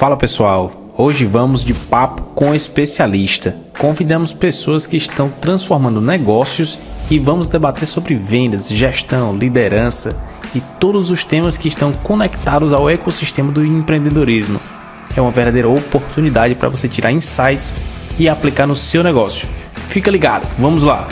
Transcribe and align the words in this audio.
Fala 0.00 0.16
pessoal, 0.16 0.72
hoje 0.96 1.26
vamos 1.26 1.62
de 1.62 1.74
papo 1.74 2.22
com 2.34 2.54
especialista. 2.54 3.54
Convidamos 3.78 4.32
pessoas 4.32 4.86
que 4.86 4.96
estão 4.96 5.28
transformando 5.28 6.00
negócios 6.00 6.78
e 7.10 7.18
vamos 7.18 7.48
debater 7.48 7.86
sobre 7.86 8.14
vendas, 8.14 8.70
gestão, 8.70 9.36
liderança 9.36 10.16
e 10.54 10.60
todos 10.80 11.10
os 11.10 11.22
temas 11.22 11.58
que 11.58 11.68
estão 11.68 11.92
conectados 11.92 12.72
ao 12.72 12.88
ecossistema 12.88 13.52
do 13.52 13.62
empreendedorismo. 13.62 14.58
É 15.14 15.20
uma 15.20 15.32
verdadeira 15.32 15.68
oportunidade 15.68 16.54
para 16.54 16.70
você 16.70 16.88
tirar 16.88 17.12
insights 17.12 17.70
e 18.18 18.26
aplicar 18.26 18.66
no 18.66 18.74
seu 18.74 19.04
negócio. 19.04 19.46
Fica 19.90 20.10
ligado, 20.10 20.48
vamos 20.58 20.82
lá! 20.82 21.08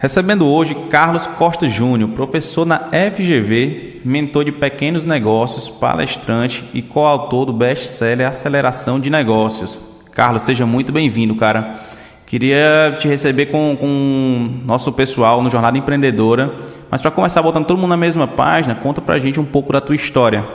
Recebendo 0.00 0.48
hoje 0.48 0.74
Carlos 0.88 1.26
Costa 1.26 1.68
Júnior, 1.68 2.12
professor 2.12 2.64
na 2.64 2.88
FGV, 2.88 4.00
mentor 4.02 4.46
de 4.46 4.50
pequenos 4.50 5.04
negócios, 5.04 5.68
palestrante 5.68 6.66
e 6.72 6.80
coautor 6.80 7.44
do 7.44 7.52
best-seller 7.52 8.26
Aceleração 8.26 8.98
de 8.98 9.10
Negócios. 9.10 9.82
Carlos, 10.10 10.40
seja 10.40 10.64
muito 10.64 10.90
bem-vindo, 10.90 11.36
cara. 11.36 11.78
Queria 12.24 12.96
te 12.98 13.08
receber 13.08 13.46
com, 13.50 13.76
com 13.78 14.62
nosso 14.64 14.90
pessoal 14.90 15.42
no 15.42 15.50
Jornada 15.50 15.76
Empreendedora, 15.76 16.54
mas 16.90 17.02
para 17.02 17.10
começar 17.10 17.42
botando 17.42 17.66
todo 17.66 17.76
mundo 17.76 17.90
na 17.90 17.96
mesma 17.98 18.26
página, 18.26 18.74
conta 18.74 19.02
pra 19.02 19.18
gente 19.18 19.38
um 19.38 19.44
pouco 19.44 19.70
da 19.70 19.82
tua 19.82 19.94
história. 19.94 20.46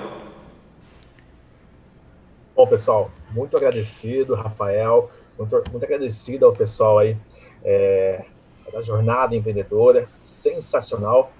Bom, 2.55 2.65
pessoal, 2.65 3.11
muito 3.29 3.55
agradecido, 3.55 4.33
Rafael, 4.33 5.07
muito, 5.37 5.61
muito 5.71 5.83
agradecido 5.85 6.47
ao 6.47 6.51
pessoal 6.51 6.97
aí 6.97 7.15
é, 7.63 8.25
da 8.75 8.81
Jornada 8.81 9.33
Empreendedora, 9.33 10.05
sensacional. 10.19 11.31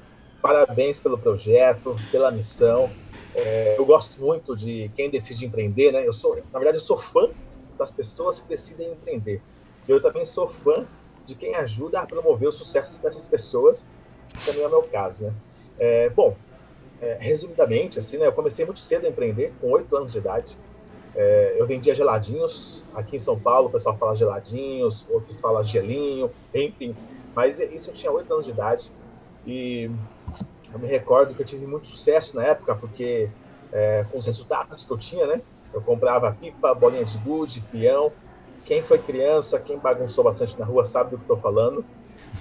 Parabéns 0.41 1.02
pelo 1.02 1.17
projeto, 1.17 1.94
pela 2.09 2.31
missão. 2.31 2.89
É, 3.36 3.75
eu 3.77 3.86
gosto 3.86 4.22
muito 4.22 4.55
de 4.55 4.89
quem 4.95 5.09
decide 5.09 5.45
empreender, 5.45 5.92
né? 5.92 6.08
Eu 6.08 6.14
sou, 6.14 6.38
na 6.53 6.59
verdade, 6.59 6.77
eu 6.77 6.81
sou 6.81 6.97
fã 6.97 7.27
das 7.77 7.92
pessoas 7.92 8.39
que 8.39 8.47
decidem 8.47 8.89
empreender. 8.89 9.42
Eu 9.86 10.02
também 10.02 10.25
sou 10.25 10.47
fã 10.47 10.88
de 11.25 11.36
quem 11.36 11.55
ajuda 11.55 12.00
a 12.00 12.05
promover 12.05 12.47
o 12.47 12.53
sucesso 12.53 13.02
dessas 13.03 13.27
pessoas, 13.27 13.86
que 14.30 14.45
também 14.45 14.64
é 14.64 14.67
o 14.67 14.70
meu 14.70 14.83
caso, 14.83 15.25
né? 15.25 15.33
É, 15.77 16.09
bom, 16.11 16.38
é, 17.02 17.17
resumidamente, 17.20 17.99
assim, 17.99 18.17
né? 18.17 18.27
Eu 18.27 18.31
comecei 18.31 18.64
muito 18.64 18.80
cedo 18.80 19.08
a 19.08 19.09
empreender, 19.09 19.52
com 19.59 19.72
oito 19.72 19.94
anos 19.97 20.14
de 20.14 20.20
idade. 20.20 20.58
É, 21.14 21.58
eu 21.58 21.67
vendia 21.67 21.94
geladinhos. 21.94 22.81
Aqui 22.94 23.17
em 23.17 23.20
São 23.20 23.38
Paulo, 23.38 23.67
o 23.67 23.72
pessoal 23.72 23.97
fala 23.97 24.16
geladinhos, 24.16 25.03
outros 25.09 25.38
falam 25.42 25.66
gelinho, 25.66 26.31
enfim. 26.53 26.95
Mas 27.36 27.59
isso 27.59 27.89
eu 27.89 27.94
tinha 27.94 28.11
oito 28.11 28.31
anos 28.31 28.45
de 28.45 28.52
idade 28.52 28.89
e 29.45 29.91
eu 30.73 30.80
me 30.80 30.88
recordo 30.88 31.36
que 31.36 31.42
eu 31.42 31.45
tive 31.45 31.67
muito 31.67 31.88
sucesso 31.88 32.36
na 32.36 32.44
época, 32.44 32.73
porque 32.75 33.30
é, 33.72 34.05
com 34.09 34.17
os 34.17 34.25
resultados 34.25 34.86
que 34.86 34.92
eu 34.92 34.97
tinha, 34.97 35.27
né? 35.27 35.42
Eu 35.73 35.81
comprava 35.81 36.31
pipa, 36.31 36.73
bolinha 36.73 37.03
de 37.03 37.17
gude, 37.17 37.61
peão. 37.72 38.11
Quem 38.64 38.81
foi 38.81 38.97
criança, 38.97 39.59
quem 39.59 39.77
bagunçou 39.77 40.23
bastante 40.23 40.58
na 40.58 40.66
rua 40.66 40.86
sabe 40.86 41.11
do 41.11 41.17
que 41.17 41.23
estou 41.23 41.38
falando. 41.38 41.83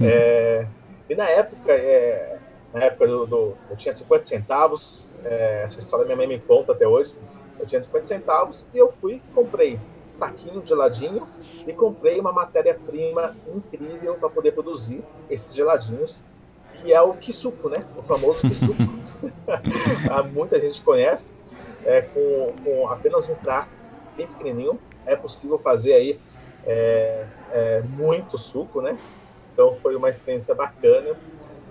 É, 0.01 0.67
e 1.09 1.15
na 1.15 1.29
época, 1.29 1.73
é, 1.73 2.39
na 2.73 2.85
época 2.85 3.07
do, 3.07 3.27
do, 3.27 3.55
eu 3.69 3.77
tinha 3.77 3.93
50 3.93 4.25
centavos, 4.25 5.07
é, 5.25 5.63
essa 5.65 5.79
história 5.79 6.05
minha 6.05 6.17
mãe 6.17 6.27
me 6.27 6.39
conta 6.39 6.73
até 6.73 6.87
hoje. 6.87 7.15
Eu 7.59 7.67
tinha 7.67 7.81
50 7.81 8.07
centavos 8.07 8.67
e 8.73 8.79
eu 8.79 8.93
fui 9.01 9.21
comprei 9.35 9.79
saquinho 10.17 10.61
de 10.63 10.69
geladinho 10.69 11.27
e 11.67 11.73
comprei 11.73 12.19
uma 12.21 12.33
matéria-prima 12.33 13.37
incrível 13.55 14.15
para 14.15 14.29
poder 14.29 14.53
produzir 14.53 15.03
esses 15.29 15.55
geladinhos, 15.55 16.23
que 16.75 16.93
é 16.93 17.01
o 17.01 17.15
kisuko, 17.15 17.69
né? 17.69 17.79
O 17.97 18.03
famoso 18.03 18.41
kisuko. 18.43 18.75
Muita 20.33 20.61
gente 20.61 20.81
conhece. 20.83 21.33
É, 21.85 22.01
com, 22.01 22.55
com, 22.65 22.89
apenas 22.89 23.29
um 23.29 23.35
prato 23.35 23.69
bem 24.17 24.27
pequenininho, 24.27 24.79
é 25.05 25.15
possível 25.15 25.59
fazer 25.59 25.93
aí 25.93 26.19
é, 26.65 27.27
é, 27.53 27.83
muito 27.83 28.39
suco, 28.39 28.81
né? 28.81 28.97
Então 29.53 29.77
foi 29.83 29.95
uma 29.95 30.09
experiência 30.09 30.55
bacana. 30.55 31.15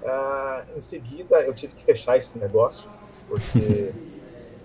Ah, 0.05 0.65
em 0.75 0.81
seguida, 0.81 1.41
eu 1.41 1.53
tive 1.53 1.73
que 1.73 1.83
fechar 1.83 2.17
esse 2.17 2.37
negócio, 2.37 2.89
porque 3.27 3.91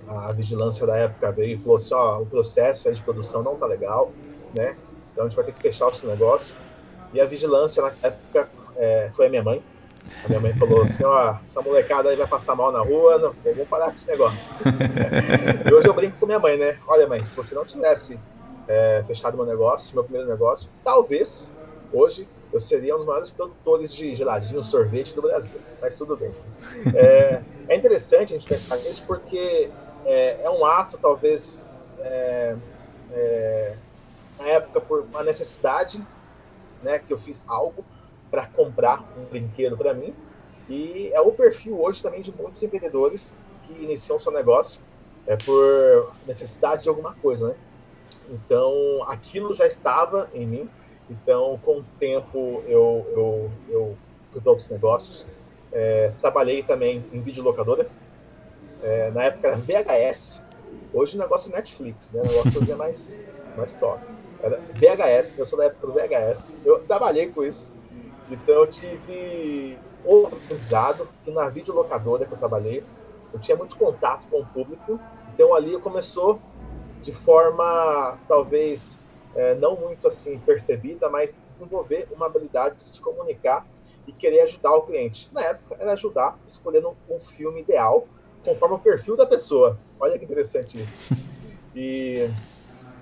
a 0.09 0.33
vigilância 0.33 0.87
da 0.87 0.97
época 0.97 1.31
veio 1.33 1.55
e 1.55 1.59
falou 1.59 1.77
assim, 1.77 1.95
ó, 1.95 2.21
o 2.21 2.27
processo 2.27 2.91
de 2.93 3.01
produção 3.03 3.43
não 3.43 3.57
tá 3.57 3.67
legal, 3.67 4.11
né? 4.55 4.77
Então 5.13 5.25
a 5.25 5.29
gente 5.29 5.37
vai 5.37 5.45
ter 5.45 5.53
que 5.53 5.61
fechar 5.61 5.91
esse 5.91 6.07
negócio. 6.07 6.55
E 7.13 7.21
a 7.21 7.25
vigilância 7.25 7.83
na 7.83 7.93
época 8.03 8.49
é, 8.77 9.11
foi 9.15 9.27
a 9.27 9.29
minha 9.29 9.43
mãe. 9.43 9.63
A 10.25 10.29
minha 10.29 10.41
mãe 10.41 10.55
falou 10.55 10.83
assim, 10.83 11.05
ó, 11.05 11.37
essa 11.47 11.61
molecada 11.61 12.09
aí 12.09 12.17
vai 12.17 12.27
passar 12.27 12.55
mal 12.55 12.73
na 12.73 12.81
rua, 12.81 13.19
não, 13.19 13.35
vamos 13.45 13.69
parar 13.69 13.91
com 13.91 13.97
esse 13.97 14.09
negócio. 14.09 14.51
e 15.69 15.75
hoje 15.75 15.87
eu 15.87 15.93
brinco 15.93 16.17
com 16.19 16.25
minha 16.25 16.39
mãe, 16.39 16.57
né? 16.57 16.79
Olha, 16.87 17.07
mãe, 17.07 17.25
se 17.27 17.37
você 17.37 17.55
não 17.55 17.65
tivesse 17.65 18.19
é, 18.67 19.05
fechado 19.07 19.37
meu 19.37 19.45
negócio, 19.45 19.95
meu 19.95 20.05
primeiro 20.05 20.29
negócio, 20.29 20.71
talvez 20.83 21.53
hoje 21.93 22.27
eu 22.53 22.61
seria 22.61 22.95
um 22.95 22.99
dos 22.99 23.07
maiores 23.07 23.29
produtores 23.29 23.93
de 23.93 24.15
geladinho, 24.15 24.63
sorvete 24.63 25.15
do 25.15 25.21
Brasil. 25.21 25.61
Mas 25.81 25.97
tudo 25.97 26.17
bem. 26.17 26.31
É, 26.95 27.43
é 27.69 27.77
interessante 27.77 28.35
a 28.35 28.39
gente 28.39 28.49
pensar 28.49 28.77
nisso 28.77 29.03
porque 29.07 29.69
é, 30.05 30.43
é 30.43 30.51
um 30.51 30.65
ato, 30.65 30.99
talvez, 30.99 31.71
é, 32.01 32.57
é, 33.13 33.77
na 34.39 34.45
época, 34.47 34.81
por 34.81 35.01
uma 35.01 35.23
necessidade, 35.23 36.05
né, 36.83 36.99
que 36.99 37.13
eu 37.13 37.19
fiz 37.19 37.45
algo 37.49 37.85
para 38.31 38.47
comprar 38.47 39.03
um 39.17 39.25
brinquedo 39.25 39.77
para 39.77 39.95
mim. 39.95 40.15
E 40.69 41.11
é 41.13 41.21
o 41.21 41.33
perfil 41.33 41.81
hoje 41.81 42.03
também 42.03 42.21
de 42.21 42.31
muitos 42.31 42.63
empreendedores 42.63 43.37
que 43.67 43.73
iniciam 43.73 44.19
seu 44.19 44.31
negócio 44.31 44.81
é 45.27 45.37
por 45.37 46.13
necessidade 46.27 46.85
de 46.85 46.89
alguma 46.89 47.15
coisa, 47.15 47.49
né? 47.49 47.55
Então, 48.31 49.05
aquilo 49.07 49.55
já 49.55 49.67
estava 49.67 50.29
em 50.33 50.47
mim. 50.47 50.71
Então, 51.11 51.61
com 51.63 51.79
o 51.79 51.85
tempo, 51.99 52.63
eu, 52.67 53.07
eu, 53.15 53.51
eu 53.69 53.99
fui 54.33 54.41
para 54.41 54.51
outros 54.51 54.69
negócios. 54.71 55.27
É, 55.71 56.13
trabalhei 56.21 56.63
também 56.63 57.05
em 57.13 57.21
videolocadora, 57.21 57.89
é, 58.83 59.11
na 59.11 59.25
época 59.25 59.49
era 59.49 59.57
VHS. 59.57 60.45
Hoje 60.93 61.17
o 61.17 61.21
negócio 61.21 61.53
é 61.53 61.57
Netflix, 61.57 62.11
né? 62.13 62.23
O 62.23 62.27
negócio 62.27 62.63
hoje 62.63 62.73
é 62.73 62.75
mais, 62.75 63.21
mais 63.57 63.75
top. 63.75 64.03
Era 64.43 64.61
VHS, 64.75 65.39
eu 65.39 65.47
sou 65.47 65.59
da 65.59 65.67
época 65.67 65.87
do 65.87 65.93
VHS. 65.93 66.55
Eu 66.65 66.81
trabalhei 66.81 67.29
com 67.29 67.43
isso. 67.43 67.71
Então 68.31 68.55
eu 68.55 68.67
tive 68.67 69.79
outro 70.05 70.37
aprendizado 70.37 71.09
que 71.25 71.31
na 71.31 71.49
videolocadora 71.49 72.25
que 72.25 72.33
eu 72.33 72.39
trabalhei, 72.39 72.85
eu 73.33 73.39
tinha 73.39 73.57
muito 73.57 73.77
contato 73.77 74.27
com 74.31 74.41
o 74.41 74.47
público. 74.47 75.01
Então 75.35 75.55
ali 75.55 75.79
começou 75.79 76.39
de 77.03 77.13
forma 77.13 78.19
talvez 78.27 78.97
é, 79.35 79.55
não 79.55 79.77
muito 79.77 80.07
assim 80.09 80.39
percebida, 80.39 81.09
mas 81.09 81.39
desenvolver 81.47 82.09
uma 82.13 82.27
habilidade 82.27 82.77
de 82.83 82.89
se 82.89 83.01
comunicar 83.01 83.67
e 84.07 84.13
querer 84.13 84.41
ajudar 84.43 84.75
o 84.75 84.83
cliente. 84.83 85.29
Na 85.33 85.43
época 85.43 85.77
era 85.79 85.93
ajudar 85.93 86.39
escolhendo 86.47 86.97
um 87.09 87.21
filme 87.21 87.61
ideal 87.61 88.07
conforme 88.45 88.77
o 88.77 88.79
perfil 88.79 89.17
da 89.17 89.27
pessoa. 89.27 89.79
Olha 89.99 90.19
que 90.19 90.25
interessante 90.25 90.81
isso. 90.81 91.15
E 91.75 92.31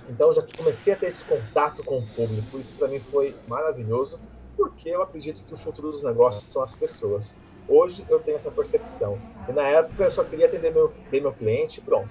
então 0.08 0.32
já 0.32 0.42
comecei 0.56 0.92
a 0.92 0.97
ter 0.97 1.06
esse 1.06 1.24
contato 1.24 1.82
com 1.84 1.98
o 1.98 2.06
público. 2.06 2.58
Isso 2.58 2.74
para 2.76 2.88
mim 2.88 3.00
foi 3.00 3.34
maravilhoso, 3.48 4.20
porque 4.56 4.88
eu 4.88 5.02
acredito 5.02 5.42
que 5.42 5.54
o 5.54 5.56
futuro 5.56 5.91
dos 5.91 6.02
negócios 6.02 6.44
são 6.44 6.62
as 6.62 6.75
pessoas. 6.75 7.34
Hoje 7.69 8.04
eu 8.08 8.20
tenho 8.20 8.36
essa 8.36 8.50
percepção. 8.50 9.19
E 9.48 9.52
na 9.52 9.62
época 9.62 10.04
eu 10.04 10.10
só 10.12 10.22
queria 10.22 10.46
atender 10.46 10.72
meu, 10.72 10.92
bem 11.10 11.20
meu 11.20 11.32
cliente, 11.32 11.80
pronto. 11.80 12.08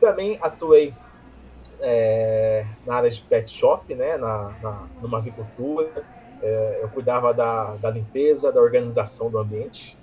Também 0.00 0.38
atuei 0.42 0.92
é, 1.80 2.66
na 2.84 2.96
área 2.96 3.10
de 3.10 3.20
pet 3.22 3.50
shop, 3.50 3.94
né, 3.94 4.16
na, 4.16 4.52
na 4.60 4.88
numa 5.00 5.18
avicultura. 5.18 6.04
É, 6.42 6.80
eu 6.82 6.88
cuidava 6.88 7.32
da, 7.32 7.76
da 7.76 7.90
limpeza, 7.90 8.50
da 8.50 8.60
organização 8.60 9.30
do 9.30 9.38
ambiente. 9.38 9.96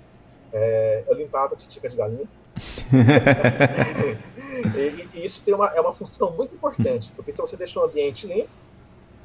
É, 0.52 1.04
eu 1.06 1.14
limpava 1.14 1.54
a 1.54 1.56
titica 1.56 1.88
de 1.88 1.96
galinha. 1.96 2.26
e, 4.76 5.18
e, 5.18 5.24
isso 5.24 5.42
tem 5.42 5.54
uma, 5.54 5.68
é 5.68 5.80
uma 5.80 5.94
função 5.94 6.30
muito 6.32 6.54
importante, 6.54 7.10
porque 7.16 7.32
se 7.32 7.40
você 7.40 7.56
deixar 7.56 7.80
o 7.80 7.84
ambiente 7.84 8.26
limpo, 8.26 8.50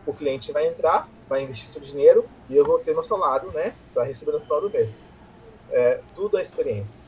o 0.05 0.13
cliente 0.13 0.51
vai 0.53 0.67
entrar, 0.67 1.09
vai 1.27 1.43
investir 1.43 1.67
seu 1.67 1.81
dinheiro 1.81 2.23
e 2.49 2.55
eu 2.55 2.65
vou 2.65 2.79
ter 2.79 2.93
meu 2.93 3.03
salário, 3.03 3.51
né, 3.51 3.73
para 3.93 4.03
receber 4.03 4.31
no 4.31 4.39
final 4.39 4.61
do 4.61 4.69
mês. 4.69 5.01
É, 5.69 5.99
tudo 6.15 6.37
é 6.37 6.41
experiência. 6.41 7.03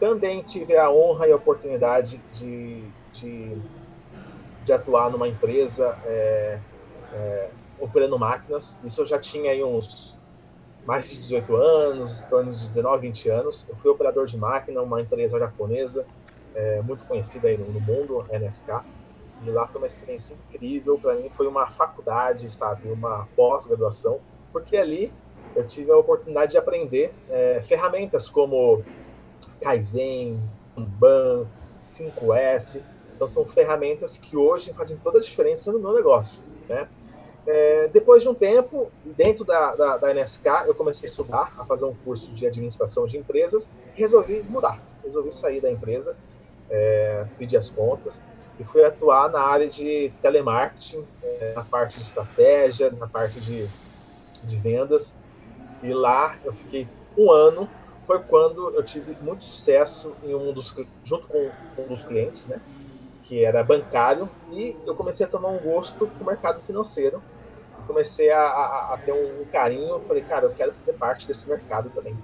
Também 0.00 0.42
tive 0.42 0.76
a 0.76 0.90
honra 0.90 1.28
e 1.28 1.32
a 1.32 1.36
oportunidade 1.36 2.20
de, 2.34 2.82
de, 3.12 3.56
de 4.64 4.72
atuar 4.72 5.10
numa 5.10 5.28
empresa 5.28 5.96
é, 6.04 6.58
é, 7.12 7.50
operando 7.78 8.18
máquinas. 8.18 8.78
Isso 8.84 9.00
eu 9.00 9.06
já 9.06 9.18
tinha 9.18 9.52
aí 9.52 9.62
uns 9.62 10.17
mais 10.88 11.10
de 11.10 11.18
18 11.18 11.54
anos, 11.54 12.22
em 12.22 12.28
torno 12.28 12.50
de 12.50 12.66
19, 12.68 13.08
20 13.08 13.28
anos. 13.28 13.66
Eu 13.68 13.76
fui 13.76 13.90
operador 13.90 14.26
de 14.26 14.38
máquina, 14.38 14.80
uma 14.80 15.02
empresa 15.02 15.38
japonesa 15.38 16.06
é, 16.54 16.80
muito 16.80 17.04
conhecida 17.04 17.48
aí 17.48 17.58
no, 17.58 17.66
no 17.66 17.78
mundo, 17.78 18.24
NSK. 18.32 18.80
E 19.44 19.50
lá 19.50 19.68
foi 19.68 19.82
uma 19.82 19.86
experiência 19.86 20.32
incrível. 20.32 20.98
Para 20.98 21.14
mim 21.16 21.28
foi 21.28 21.46
uma 21.46 21.66
faculdade, 21.66 22.50
sabe, 22.56 22.90
uma 22.90 23.28
pós-graduação, 23.36 24.18
porque 24.50 24.78
ali 24.78 25.12
eu 25.54 25.68
tive 25.68 25.92
a 25.92 25.96
oportunidade 25.98 26.52
de 26.52 26.58
aprender 26.58 27.12
é, 27.28 27.62
ferramentas 27.68 28.26
como 28.26 28.82
Kaizen, 29.60 30.42
Kanban, 30.74 31.46
5S. 31.82 32.80
Então, 33.14 33.28
são 33.28 33.44
ferramentas 33.44 34.16
que 34.16 34.38
hoje 34.38 34.72
fazem 34.72 34.96
toda 34.96 35.18
a 35.18 35.20
diferença 35.20 35.70
no 35.70 35.78
meu 35.78 35.92
negócio. 35.92 36.40
Né? 36.66 36.88
É, 37.50 37.88
depois 37.88 38.22
de 38.22 38.28
um 38.28 38.34
tempo, 38.34 38.92
dentro 39.02 39.42
da, 39.42 39.74
da, 39.74 39.96
da, 39.96 40.12
NSK, 40.12 40.66
eu 40.66 40.74
comecei 40.74 41.08
a 41.08 41.10
estudar, 41.10 41.54
a 41.58 41.64
fazer 41.64 41.86
um 41.86 41.94
curso 41.94 42.30
de 42.32 42.46
administração 42.46 43.06
de 43.06 43.16
empresas, 43.16 43.70
resolvi 43.94 44.42
mudar, 44.42 44.78
resolvi 45.02 45.32
sair 45.32 45.58
da 45.58 45.70
empresa, 45.70 46.14
é, 46.68 47.24
pedir 47.38 47.56
as 47.56 47.70
contas, 47.70 48.20
e 48.60 48.64
fui 48.64 48.84
atuar 48.84 49.30
na 49.30 49.40
área 49.40 49.66
de 49.66 50.12
telemarketing, 50.20 51.02
é, 51.22 51.54
na 51.56 51.64
parte 51.64 51.98
de 51.98 52.04
estratégia, 52.04 52.90
na 52.90 53.06
parte 53.06 53.40
de, 53.40 53.66
de 54.44 54.56
vendas, 54.58 55.14
e 55.82 55.94
lá 55.94 56.36
eu 56.44 56.52
fiquei 56.52 56.86
um 57.16 57.32
ano, 57.32 57.66
foi 58.06 58.18
quando 58.18 58.74
eu 58.74 58.82
tive 58.82 59.16
muito 59.22 59.44
sucesso 59.44 60.14
em 60.22 60.34
um 60.34 60.52
dos, 60.52 60.76
junto 61.02 61.26
com 61.26 61.50
um 61.78 61.86
dos 61.86 62.04
clientes, 62.04 62.46
né, 62.46 62.60
que 63.22 63.42
era 63.42 63.64
bancário, 63.64 64.28
e 64.50 64.76
eu 64.86 64.94
comecei 64.94 65.24
a 65.24 65.28
tomar 65.30 65.48
um 65.48 65.58
gosto 65.58 66.06
para 66.06 66.22
o 66.22 66.26
mercado 66.26 66.60
financeiro, 66.66 67.22
comecei 67.88 68.30
a, 68.30 68.40
a, 68.40 68.94
a 68.94 68.98
ter 68.98 69.12
um 69.14 69.46
carinho, 69.46 70.00
falei, 70.02 70.24
cara, 70.24 70.46
eu 70.46 70.52
quero 70.54 70.74
fazer 70.74 70.94
parte 70.94 71.26
desse 71.28 71.48
mercado 71.48 71.90
também. 71.90 72.20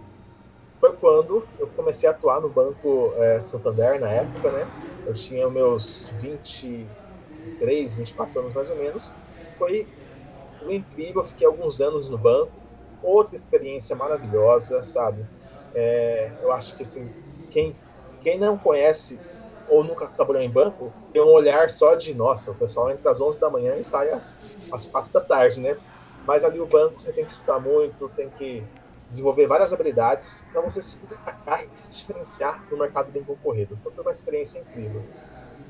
Foi 0.80 0.96
quando 0.96 1.48
eu 1.58 1.68
comecei 1.70 2.08
a 2.08 2.12
atuar 2.12 2.40
no 2.40 2.50
Banco 2.50 3.14
é, 3.16 3.40
Santander, 3.40 4.00
na 4.00 4.10
época, 4.12 4.50
né? 4.52 4.70
Eu 5.04 5.14
tinha 5.14 5.48
meus 5.50 6.10
23, 6.12 7.96
24 7.96 8.40
anos 8.40 8.54
mais 8.54 8.70
ou 8.70 8.76
menos. 8.76 9.14
Foi 9.58 9.90
incrível, 10.60 11.22
eu 11.22 11.28
fiquei 11.28 11.46
alguns 11.46 11.80
anos 11.80 12.10
no 12.10 12.18
banco, 12.18 12.62
outra 13.02 13.36
experiência 13.36 13.96
maravilhosa, 13.96 14.82
sabe? 14.84 15.28
É, 15.74 16.36
eu 16.40 16.52
acho 16.52 16.76
que 16.76 16.82
assim, 16.82 17.14
quem, 17.50 17.78
quem 18.20 18.38
não 18.38 18.58
conhece 18.58 19.24
ou 19.68 19.82
nunca 19.82 20.06
trabalhou 20.06 20.42
em 20.42 20.50
banco, 20.50 20.92
tem 21.12 21.22
um 21.22 21.32
olhar 21.32 21.70
só 21.70 21.94
de, 21.94 22.14
nossa, 22.14 22.50
o 22.50 22.54
pessoal 22.54 22.90
entra 22.90 23.10
às 23.10 23.20
11 23.20 23.40
da 23.40 23.50
manhã 23.50 23.76
e 23.76 23.84
sai 23.84 24.10
às, 24.10 24.36
às 24.70 24.86
4 24.86 25.12
da 25.12 25.20
tarde, 25.20 25.60
né? 25.60 25.76
Mas 26.26 26.44
ali 26.44 26.60
o 26.60 26.66
banco 26.66 27.00
você 27.00 27.12
tem 27.12 27.24
que 27.24 27.30
estudar 27.30 27.58
muito, 27.60 28.08
tem 28.10 28.28
que 28.30 28.64
desenvolver 29.08 29.46
várias 29.46 29.72
habilidades 29.72 30.44
para 30.52 30.60
você 30.60 30.82
se 30.82 30.98
destacar 31.06 31.64
e 31.64 31.68
se 31.78 31.90
diferenciar 31.92 32.64
no 32.70 32.78
mercado 32.78 33.10
bem 33.10 33.22
concorrido. 33.22 33.76
Então 33.80 33.92
foi 33.92 34.02
uma 34.02 34.10
experiência 34.10 34.58
incrível. 34.58 35.02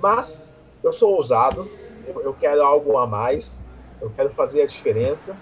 Mas 0.00 0.55
eu 0.82 0.93
sou 0.93 1.14
ousado, 1.14 1.70
eu, 2.06 2.20
eu 2.23 2.35
quero 2.35 2.64
algo 2.64 2.97
a 2.99 3.06
mais, 3.06 3.61
eu 4.00 4.11
quero 4.11 4.31
fazer 4.31 4.62
a 4.62 4.67
diferença. 4.67 5.37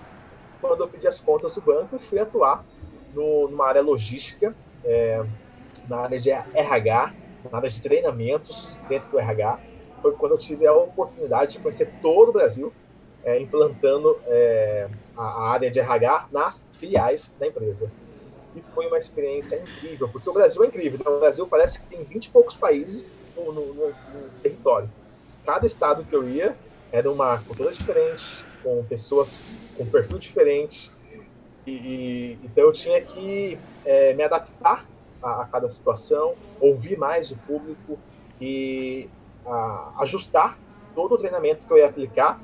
Quando 0.60 0.82
eu 0.82 0.88
pedi 0.88 1.06
as 1.06 1.20
contas 1.20 1.54
do 1.54 1.60
banco, 1.60 1.96
eu 1.96 2.00
fui 2.00 2.18
atuar 2.18 2.64
no, 3.14 3.48
numa 3.48 3.66
área 3.66 3.82
logística, 3.82 4.54
é, 4.84 5.24
na 5.88 5.98
área 5.98 6.20
de 6.20 6.30
RH, 6.30 7.12
na 7.50 7.58
área 7.58 7.70
de 7.70 7.80
treinamentos 7.80 8.78
dentro 8.88 9.10
do 9.10 9.18
RH. 9.18 9.58
Foi 10.00 10.12
quando 10.12 10.32
eu 10.32 10.38
tive 10.38 10.66
a 10.66 10.72
oportunidade 10.72 11.52
de 11.52 11.58
conhecer 11.60 11.92
todo 12.00 12.30
o 12.30 12.32
Brasil, 12.32 12.72
é, 13.24 13.38
implantando 13.40 14.18
é, 14.26 14.88
a, 15.16 15.50
área 15.50 15.70
de 15.70 15.78
RH 15.78 16.28
nas 16.32 16.68
filiais 16.78 17.34
da 17.38 17.46
empresa. 17.46 17.90
E 18.54 18.62
foi 18.74 18.86
uma 18.86 18.98
experiência 18.98 19.56
incrível, 19.56 20.08
porque 20.08 20.28
o 20.28 20.32
Brasil 20.32 20.62
é 20.64 20.66
incrível. 20.66 20.98
Né? 20.98 21.10
O 21.10 21.20
Brasil 21.20 21.46
parece 21.46 21.80
que 21.80 21.86
tem 21.86 22.04
20 22.04 22.26
e 22.26 22.30
poucos 22.30 22.56
países 22.56 23.14
no, 23.36 23.52
no, 23.52 23.74
no, 23.74 23.86
no 23.88 24.28
território. 24.42 24.90
Cada 25.46 25.66
estado 25.66 26.04
que 26.04 26.14
eu 26.14 26.28
ia 26.28 26.56
era 26.90 27.10
uma 27.10 27.38
cultura 27.38 27.72
diferente, 27.72 28.44
com 28.62 28.84
pessoas 28.84 29.38
com 29.76 29.86
perfil 29.86 30.18
diferente. 30.18 30.90
E, 31.66 31.70
e, 31.70 32.38
então 32.44 32.64
eu 32.64 32.72
tinha 32.72 33.00
que 33.00 33.56
é, 33.84 34.12
me 34.14 34.22
adaptar 34.22 34.84
a, 35.22 35.42
a 35.42 35.44
cada 35.46 35.68
situação, 35.68 36.34
ouvir 36.60 36.98
mais 36.98 37.30
o 37.30 37.36
público 37.36 37.98
e 38.40 39.08
a, 39.46 39.92
ajustar 40.00 40.58
todo 40.94 41.14
o 41.14 41.18
treinamento 41.18 41.66
que 41.66 41.72
eu 41.72 41.78
ia 41.78 41.86
aplicar 41.86 42.40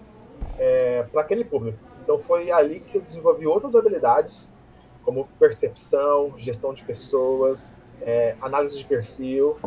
é, 0.59 1.03
para 1.05 1.21
aquele 1.21 1.45
público. 1.45 1.79
Então 2.03 2.19
foi 2.19 2.51
ali 2.51 2.81
que 2.81 2.97
eu 2.97 3.03
desenvolvi 3.03 3.47
outras 3.47 3.75
habilidades, 3.75 4.51
como 5.05 5.29
percepção, 5.39 6.35
gestão 6.39 6.73
de 6.73 6.83
pessoas, 6.85 7.73
é, 8.01 8.37
análise 8.41 8.79
de 8.79 8.85
perfil, 8.85 9.59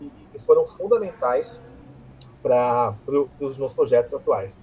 e, 0.00 0.10
e 0.34 0.38
foram 0.40 0.66
fundamentais 0.66 1.62
para 2.42 2.94
pro, 3.04 3.30
os 3.40 3.56
meus 3.56 3.72
projetos 3.72 4.12
atuais. 4.12 4.62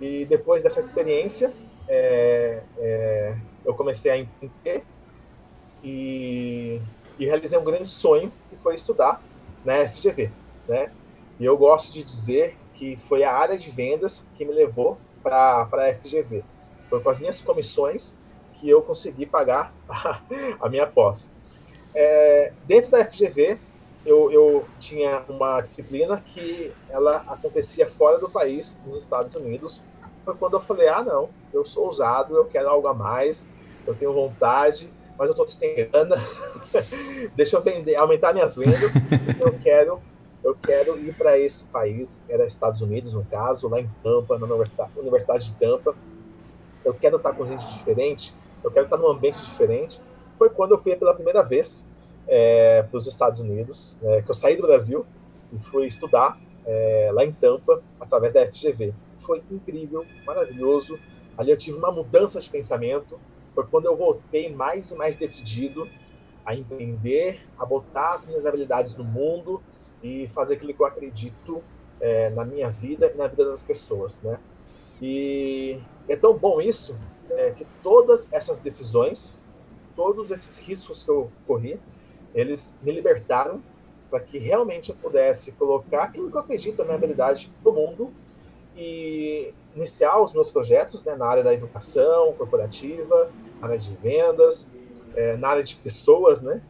E 0.00 0.24
depois 0.24 0.62
dessa 0.62 0.80
experiência, 0.80 1.52
é, 1.88 2.62
é 2.78 3.36
eu 3.64 3.74
comecei 3.74 4.10
a 4.10 4.16
entender 4.16 4.84
e, 5.82 6.80
e 7.18 7.26
realizei 7.26 7.58
um 7.58 7.64
grande 7.64 7.90
sonho, 7.90 8.32
que 8.48 8.56
foi 8.56 8.74
estudar 8.74 9.22
na 9.64 9.88
FGV, 9.88 10.30
né? 10.68 10.90
E 11.38 11.44
eu 11.44 11.56
gosto 11.56 11.92
de 11.92 12.02
dizer 12.02 12.56
que 12.74 12.96
foi 12.96 13.24
a 13.24 13.32
área 13.32 13.56
de 13.56 13.70
vendas 13.70 14.26
que 14.36 14.44
me 14.44 14.52
levou 14.52 14.98
para 15.22 15.68
a 15.70 15.94
FGV. 15.94 16.42
Foi 16.88 17.00
com 17.00 17.10
as 17.10 17.18
minhas 17.18 17.40
comissões 17.40 18.16
que 18.54 18.68
eu 18.68 18.82
consegui 18.82 19.26
pagar 19.26 19.72
a, 19.88 20.20
a 20.60 20.68
minha 20.68 20.86
pós. 20.86 21.30
É, 21.94 22.52
dentro 22.66 22.90
da 22.90 23.04
FGV, 23.04 23.58
eu, 24.04 24.30
eu, 24.32 24.64
tinha 24.78 25.22
uma 25.28 25.60
disciplina 25.60 26.22
que 26.26 26.72
ela 26.88 27.18
acontecia 27.26 27.86
fora 27.86 28.18
do 28.18 28.30
país, 28.30 28.76
nos 28.86 28.96
Estados 28.96 29.34
Unidos. 29.34 29.82
Foi 30.24 30.34
quando 30.34 30.54
eu 30.54 30.60
falei, 30.60 30.88
ah, 30.88 31.02
não, 31.02 31.28
eu 31.52 31.64
sou 31.66 31.86
ousado, 31.86 32.36
eu 32.36 32.46
quero 32.46 32.68
algo 32.68 32.86
a 32.88 32.94
mais, 32.94 33.46
eu 33.86 33.94
tenho 33.94 34.12
vontade, 34.12 34.90
mas 35.20 35.28
eu 35.28 35.32
estou 35.32 35.46
sem 35.46 35.74
grana, 35.74 36.16
deixa 37.36 37.54
eu 37.54 37.60
vender, 37.60 37.94
aumentar 37.94 38.32
minhas 38.32 38.56
vendas, 38.56 38.94
eu 39.38 39.52
quero 39.62 40.00
eu 40.42 40.54
quero 40.54 40.98
ir 40.98 41.14
para 41.14 41.38
esse 41.38 41.64
país, 41.64 42.22
era 42.26 42.46
Estados 42.46 42.80
Unidos 42.80 43.12
no 43.12 43.22
caso, 43.26 43.68
lá 43.68 43.78
em 43.78 43.90
Tampa, 44.02 44.38
na 44.38 44.46
Universidade, 44.46 44.90
Universidade 44.96 45.44
de 45.44 45.52
Tampa. 45.58 45.94
Eu 46.82 46.94
quero 46.94 47.18
estar 47.18 47.34
com 47.34 47.46
gente 47.46 47.66
diferente, 47.74 48.34
eu 48.64 48.70
quero 48.70 48.86
estar 48.86 48.96
num 48.96 49.08
ambiente 49.08 49.38
diferente. 49.42 50.00
Foi 50.38 50.48
quando 50.48 50.70
eu 50.70 50.78
fui 50.78 50.96
pela 50.96 51.12
primeira 51.12 51.42
vez 51.42 51.86
é, 52.26 52.82
para 52.84 52.96
os 52.96 53.06
Estados 53.06 53.38
Unidos, 53.38 53.98
é, 54.02 54.22
que 54.22 54.30
eu 54.30 54.34
saí 54.34 54.56
do 54.56 54.62
Brasil 54.62 55.04
e 55.52 55.58
fui 55.70 55.84
estudar 55.84 56.40
é, 56.64 57.10
lá 57.12 57.22
em 57.22 57.32
Tampa, 57.32 57.82
através 58.00 58.32
da 58.32 58.46
FGV. 58.46 58.94
Foi 59.20 59.42
incrível, 59.50 60.06
maravilhoso. 60.24 60.98
Ali 61.36 61.50
eu 61.50 61.58
tive 61.58 61.76
uma 61.76 61.92
mudança 61.92 62.40
de 62.40 62.48
pensamento, 62.48 63.20
foi 63.54 63.66
quando 63.66 63.86
eu 63.86 63.96
voltei 63.96 64.52
mais 64.54 64.90
e 64.90 64.94
mais 64.94 65.16
decidido 65.16 65.88
a 66.44 66.54
empreender, 66.54 67.40
a 67.58 67.64
botar 67.64 68.14
as 68.14 68.26
minhas 68.26 68.46
habilidades 68.46 68.94
no 68.96 69.04
mundo 69.04 69.62
e 70.02 70.28
fazer 70.28 70.54
aquilo 70.54 70.72
que 70.72 70.80
eu 70.80 70.86
acredito 70.86 71.62
é, 72.00 72.30
na 72.30 72.44
minha 72.44 72.70
vida 72.70 73.10
e 73.12 73.16
na 73.16 73.26
vida 73.26 73.44
das 73.44 73.62
pessoas, 73.62 74.22
né? 74.22 74.38
E 75.02 75.78
é 76.08 76.16
tão 76.16 76.36
bom 76.36 76.60
isso 76.60 76.96
é, 77.30 77.52
que 77.52 77.66
todas 77.82 78.32
essas 78.32 78.60
decisões, 78.60 79.44
todos 79.94 80.30
esses 80.30 80.56
riscos 80.56 81.02
que 81.02 81.10
eu 81.10 81.30
corri, 81.46 81.80
eles 82.34 82.78
me 82.82 82.92
libertaram 82.92 83.62
para 84.10 84.20
que 84.20 84.38
realmente 84.38 84.90
eu 84.90 84.96
pudesse 84.96 85.52
colocar 85.52 86.04
aquilo 86.04 86.30
que 86.30 86.36
eu 86.36 86.40
acredito 86.40 86.78
na 86.78 86.84
minha 86.84 86.96
habilidade 86.96 87.52
no 87.64 87.72
mundo 87.72 88.12
iniciar 89.74 90.20
os 90.20 90.32
meus 90.32 90.50
projetos 90.50 91.04
né, 91.04 91.14
na 91.14 91.26
área 91.26 91.42
da 91.42 91.54
educação 91.54 92.32
corporativa, 92.32 93.30
área 93.60 93.78
de 93.78 93.94
vendas, 93.96 94.68
é, 95.14 95.36
na 95.36 95.48
área 95.48 95.62
de 95.62 95.76
pessoas, 95.76 96.40
né? 96.40 96.62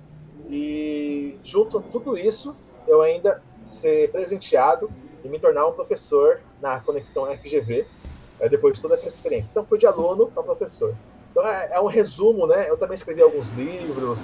E 0.48 1.38
junto 1.44 1.78
a 1.78 1.82
tudo 1.82 2.18
isso, 2.18 2.56
eu 2.86 3.02
ainda 3.02 3.42
ser 3.62 4.10
presenteado 4.10 4.90
e 5.22 5.28
me 5.28 5.38
tornar 5.38 5.66
um 5.66 5.72
professor 5.72 6.40
na 6.60 6.80
conexão 6.80 7.26
FGV, 7.36 7.86
é, 8.38 8.48
depois 8.48 8.74
de 8.74 8.80
toda 8.80 8.94
essa 8.94 9.06
experiência. 9.06 9.50
Então, 9.50 9.64
fui 9.64 9.78
de 9.78 9.86
aluno 9.86 10.26
para 10.26 10.42
professor. 10.42 10.94
Então, 11.30 11.46
é, 11.46 11.70
é, 11.72 11.80
um 11.80 11.86
resumo, 11.86 12.46
né? 12.46 12.68
Eu 12.68 12.76
também 12.76 12.94
escrevi 12.94 13.22
alguns 13.22 13.50
livros, 13.50 14.18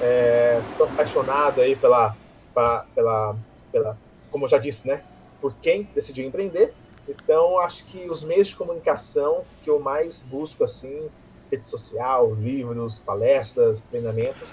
é, 0.00 0.60
estou 0.62 0.86
apaixonado 0.86 1.60
aí 1.60 1.74
pela, 1.74 2.14
pela, 2.54 2.86
pela, 2.94 3.36
pela, 3.72 3.96
como 4.30 4.44
eu 4.44 4.48
já 4.48 4.58
disse, 4.58 4.86
né? 4.86 5.02
Por 5.40 5.54
quem 5.54 5.88
decidiu 5.94 6.24
empreender 6.26 6.72
então, 7.08 7.58
acho 7.58 7.84
que 7.86 8.08
os 8.08 8.22
meios 8.22 8.48
de 8.48 8.56
comunicação 8.56 9.44
que 9.62 9.70
eu 9.70 9.80
mais 9.80 10.20
busco, 10.20 10.64
assim, 10.64 11.08
rede 11.50 11.66
social, 11.66 12.32
livros, 12.34 12.98
palestras, 12.98 13.82
treinamentos, 13.82 14.48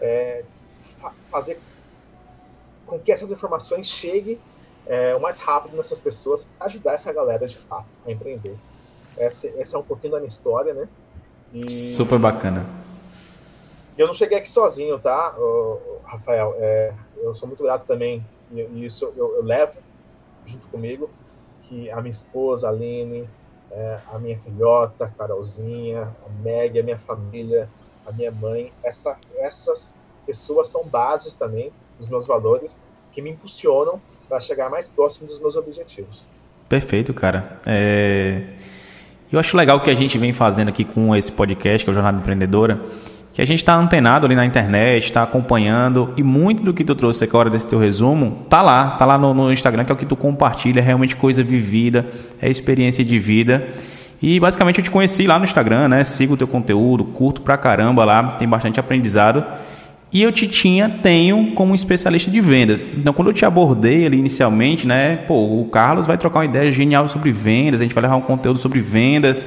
é 0.00 0.44
fazer 1.30 1.58
com 2.86 2.98
que 2.98 3.10
essas 3.10 3.30
informações 3.30 3.86
cheguem 3.86 4.38
é, 4.86 5.14
o 5.14 5.20
mais 5.20 5.38
rápido 5.38 5.76
nessas 5.76 6.00
pessoas, 6.00 6.48
ajudar 6.60 6.94
essa 6.94 7.12
galera, 7.12 7.46
de 7.46 7.56
fato, 7.56 7.86
a 8.04 8.10
empreender. 8.10 8.56
Essa, 9.16 9.48
essa 9.58 9.76
é 9.76 9.80
um 9.80 9.82
pouquinho 9.82 10.12
da 10.12 10.18
minha 10.18 10.28
história, 10.28 10.74
né? 10.74 10.88
E... 11.52 11.68
Super 11.68 12.18
bacana. 12.18 12.66
Eu 13.96 14.06
não 14.06 14.14
cheguei 14.14 14.38
aqui 14.38 14.48
sozinho, 14.48 14.98
tá, 14.98 15.34
Rafael? 16.04 16.54
É, 16.58 16.92
eu 17.16 17.34
sou 17.34 17.48
muito 17.48 17.62
grato 17.62 17.86
também, 17.86 18.24
e 18.52 18.84
isso 18.84 19.12
eu, 19.16 19.36
eu 19.36 19.44
levo 19.44 19.78
junto 20.44 20.66
comigo 20.68 21.10
que 21.68 21.90
a 21.90 22.00
minha 22.00 22.12
esposa, 22.12 22.68
a 22.68 22.70
Aline, 22.70 23.28
é, 23.70 23.98
a 24.12 24.18
minha 24.18 24.38
filhota, 24.38 25.12
Carolzinha, 25.18 26.02
a 26.02 26.42
Meg, 26.42 26.78
a 26.78 26.82
minha 26.82 26.98
família, 26.98 27.66
a 28.06 28.12
minha 28.12 28.30
mãe, 28.30 28.72
essa, 28.82 29.16
essas 29.38 29.96
pessoas 30.24 30.68
são 30.68 30.84
bases 30.84 31.36
também 31.36 31.72
dos 31.98 32.08
meus 32.08 32.26
valores 32.26 32.80
que 33.12 33.20
me 33.20 33.30
impulsionam 33.30 34.00
para 34.28 34.40
chegar 34.40 34.68
mais 34.70 34.88
próximo 34.88 35.26
dos 35.26 35.40
meus 35.40 35.56
objetivos. 35.56 36.26
Perfeito, 36.68 37.14
cara. 37.14 37.58
É... 37.66 38.44
Eu 39.30 39.40
acho 39.40 39.56
legal 39.56 39.78
o 39.78 39.80
que 39.80 39.90
a 39.90 39.94
gente 39.94 40.16
vem 40.18 40.32
fazendo 40.32 40.68
aqui 40.68 40.84
com 40.84 41.14
esse 41.14 41.32
podcast, 41.32 41.84
que 41.84 41.90
é 41.90 41.92
o 41.92 41.94
Jornada 41.94 42.18
Empreendedora, 42.18 42.80
que 43.36 43.42
a 43.42 43.44
gente 43.44 43.58
está 43.58 43.74
antenado 43.74 44.24
ali 44.24 44.34
na 44.34 44.46
internet, 44.46 45.04
está 45.04 45.22
acompanhando, 45.22 46.10
e 46.16 46.22
muito 46.22 46.64
do 46.64 46.72
que 46.72 46.82
tu 46.82 46.94
trouxe 46.94 47.22
aqui 47.22 47.36
hora 47.36 47.50
desse 47.50 47.68
teu 47.68 47.78
resumo, 47.78 48.46
tá 48.48 48.62
lá, 48.62 48.92
tá 48.92 49.04
lá 49.04 49.18
no, 49.18 49.34
no 49.34 49.52
Instagram, 49.52 49.84
que 49.84 49.92
é 49.92 49.94
o 49.94 49.98
que 49.98 50.06
tu 50.06 50.16
compartilha, 50.16 50.80
é 50.80 50.82
realmente 50.82 51.14
coisa 51.14 51.44
vivida, 51.44 52.06
é 52.40 52.48
experiência 52.48 53.04
de 53.04 53.18
vida. 53.18 53.68
E 54.22 54.40
basicamente 54.40 54.78
eu 54.78 54.84
te 54.84 54.90
conheci 54.90 55.26
lá 55.26 55.38
no 55.38 55.44
Instagram, 55.44 55.86
né? 55.88 56.02
Sigo 56.02 56.32
o 56.32 56.36
teu 56.38 56.48
conteúdo, 56.48 57.04
curto 57.04 57.42
pra 57.42 57.58
caramba 57.58 58.06
lá, 58.06 58.22
tem 58.38 58.48
bastante 58.48 58.80
aprendizado. 58.80 59.44
E 60.10 60.22
eu 60.22 60.32
te 60.32 60.48
tinha, 60.48 60.88
tenho 60.88 61.52
como 61.52 61.74
especialista 61.74 62.30
de 62.30 62.40
vendas. 62.40 62.88
Então, 62.96 63.12
quando 63.12 63.28
eu 63.28 63.34
te 63.34 63.44
abordei 63.44 64.06
ali 64.06 64.16
inicialmente, 64.16 64.86
né? 64.86 65.14
Pô, 65.14 65.60
o 65.60 65.66
Carlos 65.66 66.06
vai 66.06 66.16
trocar 66.16 66.38
uma 66.38 66.46
ideia 66.46 66.72
genial 66.72 67.06
sobre 67.06 67.32
vendas, 67.32 67.82
a 67.82 67.82
gente 67.82 67.94
vai 67.94 68.00
levar 68.00 68.16
um 68.16 68.22
conteúdo 68.22 68.58
sobre 68.58 68.80
vendas. 68.80 69.44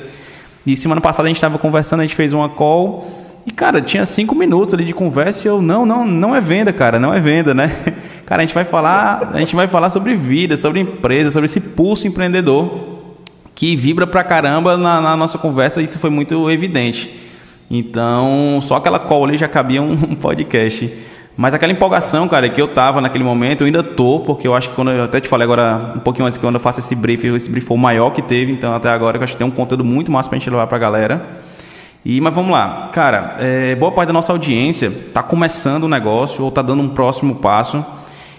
E 0.63 0.77
semana 0.77 1.01
passada 1.01 1.25
a 1.25 1.29
gente 1.29 1.37
estava 1.37 1.57
conversando, 1.57 2.01
a 2.01 2.03
gente 2.03 2.15
fez 2.15 2.33
uma 2.33 2.49
call. 2.49 3.18
E, 3.49 3.51
cara, 3.51 3.81
tinha 3.81 4.05
cinco 4.05 4.35
minutos 4.35 4.75
ali 4.75 4.85
de 4.85 4.93
conversa 4.93 5.47
e 5.47 5.49
eu, 5.49 5.59
não, 5.59 5.83
não, 5.83 6.05
não 6.05 6.35
é 6.35 6.39
venda, 6.39 6.71
cara, 6.71 6.99
não 6.99 7.11
é 7.11 7.19
venda, 7.19 7.51
né? 7.51 7.71
Cara, 8.23 8.43
a 8.43 8.45
gente 8.45 8.53
vai 8.53 8.63
falar, 8.63 9.31
a 9.33 9.39
gente 9.39 9.55
vai 9.55 9.67
falar 9.67 9.89
sobre 9.89 10.13
vida, 10.13 10.55
sobre 10.55 10.79
empresa, 10.79 11.31
sobre 11.31 11.45
esse 11.47 11.59
pulso 11.59 12.07
empreendedor 12.07 12.99
que 13.55 13.75
vibra 13.75 14.05
pra 14.05 14.23
caramba 14.23 14.77
na, 14.77 15.01
na 15.01 15.17
nossa 15.17 15.39
conversa, 15.39 15.81
isso 15.81 15.97
foi 15.97 16.11
muito 16.11 16.47
evidente. 16.51 17.11
Então, 17.71 18.59
só 18.61 18.75
aquela 18.75 18.99
call 18.99 19.25
ali 19.25 19.35
já 19.35 19.47
cabia 19.47 19.81
um 19.81 20.13
podcast. 20.13 20.93
Mas 21.35 21.55
aquela 21.55 21.73
empolgação, 21.73 22.27
cara, 22.27 22.47
que 22.49 22.61
eu 22.61 22.67
tava 22.67 23.01
naquele 23.01 23.23
momento, 23.23 23.61
eu 23.61 23.65
ainda 23.65 23.81
tô, 23.81 24.19
porque 24.19 24.47
eu 24.47 24.53
acho 24.53 24.69
que 24.69 24.75
quando 24.75 24.91
eu 24.91 25.05
até 25.05 25.19
te 25.19 25.27
falei 25.27 25.45
agora, 25.45 25.93
um 25.95 25.99
pouquinho 25.99 26.27
antes, 26.27 26.37
que 26.37 26.45
quando 26.45 26.53
eu 26.55 26.61
faço 26.61 26.81
esse 26.81 26.93
brief, 26.93 27.25
esse 27.25 27.49
brief 27.49 27.65
foi 27.65 27.75
o 27.75 27.79
maior 27.79 28.11
que 28.11 28.21
teve, 28.21 28.51
então 28.51 28.75
até 28.75 28.89
agora 28.89 29.17
eu 29.17 29.23
acho 29.23 29.33
que 29.33 29.39
tem 29.39 29.47
um 29.47 29.51
conteúdo 29.51 29.83
muito 29.83 30.11
massa 30.11 30.29
pra 30.29 30.37
gente 30.37 30.47
levar 30.51 30.67
pra 30.67 30.77
galera. 30.77 31.48
E, 32.03 32.21
mas 32.21 32.33
vamos 32.33 32.51
lá, 32.51 32.89
cara, 32.93 33.35
é, 33.39 33.75
boa 33.75 33.91
parte 33.91 34.07
da 34.07 34.13
nossa 34.13 34.31
audiência 34.31 34.89
tá 35.13 35.21
começando 35.21 35.83
o 35.83 35.85
um 35.85 35.89
negócio 35.89 36.43
ou 36.43 36.51
tá 36.51 36.61
dando 36.61 36.81
um 36.81 36.89
próximo 36.89 37.35
passo. 37.35 37.85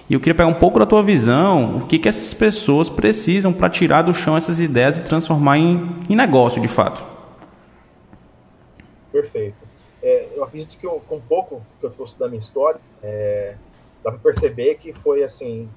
E 0.09 0.15
eu 0.15 0.19
queria 0.19 0.35
pegar 0.35 0.49
um 0.49 0.55
pouco 0.55 0.79
da 0.79 0.87
tua 0.87 1.03
visão, 1.03 1.77
o 1.77 1.87
que, 1.87 1.99
que 1.99 2.09
essas 2.09 2.35
pessoas 2.35 2.89
precisam 2.89 3.53
para 3.53 3.71
tirar 3.71 4.03
do 4.03 4.13
chão 4.13 4.37
essas 4.37 4.59
ideias 4.59 4.99
e 4.99 5.05
transformar 5.05 5.59
em, 5.59 5.89
em 6.09 6.17
negócio 6.17 6.61
de 6.61 6.67
fato. 6.67 7.05
Perfeito. 9.13 9.57
É, 10.03 10.29
eu 10.35 10.43
acredito 10.43 10.77
que 10.79 10.87
eu, 10.87 11.03
com 11.07 11.17
um 11.17 11.21
pouco 11.21 11.63
que 11.79 11.87
eu 11.87 11.91
trouxe 11.91 12.19
da 12.19 12.27
minha 12.27 12.41
história, 12.41 12.81
é, 13.03 13.57
dá 14.03 14.11
para 14.11 14.19
perceber 14.21 14.77
que 14.77 14.93
foi 14.95 15.23
assim 15.23 15.69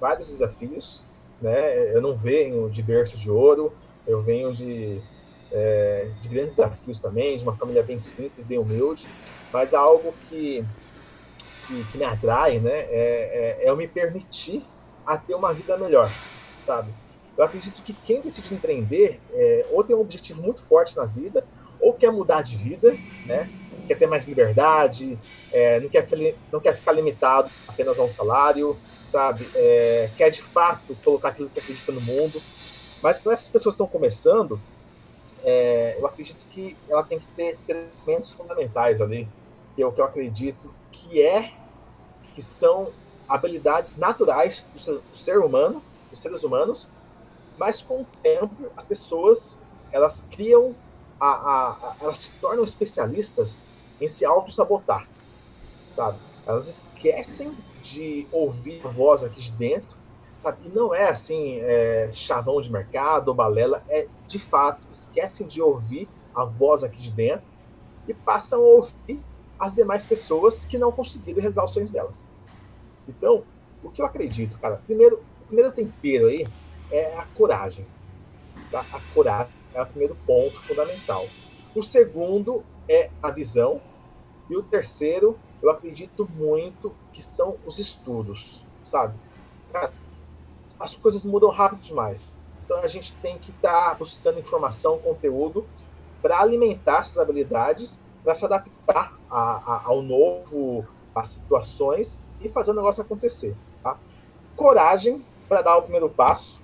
vários 0.00 0.28
desafios. 0.28 1.02
Né? 1.42 1.94
Eu 1.94 2.00
não 2.00 2.14
venho 2.16 2.70
de 2.70 2.82
berço 2.82 3.18
de 3.18 3.30
ouro, 3.30 3.72
eu 4.06 4.22
venho 4.22 4.52
de, 4.52 5.00
é, 5.52 6.10
de 6.20 6.28
grandes 6.28 6.56
desafios 6.56 7.00
também, 7.00 7.36
de 7.36 7.44
uma 7.44 7.56
família 7.56 7.82
bem 7.82 7.98
simples, 7.98 8.46
bem 8.46 8.58
humilde, 8.58 9.08
mas 9.52 9.74
algo 9.74 10.14
que 10.28 10.64
que, 11.66 11.84
que 11.84 11.98
me 11.98 12.04
atrai, 12.04 12.58
né, 12.58 12.70
é, 12.70 13.58
é, 13.60 13.64
é 13.64 13.70
eu 13.70 13.76
me 13.76 13.86
permitir 13.86 14.64
a 15.06 15.16
ter 15.16 15.34
uma 15.34 15.52
vida 15.54 15.76
melhor, 15.76 16.12
sabe? 16.60 16.92
Eu 17.36 17.44
acredito 17.44 17.82
que 17.82 17.94
quem 17.94 18.20
decide 18.20 18.52
empreender 18.54 19.20
é, 19.32 19.66
ou 19.70 19.82
tem 19.84 19.94
um 19.94 20.00
objetivo 20.00 20.42
muito 20.42 20.62
forte 20.64 20.96
na 20.96 21.04
vida, 21.04 21.46
ou 21.80 21.94
quer 21.94 22.12
mudar 22.12 22.42
de 22.42 22.56
vida, 22.56 22.96
né? 23.24 23.48
Quer 23.86 23.98
ter 23.98 24.06
mais 24.06 24.26
liberdade, 24.28 25.18
é, 25.52 25.80
não, 25.80 25.88
quer, 25.88 26.06
não 26.52 26.60
quer 26.60 26.76
ficar 26.76 26.92
limitado 26.92 27.50
apenas 27.66 27.98
a 27.98 28.02
um 28.02 28.10
salário, 28.10 28.76
sabe? 29.06 29.48
É, 29.54 30.10
quer 30.16 30.30
de 30.30 30.42
fato 30.42 30.94
colocar 31.02 31.30
aquilo 31.30 31.48
que 31.48 31.58
acredita 31.58 31.92
no 31.92 32.00
mundo. 32.00 32.42
Mas 33.02 33.18
para 33.18 33.32
essas 33.32 33.48
pessoas 33.48 33.74
que 33.74 33.82
estão 33.82 33.86
começando, 33.86 34.60
é, 35.44 35.96
eu 35.98 36.06
acredito 36.06 36.44
que 36.50 36.76
ela 36.88 37.02
tem 37.02 37.18
que 37.18 37.26
ter 37.36 37.58
elementos 37.68 38.30
fundamentais 38.30 39.00
ali, 39.00 39.28
que 39.74 39.82
é 39.82 39.86
o 39.86 39.92
que 39.92 40.00
eu 40.00 40.04
acredito 40.04 40.72
que 40.90 41.22
é 41.22 41.52
que 42.34 42.42
são 42.42 42.92
habilidades 43.28 43.96
naturais 43.96 44.68
do 44.72 44.80
ser, 44.80 44.92
do 44.92 45.16
ser 45.16 45.38
humano, 45.38 45.82
dos 46.10 46.20
seres 46.20 46.42
humanos, 46.42 46.88
mas 47.58 47.80
com 47.82 48.02
o 48.02 48.06
tempo 48.22 48.70
as 48.76 48.84
pessoas 48.84 49.60
elas 49.92 50.26
criam, 50.30 50.74
a, 51.18 51.26
a, 51.26 51.70
a 51.70 51.96
elas 52.00 52.18
se 52.18 52.32
tornam 52.38 52.64
especialistas 52.64 53.60
em 54.00 54.08
se 54.08 54.24
auto-sabotar, 54.24 55.06
sabe? 55.88 56.18
Elas 56.46 56.66
esquecem 56.68 57.56
de 57.82 58.26
ouvir 58.32 58.80
a 58.84 58.88
voz 58.88 59.22
aqui 59.22 59.40
de 59.40 59.52
dentro, 59.52 59.99
sabe? 60.40 60.58
E 60.66 60.68
não 60.70 60.94
é 60.94 61.08
assim, 61.08 61.60
é, 61.60 62.10
chavão 62.12 62.60
de 62.60 62.72
mercado 62.72 63.28
ou 63.28 63.34
balela, 63.34 63.84
é 63.88 64.08
de 64.26 64.38
fato, 64.38 64.80
esquecem 64.90 65.46
de 65.46 65.60
ouvir 65.60 66.08
a 66.34 66.44
voz 66.44 66.82
aqui 66.82 67.00
de 67.00 67.10
dentro 67.10 67.46
e 68.08 68.14
passam 68.14 68.60
a 68.60 68.62
ouvir 68.62 69.20
as 69.58 69.74
demais 69.74 70.06
pessoas 70.06 70.64
que 70.64 70.78
não 70.78 70.90
conseguiram 70.90 71.40
realizar 71.40 71.64
os 71.64 71.72
sonhos 71.72 71.90
delas. 71.90 72.26
Então, 73.06 73.44
o 73.84 73.90
que 73.90 74.00
eu 74.00 74.06
acredito, 74.06 74.58
cara, 74.58 74.80
primeiro, 74.86 75.22
o 75.42 75.46
primeiro 75.46 75.70
tempero 75.72 76.28
aí 76.28 76.46
é 76.90 77.14
a 77.16 77.24
coragem. 77.36 77.86
Tá? 78.70 78.84
A 78.92 79.00
coragem 79.12 79.52
é 79.74 79.82
o 79.82 79.86
primeiro 79.86 80.16
ponto 80.26 80.58
fundamental. 80.62 81.26
O 81.74 81.82
segundo 81.82 82.64
é 82.88 83.10
a 83.22 83.30
visão. 83.30 83.80
E 84.48 84.56
o 84.56 84.62
terceiro, 84.62 85.38
eu 85.62 85.70
acredito 85.70 86.28
muito 86.34 86.92
que 87.12 87.22
são 87.22 87.56
os 87.64 87.78
estudos, 87.78 88.64
sabe? 88.84 89.14
Cara, 89.72 89.92
as 90.80 90.94
coisas 90.94 91.24
mudam 91.24 91.50
rápido 91.50 91.82
demais. 91.82 92.36
Então 92.64 92.82
a 92.82 92.86
gente 92.88 93.14
tem 93.16 93.38
que 93.38 93.50
estar 93.50 93.90
tá 93.90 93.94
buscando 93.94 94.40
informação, 94.40 94.98
conteúdo, 94.98 95.66
para 96.22 96.40
alimentar 96.40 97.00
essas 97.00 97.18
habilidades, 97.18 98.00
para 98.24 98.34
se 98.34 98.44
adaptar 98.44 99.18
a, 99.30 99.40
a, 99.40 99.82
ao 99.84 100.02
novo, 100.02 100.86
às 101.14 101.30
situações 101.30 102.18
e 102.40 102.48
fazer 102.48 102.70
o 102.70 102.74
negócio 102.74 103.02
acontecer. 103.02 103.54
Tá? 103.82 103.96
Coragem 104.56 105.24
para 105.48 105.62
dar 105.62 105.76
o 105.76 105.82
primeiro 105.82 106.08
passo, 106.08 106.58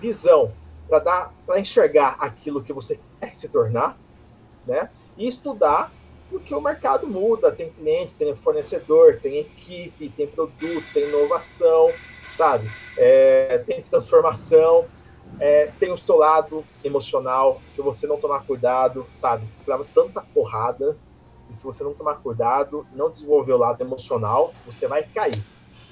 visão 0.00 0.52
para 0.88 0.98
dar 1.00 1.34
para 1.44 1.58
enxergar 1.58 2.16
aquilo 2.20 2.62
que 2.62 2.72
você 2.72 3.00
quer 3.20 3.34
se 3.34 3.48
tornar, 3.48 3.98
né? 4.66 4.90
E 5.16 5.26
estudar 5.26 5.90
porque 6.30 6.54
o 6.54 6.60
mercado 6.60 7.06
muda, 7.06 7.52
tem 7.52 7.70
clientes, 7.70 8.16
tem 8.16 8.34
fornecedor, 8.34 9.18
tem 9.20 9.38
equipe, 9.38 10.08
tem 10.10 10.26
produto, 10.26 10.84
tem 10.92 11.08
inovação, 11.08 11.90
sabe? 12.36 12.70
É, 12.96 13.62
tem 13.66 13.82
transformação, 13.82 14.86
é, 15.40 15.70
tem 15.80 15.90
o 15.90 15.98
seu 15.98 16.16
lado 16.16 16.64
emocional. 16.84 17.60
Se 17.66 17.80
você 17.80 18.06
não 18.06 18.18
tomar 18.18 18.44
cuidado, 18.44 19.06
sabe? 19.10 19.46
Você 19.56 19.70
leva 19.70 19.86
tanta 19.94 20.20
porrada 20.20 20.96
e 21.50 21.54
se 21.54 21.64
você 21.64 21.82
não 21.82 21.94
tomar 21.94 22.16
cuidado, 22.16 22.86
não 22.92 23.10
desenvolver 23.10 23.52
o 23.52 23.58
lado 23.58 23.80
emocional, 23.80 24.52
você 24.66 24.86
vai 24.86 25.02
cair. 25.02 25.42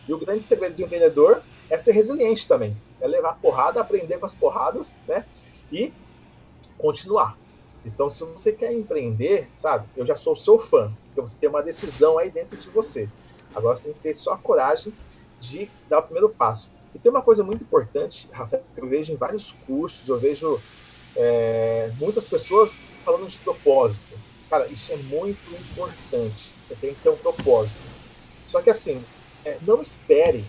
E 0.07 0.13
o 0.13 0.19
grande 0.19 0.43
segredo 0.43 0.77
do 0.77 0.83
empreendedor 0.83 1.41
é 1.71 1.79
ser 1.79 1.93
resiliente 1.93 2.47
também. 2.47 2.77
É 3.01 3.07
levar 3.07 3.39
porrada, 3.39 3.81
aprender 3.81 4.19
com 4.19 4.27
as 4.27 4.35
porradas, 4.35 5.01
né? 5.09 5.25
E 5.73 5.93
continuar. 6.77 7.39
Então, 7.87 8.11
se 8.11 8.25
você 8.25 8.53
quer 8.53 8.73
empreender, 8.73 9.49
sabe? 9.51 9.87
Eu 9.97 10.05
já 10.05 10.17
sou 10.17 10.37
seu 10.37 10.59
fã. 10.59 10.93
Porque 11.07 11.21
você 11.21 11.37
tem 11.39 11.49
uma 11.49 11.63
decisão 11.63 12.19
aí 12.19 12.31
dentro 12.31 12.57
de 12.59 12.69
você. 12.69 13.09
Agora 13.55 13.77
você 13.77 13.85
tem 13.85 13.93
que 13.93 14.01
ter 14.01 14.15
só 14.15 14.33
a 14.33 14.39
coragem 14.39 14.93
de 15.45 15.71
dar 15.89 15.99
o 15.99 16.03
primeiro 16.03 16.29
passo. 16.31 16.69
E 16.95 16.99
tem 16.99 17.11
uma 17.11 17.23
coisa 17.23 17.43
muito 17.43 17.63
importante, 17.63 18.29
Rafael, 18.33 18.63
que 18.75 18.81
eu 18.81 18.87
vejo 18.87 19.13
em 19.13 19.17
vários 19.17 19.55
cursos, 19.67 20.09
eu 20.09 20.19
vejo 20.19 20.61
é, 21.17 21.91
muitas 21.99 22.27
pessoas 22.27 22.81
falando 23.05 23.29
de 23.29 23.37
propósito. 23.39 24.17
Cara, 24.49 24.67
isso 24.69 24.93
é 24.93 24.97
muito 24.97 25.53
importante. 25.53 26.51
Você 26.67 26.75
tem 26.77 26.95
que 26.95 27.01
ter 27.01 27.11
um 27.11 27.17
propósito. 27.17 27.81
Só 28.51 28.63
que 28.63 28.71
assim, 28.71 29.05
é, 29.45 29.59
não 29.63 29.83
espere 29.83 30.45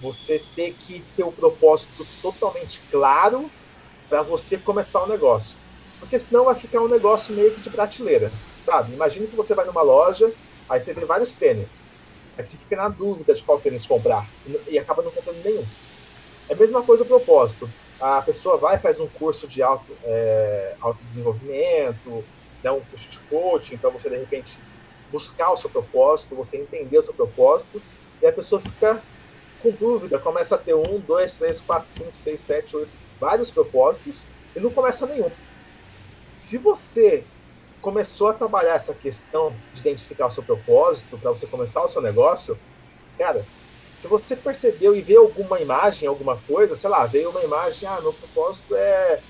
você 0.00 0.42
ter 0.56 0.74
que 0.74 1.04
ter 1.16 1.22
o 1.22 1.30
propósito 1.30 2.06
totalmente 2.20 2.80
claro 2.90 3.50
para 4.08 4.22
você 4.22 4.58
começar 4.58 5.02
o 5.02 5.04
um 5.04 5.08
negócio. 5.08 5.54
Porque 6.00 6.18
senão 6.18 6.46
vai 6.46 6.54
ficar 6.54 6.80
um 6.80 6.88
negócio 6.88 7.34
meio 7.34 7.52
que 7.54 7.60
de 7.60 7.70
prateleira, 7.70 8.32
sabe? 8.64 8.94
Imagina 8.94 9.26
que 9.26 9.36
você 9.36 9.54
vai 9.54 9.66
numa 9.66 9.82
loja, 9.82 10.32
aí 10.68 10.80
você 10.80 10.92
vê 10.92 11.04
vários 11.04 11.32
tênis. 11.32 11.89
Aí 12.40 12.44
você 12.44 12.56
fica 12.56 12.74
na 12.74 12.88
dúvida 12.88 13.34
de 13.34 13.42
qual 13.42 13.60
tênis 13.60 13.84
comprar 13.84 14.26
e 14.66 14.78
acaba 14.78 15.02
não 15.02 15.10
comprando 15.10 15.44
nenhum. 15.44 15.64
É 16.48 16.54
a 16.54 16.56
mesma 16.56 16.82
coisa 16.82 17.02
o 17.02 17.06
propósito. 17.06 17.68
A 18.00 18.22
pessoa 18.22 18.56
vai 18.56 18.78
faz 18.78 18.98
um 18.98 19.06
curso 19.06 19.46
de 19.46 19.62
auto, 19.62 19.92
é, 20.04 20.74
autodesenvolvimento, 20.80 22.24
né, 22.64 22.70
um 22.70 22.80
curso 22.80 23.10
de 23.10 23.18
coaching, 23.28 23.76
para 23.76 23.90
você 23.90 24.08
de 24.08 24.16
repente 24.16 24.58
buscar 25.12 25.50
o 25.50 25.56
seu 25.58 25.68
propósito, 25.68 26.34
você 26.34 26.56
entender 26.56 26.96
o 26.96 27.02
seu 27.02 27.12
propósito, 27.12 27.82
e 28.22 28.26
a 28.26 28.32
pessoa 28.32 28.58
fica 28.62 29.02
com 29.62 29.70
dúvida, 29.72 30.18
começa 30.18 30.54
a 30.54 30.58
ter 30.58 30.72
um, 30.72 30.98
dois, 30.98 31.36
três, 31.36 31.60
quatro, 31.60 31.90
cinco, 31.90 32.12
seis, 32.14 32.40
sete, 32.40 32.74
oito, 32.74 32.90
vários 33.20 33.50
propósitos, 33.50 34.16
e 34.56 34.60
não 34.60 34.70
começa 34.70 35.04
nenhum. 35.04 35.30
Se 36.36 36.56
você 36.56 37.22
começou 37.80 38.28
a 38.28 38.32
trabalhar 38.32 38.74
essa 38.74 38.94
questão 38.94 39.52
de 39.74 39.80
identificar 39.80 40.26
o 40.26 40.30
seu 40.30 40.42
propósito 40.42 41.18
para 41.18 41.30
você 41.30 41.46
começar 41.46 41.82
o 41.82 41.88
seu 41.88 42.02
negócio, 42.02 42.58
Cara, 43.20 43.44
se 44.00 44.06
você 44.06 44.34
percebeu 44.34 44.96
e 44.96 45.02
vê 45.02 45.14
alguma 45.14 45.60
imagem, 45.60 46.08
alguma 46.08 46.38
coisa, 46.48 46.74
sei 46.74 46.88
lá, 46.88 47.04
veio 47.04 47.28
uma 47.28 47.42
imagem, 47.42 47.86
ah, 47.86 48.00
meu 48.00 48.14
propósito 48.14 48.74
é, 48.74 49.20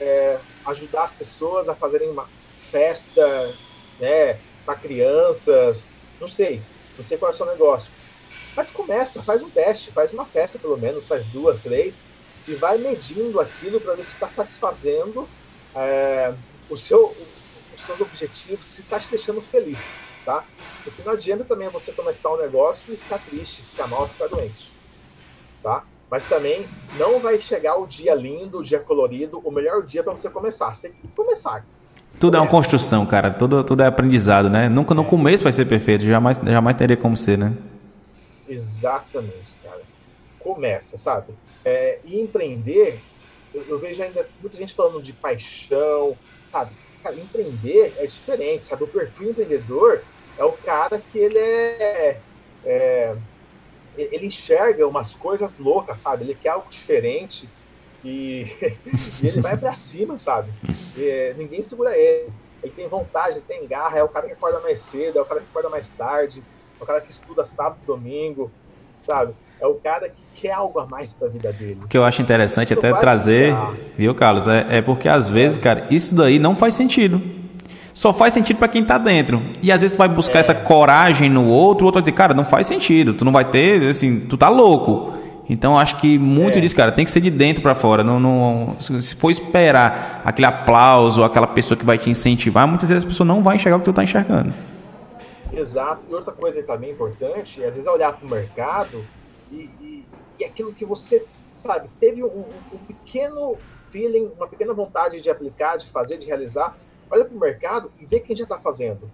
é 0.00 0.38
ajudar 0.66 1.04
as 1.04 1.12
pessoas 1.12 1.68
a 1.68 1.74
fazerem 1.76 2.10
uma 2.10 2.28
festa, 2.72 3.54
né, 4.00 4.36
para 4.66 4.74
crianças, 4.74 5.86
não 6.20 6.28
sei, 6.28 6.60
não 6.98 7.04
sei 7.04 7.18
qual 7.18 7.30
é 7.30 7.34
o 7.34 7.36
seu 7.36 7.46
negócio. 7.46 7.88
Mas 8.56 8.68
começa, 8.68 9.22
faz 9.22 9.42
um 9.42 9.48
teste, 9.48 9.92
faz 9.92 10.12
uma 10.12 10.24
festa 10.24 10.58
pelo 10.58 10.76
menos, 10.76 11.06
faz 11.06 11.24
duas, 11.26 11.60
três, 11.60 12.02
e 12.48 12.54
vai 12.56 12.78
medindo 12.78 13.38
aquilo 13.38 13.80
para 13.80 13.94
ver 13.94 14.04
se 14.04 14.14
está 14.14 14.28
satisfazendo 14.28 15.28
é, 15.76 16.34
o 16.68 16.76
seu, 16.76 17.16
seus 17.84 18.00
objetivos, 18.00 18.66
se 18.66 18.80
está 18.80 18.98
te 18.98 19.08
deixando 19.10 19.40
feliz, 19.40 19.92
tá? 20.24 20.44
Porque 20.84 21.02
não 21.02 21.12
adianta 21.12 21.44
também 21.44 21.68
você 21.68 21.92
começar 21.92 22.32
um 22.32 22.38
negócio 22.38 22.92
e 22.92 22.96
ficar 22.96 23.18
triste, 23.18 23.62
ficar 23.62 23.86
mal, 23.86 24.08
ficar 24.08 24.28
doente, 24.28 24.70
tá? 25.62 25.84
Mas 26.10 26.24
também 26.24 26.68
não 26.98 27.20
vai 27.20 27.40
chegar 27.40 27.76
o 27.76 27.86
dia 27.86 28.14
lindo, 28.14 28.58
o 28.58 28.62
dia 28.64 28.80
colorido, 28.80 29.40
o 29.44 29.50
melhor 29.50 29.84
dia 29.84 30.02
para 30.02 30.12
você 30.12 30.28
começar. 30.28 30.74
Você 30.74 30.88
tem 30.88 31.00
que 31.00 31.08
começar. 31.08 31.64
Tudo 32.18 32.36
é 32.36 32.40
uma 32.40 32.48
construção, 32.48 33.06
cara. 33.06 33.30
Tudo, 33.30 33.62
tudo 33.62 33.82
é 33.82 33.86
aprendizado, 33.86 34.50
né? 34.50 34.68
Nunca 34.68 34.92
no 34.92 35.04
começo 35.04 35.44
vai 35.44 35.52
ser 35.52 35.66
perfeito, 35.66 36.04
jamais, 36.04 36.38
jamais 36.38 36.76
teria 36.76 36.96
como 36.96 37.16
ser, 37.16 37.38
né? 37.38 37.56
Exatamente, 38.48 39.54
cara. 39.62 39.80
Começa, 40.40 40.98
sabe? 40.98 41.32
É, 41.64 42.00
e 42.04 42.20
empreender, 42.20 43.00
eu, 43.54 43.62
eu, 43.68 43.78
vejo 43.78 44.02
ainda 44.02 44.26
muita 44.40 44.56
gente 44.56 44.74
falando 44.74 45.00
de 45.00 45.12
paixão, 45.12 46.16
sabe? 46.50 46.72
Empreender 47.04 47.94
é 47.98 48.06
diferente, 48.06 48.64
sabe? 48.64 48.84
O 48.84 48.88
perfil 48.88 49.30
empreendedor 49.30 50.02
é 50.38 50.44
o 50.44 50.52
cara 50.52 51.02
que 51.10 51.18
ele 51.18 51.38
é, 51.38 52.20
é 52.64 53.16
ele 53.96 54.26
enxerga 54.26 54.86
umas 54.86 55.14
coisas 55.14 55.58
loucas, 55.58 56.00
sabe? 56.00 56.24
Ele 56.24 56.34
quer 56.34 56.50
algo 56.50 56.68
diferente 56.70 57.48
e, 58.04 58.46
e 59.22 59.26
ele 59.26 59.40
vai 59.40 59.56
para 59.56 59.72
cima, 59.74 60.18
sabe? 60.18 60.50
E, 60.96 61.34
ninguém 61.36 61.62
segura 61.62 61.96
ele. 61.96 62.30
Ele 62.62 62.72
tem 62.72 62.86
vontade, 62.86 63.36
ele 63.36 63.44
tem 63.46 63.66
garra, 63.66 63.98
é 63.98 64.02
o 64.02 64.08
cara 64.08 64.26
que 64.26 64.34
acorda 64.34 64.60
mais 64.60 64.80
cedo, 64.80 65.18
é 65.18 65.22
o 65.22 65.24
cara 65.24 65.40
que 65.40 65.46
acorda 65.48 65.70
mais 65.70 65.88
tarde, 65.90 66.42
é 66.78 66.82
o 66.82 66.86
cara 66.86 67.00
que 67.00 67.10
estuda 67.10 67.44
sábado, 67.44 67.78
domingo, 67.86 68.50
sabe? 69.02 69.34
É 69.60 69.66
o 69.66 69.74
cara 69.74 70.08
que 70.08 70.22
quer 70.40 70.52
algo 70.52 70.78
a 70.78 70.86
mais 70.86 71.12
para 71.12 71.28
a 71.28 71.30
vida 71.30 71.52
dele. 71.52 71.78
O 71.84 71.88
que 71.88 71.98
eu 71.98 72.04
acho 72.04 72.22
interessante 72.22 72.72
até 72.72 72.92
trazer, 72.94 73.54
viu, 73.96 74.14
Carlos? 74.14 74.48
É, 74.48 74.78
é 74.78 74.82
porque 74.82 75.08
às 75.08 75.28
vezes, 75.28 75.58
cara, 75.58 75.86
isso 75.90 76.14
daí 76.14 76.38
não 76.38 76.56
faz 76.56 76.74
sentido. 76.74 77.20
Só 77.92 78.12
faz 78.14 78.32
sentido 78.32 78.56
para 78.56 78.68
quem 78.68 78.82
tá 78.82 78.96
dentro. 78.96 79.42
E 79.62 79.70
às 79.70 79.82
vezes 79.82 79.94
tu 79.94 79.98
vai 79.98 80.08
buscar 80.08 80.38
é. 80.38 80.40
essa 80.40 80.54
coragem 80.54 81.28
no 81.28 81.46
outro, 81.46 81.84
o 81.84 81.86
outro 81.86 82.00
vai 82.00 82.02
dizer, 82.02 82.12
cara, 82.12 82.32
não 82.32 82.46
faz 82.46 82.66
sentido. 82.66 83.12
Tu 83.12 83.24
não 83.24 83.32
vai 83.32 83.44
ter, 83.44 83.86
assim, 83.88 84.20
tu 84.20 84.38
tá 84.38 84.48
louco. 84.48 85.12
Então 85.48 85.78
acho 85.78 85.96
que 86.00 86.18
muito 86.18 86.58
é. 86.58 86.62
disso, 86.62 86.76
cara, 86.76 86.92
tem 86.92 87.04
que 87.04 87.10
ser 87.10 87.20
de 87.20 87.30
dentro 87.30 87.60
para 87.60 87.74
fora. 87.74 88.02
Não, 88.02 88.18
não, 88.18 88.76
se 88.78 89.14
for 89.16 89.30
esperar 89.30 90.22
aquele 90.24 90.46
aplauso, 90.46 91.22
aquela 91.24 91.46
pessoa 91.46 91.76
que 91.76 91.84
vai 91.84 91.98
te 91.98 92.08
incentivar, 92.08 92.66
muitas 92.66 92.88
vezes 92.88 93.04
a 93.04 93.06
pessoa 93.08 93.26
não 93.26 93.42
vai 93.42 93.56
enxergar 93.56 93.76
o 93.76 93.80
que 93.80 93.84
tu 93.84 93.92
tá 93.92 94.04
enxergando. 94.04 94.54
Exato. 95.52 96.06
E 96.08 96.14
outra 96.14 96.32
coisa 96.32 96.62
também 96.62 96.92
importante, 96.92 97.62
é, 97.62 97.66
às 97.68 97.74
vezes 97.74 97.86
olhar 97.88 98.12
para 98.12 98.26
o 98.26 98.30
mercado 98.30 99.04
e, 99.50 99.70
e, 99.80 100.06
e, 100.38 100.44
aquilo 100.44 100.72
que 100.72 100.84
você, 100.84 101.26
sabe, 101.54 101.88
teve 101.98 102.22
um, 102.22 102.44
um, 102.72 102.78
pequeno 102.86 103.56
feeling, 103.90 104.32
uma 104.36 104.46
pequena 104.46 104.72
vontade 104.72 105.20
de 105.20 105.30
aplicar, 105.30 105.76
de 105.76 105.88
fazer, 105.90 106.18
de 106.18 106.26
realizar. 106.26 106.76
Olha 107.10 107.24
para 107.24 107.36
o 107.36 107.40
mercado 107.40 107.92
e 107.98 108.06
vê 108.06 108.20
quem 108.20 108.36
já 108.36 108.44
está 108.44 108.58
fazendo. 108.58 109.10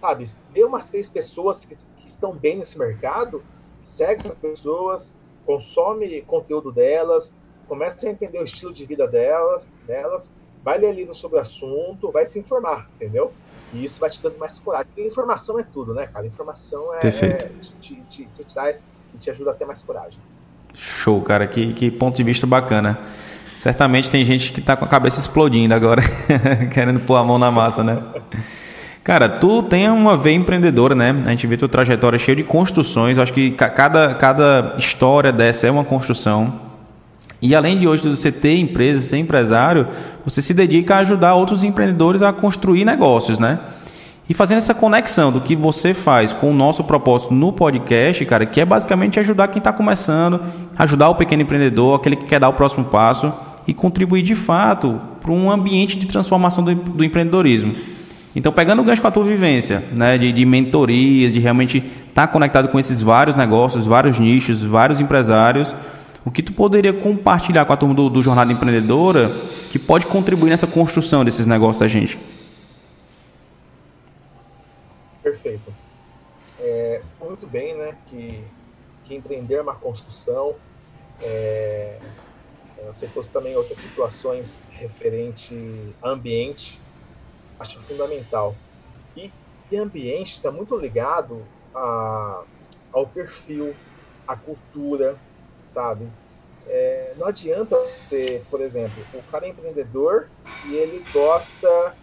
Sabe, 0.00 0.24
vê 0.52 0.64
umas 0.64 0.88
três 0.88 1.08
pessoas 1.08 1.64
que, 1.64 1.74
que 1.74 2.06
estão 2.06 2.32
bem 2.32 2.56
nesse 2.56 2.78
mercado, 2.78 3.42
segue 3.82 4.20
essas 4.20 4.38
pessoas, 4.38 5.14
consome 5.44 6.20
conteúdo 6.22 6.70
delas, 6.70 7.32
começa 7.66 8.06
a 8.06 8.10
entender 8.10 8.38
o 8.38 8.44
estilo 8.44 8.72
de 8.72 8.84
vida 8.84 9.06
delas, 9.06 9.70
delas, 9.86 10.32
vai 10.62 10.78
ler 10.78 10.92
livros 10.92 11.18
sobre 11.18 11.38
o 11.38 11.40
assunto, 11.40 12.10
vai 12.10 12.26
se 12.26 12.38
informar, 12.38 12.88
entendeu? 12.96 13.32
E 13.72 13.84
isso 13.84 14.00
vai 14.00 14.10
te 14.10 14.22
dando 14.22 14.38
mais 14.38 14.58
coragem. 14.58 14.90
Informação 14.98 15.58
é 15.58 15.62
tudo, 15.62 15.92
né, 15.92 16.06
cara? 16.06 16.26
Informação 16.26 16.94
é, 16.94 17.00
Perfeito. 17.00 17.46
é 17.46 17.48
te, 17.80 18.00
te, 18.02 18.26
te, 18.26 18.44
traz 18.44 18.86
e 19.14 19.18
te 19.18 19.30
ajuda 19.30 19.50
a 19.50 19.54
ter 19.54 19.64
mais 19.64 19.82
coragem. 19.82 20.18
Show, 20.74 21.20
cara. 21.22 21.46
Que, 21.46 21.72
que 21.72 21.90
ponto 21.90 22.16
de 22.16 22.22
vista 22.22 22.46
bacana. 22.46 22.98
Certamente 23.56 24.08
tem 24.08 24.24
gente 24.24 24.52
que 24.52 24.60
tá 24.60 24.76
com 24.76 24.84
a 24.84 24.88
cabeça 24.88 25.18
explodindo 25.18 25.74
agora, 25.74 26.00
querendo 26.72 27.00
pôr 27.00 27.16
a 27.16 27.24
mão 27.24 27.38
na 27.38 27.50
massa, 27.50 27.82
né? 27.82 28.00
Cara, 29.02 29.28
tu 29.28 29.64
tem 29.64 29.88
uma 29.90 30.16
veia 30.16 30.36
empreendedora, 30.36 30.94
né? 30.94 31.22
A 31.26 31.30
gente 31.30 31.46
vê 31.46 31.56
tua 31.56 31.68
trajetória 31.68 32.18
cheia 32.18 32.36
de 32.36 32.44
construções. 32.44 33.18
Acho 33.18 33.32
que 33.32 33.50
cada, 33.50 34.14
cada 34.14 34.74
história 34.78 35.32
dessa 35.32 35.66
é 35.66 35.70
uma 35.70 35.84
construção. 35.84 36.60
E 37.40 37.54
além 37.54 37.78
de 37.78 37.88
hoje 37.88 38.08
você 38.08 38.30
ter 38.30 38.56
empresa, 38.56 39.02
ser 39.02 39.16
empresário, 39.16 39.88
você 40.24 40.42
se 40.42 40.52
dedica 40.52 40.96
a 40.96 40.98
ajudar 40.98 41.34
outros 41.34 41.64
empreendedores 41.64 42.22
a 42.22 42.32
construir 42.32 42.84
negócios, 42.84 43.38
né? 43.38 43.60
E 44.28 44.34
fazendo 44.34 44.58
essa 44.58 44.74
conexão 44.74 45.32
do 45.32 45.40
que 45.40 45.56
você 45.56 45.94
faz 45.94 46.34
com 46.34 46.50
o 46.50 46.54
nosso 46.54 46.84
propósito 46.84 47.32
no 47.32 47.50
podcast, 47.50 48.22
cara, 48.26 48.44
que 48.44 48.60
é 48.60 48.64
basicamente 48.64 49.18
ajudar 49.18 49.48
quem 49.48 49.58
está 49.58 49.72
começando, 49.72 50.40
ajudar 50.76 51.08
o 51.08 51.14
pequeno 51.14 51.42
empreendedor, 51.42 51.96
aquele 51.96 52.14
que 52.14 52.26
quer 52.26 52.38
dar 52.38 52.50
o 52.50 52.52
próximo 52.52 52.84
passo 52.84 53.32
e 53.66 53.72
contribuir 53.72 54.22
de 54.22 54.34
fato 54.34 55.00
para 55.18 55.32
um 55.32 55.50
ambiente 55.50 55.96
de 55.96 56.06
transformação 56.06 56.62
do, 56.62 56.74
do, 56.74 57.02
empreendedorismo. 57.02 57.74
Então, 58.36 58.52
pegando 58.52 58.82
o 58.82 58.84
gancho 58.84 59.00
com 59.00 59.08
a 59.08 59.10
tua 59.10 59.24
vivência, 59.24 59.82
né, 59.92 60.18
de, 60.18 60.30
de 60.30 60.44
mentorias, 60.44 61.32
de 61.32 61.40
realmente 61.40 61.78
estar 61.78 62.26
tá 62.26 62.28
conectado 62.28 62.68
com 62.68 62.78
esses 62.78 63.00
vários 63.00 63.34
negócios, 63.34 63.86
vários 63.86 64.18
nichos, 64.18 64.62
vários 64.62 65.00
empresários, 65.00 65.74
o 66.22 66.30
que 66.30 66.42
tu 66.42 66.52
poderia 66.52 66.92
compartilhar 66.92 67.64
com 67.64 67.72
a 67.72 67.76
turma 67.78 67.94
do, 67.94 68.10
do 68.10 68.22
Jornada 68.22 68.52
Empreendedora 68.52 69.30
que 69.72 69.78
pode 69.78 70.04
contribuir 70.04 70.50
nessa 70.50 70.66
construção 70.66 71.24
desses 71.24 71.46
negócios 71.46 71.80
da 71.80 71.88
gente? 71.88 72.18
Perfeito. 75.30 75.74
É, 76.58 77.02
muito 77.20 77.46
bem, 77.46 77.76
né, 77.76 77.98
que, 78.06 78.42
que 79.04 79.14
empreender 79.14 79.56
é 79.56 79.62
uma 79.62 79.74
construção. 79.74 80.56
É, 81.20 81.98
se 82.94 83.06
fosse 83.08 83.30
também 83.30 83.54
outras 83.56 83.78
situações 83.78 84.58
referente 84.70 85.54
a 86.00 86.08
ambiente, 86.08 86.80
acho 87.60 87.78
fundamental. 87.82 88.56
E, 89.14 89.30
e 89.70 89.76
ambiente 89.76 90.32
está 90.32 90.50
muito 90.50 90.74
ligado 90.76 91.38
a, 91.74 92.42
ao 92.90 93.06
perfil, 93.06 93.76
à 94.26 94.34
cultura, 94.34 95.14
sabe? 95.66 96.08
É, 96.66 97.12
não 97.18 97.26
adianta 97.26 97.76
você, 97.76 98.42
por 98.50 98.62
exemplo, 98.62 99.02
o 99.12 99.22
cara 99.24 99.46
é 99.46 99.50
empreendedor 99.50 100.28
e 100.66 100.74
ele 100.74 101.04
gosta, 101.12 101.94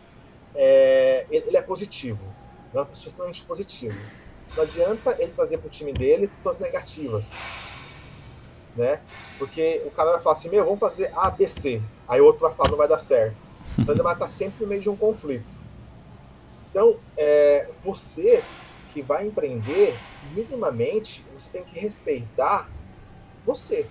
é, 0.54 1.26
ele 1.32 1.58
é 1.58 1.62
positivo, 1.62 2.35
é 2.80 2.82
uma 2.82 2.86
pessoa 2.86 3.08
extremamente 3.08 3.44
positiva. 3.44 3.96
Não 4.56 4.64
adianta 4.64 5.16
ele 5.20 5.32
trazer 5.32 5.58
para 5.58 5.68
o 5.68 5.70
time 5.70 5.92
dele 5.92 6.28
pessoas 6.28 6.60
negativas, 6.60 7.34
né? 8.76 9.02
Porque 9.38 9.82
o 9.86 9.92
cara 9.92 10.14
vai 10.14 10.22
falar 10.22 10.34
assim, 10.34 10.50
meu, 10.50 10.64
vamos 10.64 10.80
fazer 10.80 11.12
A, 11.16 11.30
B, 11.30 11.48
C. 11.48 11.82
Aí 12.08 12.22
o 12.22 12.26
outro 12.26 12.42
vai 12.42 12.54
falar, 12.54 12.70
não 12.70 12.78
vai 12.78 12.88
dar 12.88 13.00
certo. 13.00 13.36
Então 13.78 13.94
ele 13.94 14.04
vai 14.04 14.14
estar 14.14 14.28
sempre 14.28 14.64
no 14.64 14.70
meio 14.70 14.82
de 14.82 14.90
um 14.90 14.96
conflito. 14.96 15.46
Então, 16.70 17.00
é, 17.18 17.70
você 17.84 18.44
que 18.92 19.02
vai 19.02 19.26
empreender, 19.26 19.98
minimamente, 20.34 21.24
você 21.34 21.50
tem 21.50 21.64
que 21.64 21.78
respeitar 21.80 22.70
você. 23.46 23.86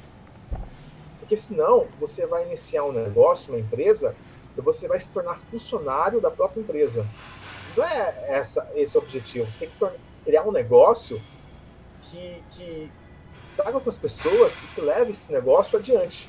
Porque 1.19 1.37
senão 1.37 1.87
você 1.99 2.27
vai 2.27 2.45
iniciar 2.45 2.85
um 2.85 2.93
negócio, 2.93 3.53
uma 3.53 3.61
empresa, 3.61 4.15
e 4.57 4.61
você 4.61 4.87
vai 4.87 5.01
se 5.01 5.11
tornar 5.11 5.39
funcionário 5.51 6.21
da 6.21 6.31
própria 6.31 6.61
empresa. 6.61 7.07
Não 7.77 7.85
é 7.85 8.15
essa, 8.29 8.71
esse 8.75 8.97
objetivo. 8.97 9.51
Você 9.51 9.67
tem 9.67 9.69
que 9.69 10.25
criar 10.25 10.43
um 10.43 10.53
negócio 10.53 11.21
que, 12.03 12.43
que 12.53 12.93
traga 13.57 13.77
outras 13.77 13.99
pessoas 13.99 14.57
e 14.57 14.67
que 14.75 14.81
leve 14.81 15.11
esse 15.11 15.33
negócio 15.33 15.79
adiante. 15.79 16.29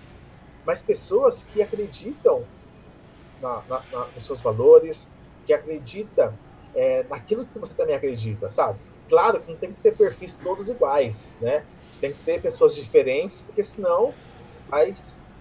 Mas 0.65 0.81
pessoas 0.81 1.43
que 1.43 1.61
acreditam 1.61 2.43
na, 3.41 3.61
na, 3.69 3.81
na, 3.91 4.07
nos 4.15 4.25
seus 4.25 4.39
valores, 4.39 5.11
que 5.45 5.53
acreditam 5.53 6.33
é, 6.73 7.05
naquilo 7.09 7.45
que 7.45 7.59
você 7.59 7.73
também 7.73 7.95
acredita, 7.95 8.49
sabe? 8.49 8.79
Claro 9.07 9.39
que 9.39 9.51
não 9.51 9.57
tem 9.57 9.71
que 9.71 9.77
ser 9.77 9.95
perfis 9.95 10.33
todos 10.33 10.67
iguais, 10.69 11.37
né? 11.39 11.63
Tem 12.01 12.11
que 12.11 12.23
ter 12.23 12.41
pessoas 12.41 12.75
diferentes, 12.75 13.41
porque 13.41 13.63
senão 13.63 14.13
vai 14.67 14.93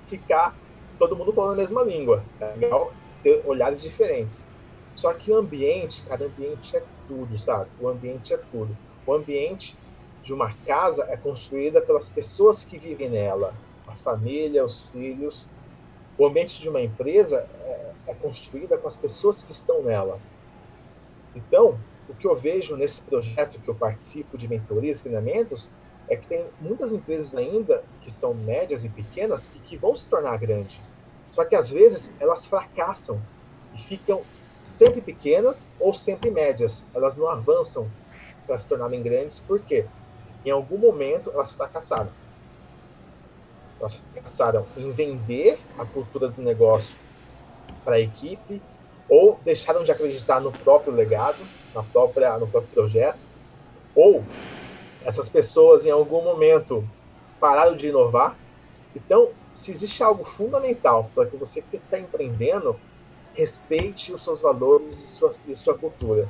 ficar 0.06 0.54
todo 0.98 1.16
mundo 1.16 1.32
falando 1.32 1.54
a 1.54 1.56
mesma 1.56 1.82
língua. 1.82 2.22
É 2.40 2.54
legal 2.56 2.92
ter 3.22 3.42
olhares 3.46 3.82
diferentes. 3.82 4.46
Só 5.04 5.12
que 5.12 5.30
o 5.30 5.36
ambiente, 5.36 6.02
cada 6.08 6.24
ambiente 6.24 6.74
é 6.74 6.82
tudo, 7.06 7.38
sabe? 7.38 7.68
O 7.78 7.88
ambiente 7.88 8.32
é 8.32 8.38
tudo. 8.38 8.74
O 9.06 9.12
ambiente 9.12 9.76
de 10.22 10.32
uma 10.32 10.50
casa 10.64 11.04
é 11.10 11.14
construída 11.14 11.78
pelas 11.82 12.08
pessoas 12.08 12.64
que 12.64 12.78
vivem 12.78 13.10
nela, 13.10 13.54
a 13.86 13.92
família, 13.96 14.64
os 14.64 14.86
filhos. 14.86 15.46
O 16.16 16.26
ambiente 16.26 16.58
de 16.58 16.70
uma 16.70 16.80
empresa 16.80 17.46
é, 17.60 17.92
é 18.06 18.14
construída 18.14 18.78
com 18.78 18.88
as 18.88 18.96
pessoas 18.96 19.42
que 19.42 19.52
estão 19.52 19.82
nela. 19.82 20.18
Então, 21.36 21.78
o 22.08 22.14
que 22.14 22.26
eu 22.26 22.34
vejo 22.34 22.74
nesse 22.74 23.02
projeto 23.02 23.60
que 23.60 23.68
eu 23.68 23.74
participo 23.74 24.38
de 24.38 24.48
mentorias 24.48 25.02
treinamentos 25.02 25.68
é 26.08 26.16
que 26.16 26.26
tem 26.26 26.46
muitas 26.58 26.94
empresas 26.94 27.36
ainda 27.36 27.84
que 28.00 28.10
são 28.10 28.32
médias 28.32 28.86
e 28.86 28.88
pequenas 28.88 29.50
e 29.54 29.58
que 29.58 29.76
vão 29.76 29.94
se 29.94 30.08
tornar 30.08 30.38
grandes. 30.38 30.80
Só 31.30 31.44
que 31.44 31.54
às 31.54 31.68
vezes 31.68 32.14
elas 32.18 32.46
fracassam 32.46 33.20
e 33.74 33.78
ficam 33.78 34.22
sempre 34.64 35.02
pequenas 35.02 35.68
ou 35.78 35.94
sempre 35.94 36.30
médias. 36.30 36.84
Elas 36.94 37.16
não 37.16 37.28
avançam 37.28 37.88
para 38.46 38.58
se 38.58 38.68
tornarem 38.68 39.02
grandes, 39.02 39.38
por 39.38 39.60
quê? 39.60 39.84
Em 40.44 40.50
algum 40.50 40.78
momento 40.78 41.30
elas 41.30 41.52
fracassaram. 41.52 42.08
Elas 43.78 43.94
fracassaram 43.94 44.66
em 44.76 44.90
vender 44.90 45.58
a 45.78 45.84
cultura 45.84 46.28
do 46.28 46.40
negócio 46.40 46.96
para 47.84 47.96
a 47.96 48.00
equipe 48.00 48.62
ou 49.06 49.38
deixaram 49.44 49.84
de 49.84 49.92
acreditar 49.92 50.40
no 50.40 50.50
próprio 50.50 50.94
legado, 50.94 51.38
na 51.74 51.82
própria, 51.82 52.38
no 52.38 52.46
próprio 52.46 52.72
projeto, 52.72 53.18
ou 53.94 54.24
essas 55.04 55.28
pessoas 55.28 55.84
em 55.84 55.90
algum 55.90 56.22
momento 56.22 56.88
pararam 57.38 57.76
de 57.76 57.88
inovar. 57.88 58.34
Então, 58.96 59.30
se 59.54 59.70
existe 59.70 60.02
algo 60.02 60.24
fundamental 60.24 61.10
para 61.14 61.26
que 61.26 61.36
você 61.36 61.60
que 61.60 61.76
está 61.76 61.98
empreendendo, 61.98 62.80
respeite 63.34 64.12
os 64.12 64.22
seus 64.22 64.40
valores 64.40 64.94
e 64.98 65.06
sua, 65.06 65.30
e 65.48 65.56
sua 65.56 65.76
cultura. 65.76 66.28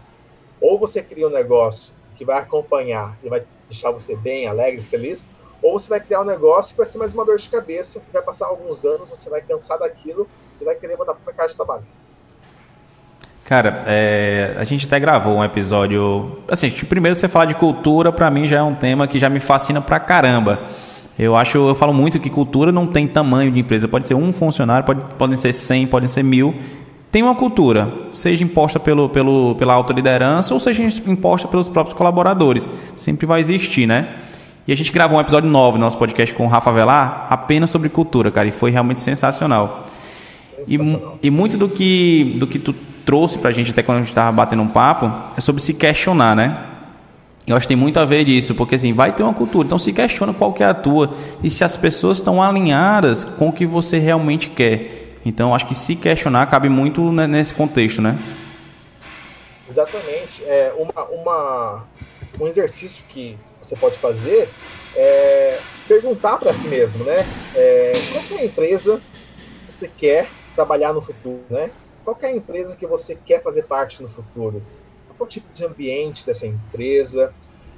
Ou 0.60 0.78
você 0.78 1.02
cria 1.02 1.28
um 1.28 1.30
negócio 1.30 1.92
que 2.16 2.24
vai 2.24 2.38
acompanhar 2.38 3.16
e 3.22 3.28
vai 3.28 3.42
deixar 3.68 3.90
você 3.90 4.16
bem, 4.16 4.46
alegre, 4.46 4.82
feliz, 4.82 5.26
ou 5.62 5.78
você 5.78 5.88
vai 5.88 6.00
criar 6.00 6.20
um 6.20 6.24
negócio 6.24 6.74
que 6.74 6.78
vai 6.78 6.86
ser 6.86 6.98
mais 6.98 7.14
uma 7.14 7.24
dor 7.24 7.38
de 7.38 7.48
cabeça, 7.48 8.00
que 8.00 8.12
vai 8.12 8.22
passar 8.22 8.46
alguns 8.46 8.84
anos, 8.84 9.08
você 9.08 9.30
vai 9.30 9.40
cansar 9.40 9.78
daquilo 9.78 10.28
e 10.60 10.64
vai 10.64 10.74
querer 10.74 10.96
mandar 10.96 11.14
para 11.14 11.32
casa 11.32 11.48
de 11.48 11.56
trabalho. 11.56 11.84
Cara, 13.44 13.84
é, 13.86 14.54
a 14.56 14.64
gente 14.64 14.86
até 14.86 14.98
gravou 14.98 15.36
um 15.36 15.44
episódio. 15.44 16.38
Assim, 16.48 16.70
primeiro 16.70 17.14
você 17.14 17.28
falar 17.28 17.44
de 17.44 17.54
cultura, 17.54 18.10
para 18.10 18.30
mim 18.30 18.46
já 18.46 18.58
é 18.58 18.62
um 18.62 18.74
tema 18.74 19.06
que 19.06 19.18
já 19.18 19.28
me 19.28 19.38
fascina 19.38 19.82
pra 19.82 20.00
caramba. 20.00 20.60
Eu 21.18 21.36
acho, 21.36 21.58
eu 21.58 21.74
falo 21.74 21.92
muito 21.92 22.18
que 22.18 22.28
cultura 22.28 22.72
não 22.72 22.86
tem 22.86 23.06
tamanho 23.06 23.52
de 23.52 23.60
empresa. 23.60 23.86
Pode 23.86 24.06
ser 24.06 24.14
um 24.14 24.32
funcionário, 24.32 24.84
pode, 24.84 25.04
podem 25.14 25.36
ser 25.36 25.52
100, 25.52 25.86
podem 25.86 26.08
ser 26.08 26.24
mil. 26.24 26.54
Tem 27.14 27.22
uma 27.22 27.36
cultura, 27.36 27.92
seja 28.12 28.42
imposta 28.42 28.80
pelo, 28.80 29.08
pelo, 29.08 29.54
pela 29.54 29.72
alta 29.72 29.92
liderança 29.92 30.52
ou 30.52 30.58
seja 30.58 30.82
imposta 30.82 31.46
pelos 31.46 31.68
próprios 31.68 31.96
colaboradores. 31.96 32.68
Sempre 32.96 33.24
vai 33.24 33.38
existir, 33.38 33.86
né? 33.86 34.16
E 34.66 34.72
a 34.72 34.76
gente 34.76 34.90
gravou 34.90 35.16
um 35.16 35.20
episódio 35.20 35.48
novo 35.48 35.78
no 35.78 35.84
nosso 35.84 35.96
podcast 35.96 36.34
com 36.34 36.44
o 36.44 36.48
Rafa 36.48 36.72
Velar, 36.72 37.28
apenas 37.30 37.70
sobre 37.70 37.88
cultura, 37.88 38.32
cara, 38.32 38.48
e 38.48 38.50
foi 38.50 38.72
realmente 38.72 38.98
sensacional. 38.98 39.86
sensacional. 40.66 41.14
E, 41.22 41.28
e 41.28 41.30
muito 41.30 41.56
do 41.56 41.68
que, 41.68 42.34
do 42.36 42.48
que 42.48 42.58
tu 42.58 42.74
trouxe 43.06 43.38
pra 43.38 43.52
gente 43.52 43.70
até 43.70 43.80
quando 43.80 43.98
a 43.98 44.00
gente 44.00 44.08
estava 44.08 44.32
batendo 44.32 44.62
um 44.62 44.68
papo 44.68 45.08
é 45.36 45.40
sobre 45.40 45.62
se 45.62 45.72
questionar, 45.72 46.34
né? 46.34 46.64
Eu 47.46 47.56
acho 47.56 47.68
que 47.68 47.74
tem 47.74 47.76
muito 47.76 48.00
a 48.00 48.04
ver 48.04 48.24
disso, 48.24 48.56
porque 48.56 48.74
assim, 48.74 48.92
vai 48.92 49.12
ter 49.12 49.22
uma 49.22 49.34
cultura, 49.34 49.64
então 49.64 49.78
se 49.78 49.92
questiona 49.92 50.34
qual 50.34 50.52
que 50.52 50.64
é 50.64 50.66
a 50.66 50.74
tua 50.74 51.12
e 51.44 51.48
se 51.48 51.62
as 51.62 51.76
pessoas 51.76 52.18
estão 52.18 52.42
alinhadas 52.42 53.22
com 53.22 53.50
o 53.50 53.52
que 53.52 53.64
você 53.64 54.00
realmente 54.00 54.48
quer. 54.48 55.03
Então, 55.24 55.54
acho 55.54 55.66
que 55.66 55.74
se 55.74 55.96
questionar 55.96 56.46
cabe 56.46 56.68
muito 56.68 57.10
nesse 57.12 57.54
contexto, 57.54 58.02
né? 58.02 58.18
Exatamente. 59.68 60.44
É 60.44 60.74
uma, 60.76 61.04
uma, 61.06 61.88
um 62.38 62.46
exercício 62.46 63.02
que 63.08 63.38
você 63.62 63.74
pode 63.74 63.96
fazer 63.96 64.48
é 64.94 65.58
perguntar 65.88 66.38
para 66.38 66.52
si 66.54 66.68
mesmo, 66.68 67.04
né? 67.04 67.24
É, 67.54 67.92
qual 68.12 68.38
é 68.38 68.42
a 68.42 68.44
empresa 68.44 69.00
que 69.66 69.72
você 69.72 69.88
quer 69.88 70.28
trabalhar 70.54 70.92
no 70.92 71.02
futuro, 71.02 71.44
né? 71.50 71.70
Qual 72.04 72.16
é 72.20 72.26
a 72.26 72.32
empresa 72.32 72.76
que 72.76 72.86
você 72.86 73.14
quer 73.14 73.42
fazer 73.42 73.64
parte 73.64 74.02
no 74.02 74.08
futuro? 74.08 74.62
Qual 75.06 75.16
é 75.20 75.22
o 75.22 75.26
tipo 75.26 75.52
de 75.54 75.64
ambiente 75.64 76.24
dessa 76.24 76.46
empresa? 76.46 77.32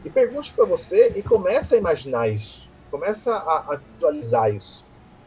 E 0.05 0.11
pergunte 0.11 0.53
para 0.53 0.65
você 0.65 1.13
e 1.17 1.23
comece 1.23 1.75
a 1.75 1.79
imaginar 1.79 2.29
isso. 2.29 2.69
Começa 2.91 3.35
a, 3.35 3.73
a 3.73 3.81
visualizar 3.95 4.55
isso. 4.55 4.85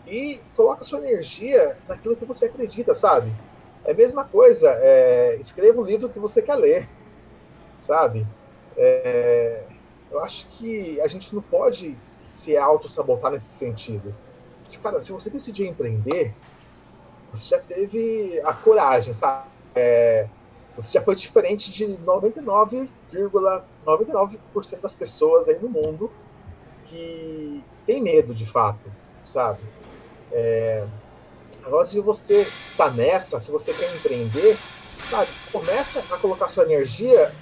E 0.09 0.41
coloca 0.55 0.83
sua 0.83 0.97
energia 0.99 1.77
naquilo 1.87 2.15
que 2.15 2.25
você 2.25 2.45
acredita, 2.45 2.95
sabe? 2.95 3.31
É 3.85 3.91
a 3.91 3.95
mesma 3.95 4.23
coisa. 4.25 4.67
É, 4.81 5.37
escreva 5.39 5.79
o 5.79 5.85
livro 5.85 6.09
que 6.09 6.17
você 6.17 6.41
quer 6.41 6.55
ler, 6.55 6.89
sabe? 7.77 8.25
É, 8.75 9.61
eu 10.11 10.23
acho 10.23 10.47
que 10.49 10.99
a 11.01 11.07
gente 11.07 11.33
não 11.33 11.43
pode 11.43 11.95
se 12.31 12.57
auto-sabotar 12.57 13.31
nesse 13.31 13.49
sentido. 13.49 14.15
Se, 14.65 14.79
cara, 14.79 14.99
se 14.99 15.11
você 15.11 15.29
decidir 15.29 15.67
empreender, 15.67 16.33
você 17.31 17.47
já 17.47 17.59
teve 17.59 18.41
a 18.43 18.53
coragem, 18.53 19.13
sabe? 19.13 19.47
É, 19.75 20.25
você 20.75 20.93
já 20.93 21.01
foi 21.01 21.15
diferente 21.15 21.71
de 21.71 21.85
99,99% 21.85 23.63
,99 23.85 24.39
das 24.81 24.95
pessoas 24.95 25.47
aí 25.47 25.59
no 25.59 25.69
mundo 25.69 26.09
que 26.85 27.63
tem 27.85 28.01
medo 28.01 28.33
de 28.33 28.45
fato, 28.45 28.91
sabe? 29.23 29.59
É, 30.31 30.85
agora, 31.63 31.85
se 31.85 31.99
você 31.99 32.47
tá 32.77 32.89
nessa, 32.89 33.39
se 33.39 33.51
você 33.51 33.73
quer 33.73 33.93
empreender, 33.95 34.57
sabe, 35.09 35.29
começa 35.51 35.99
a 35.99 36.17
colocar 36.17 36.49
sua 36.49 36.63
energia 36.63 37.33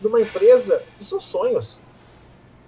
numa 0.00 0.20
empresa 0.20 0.82
dos 0.98 1.08
seus 1.08 1.24
sonhos. 1.24 1.80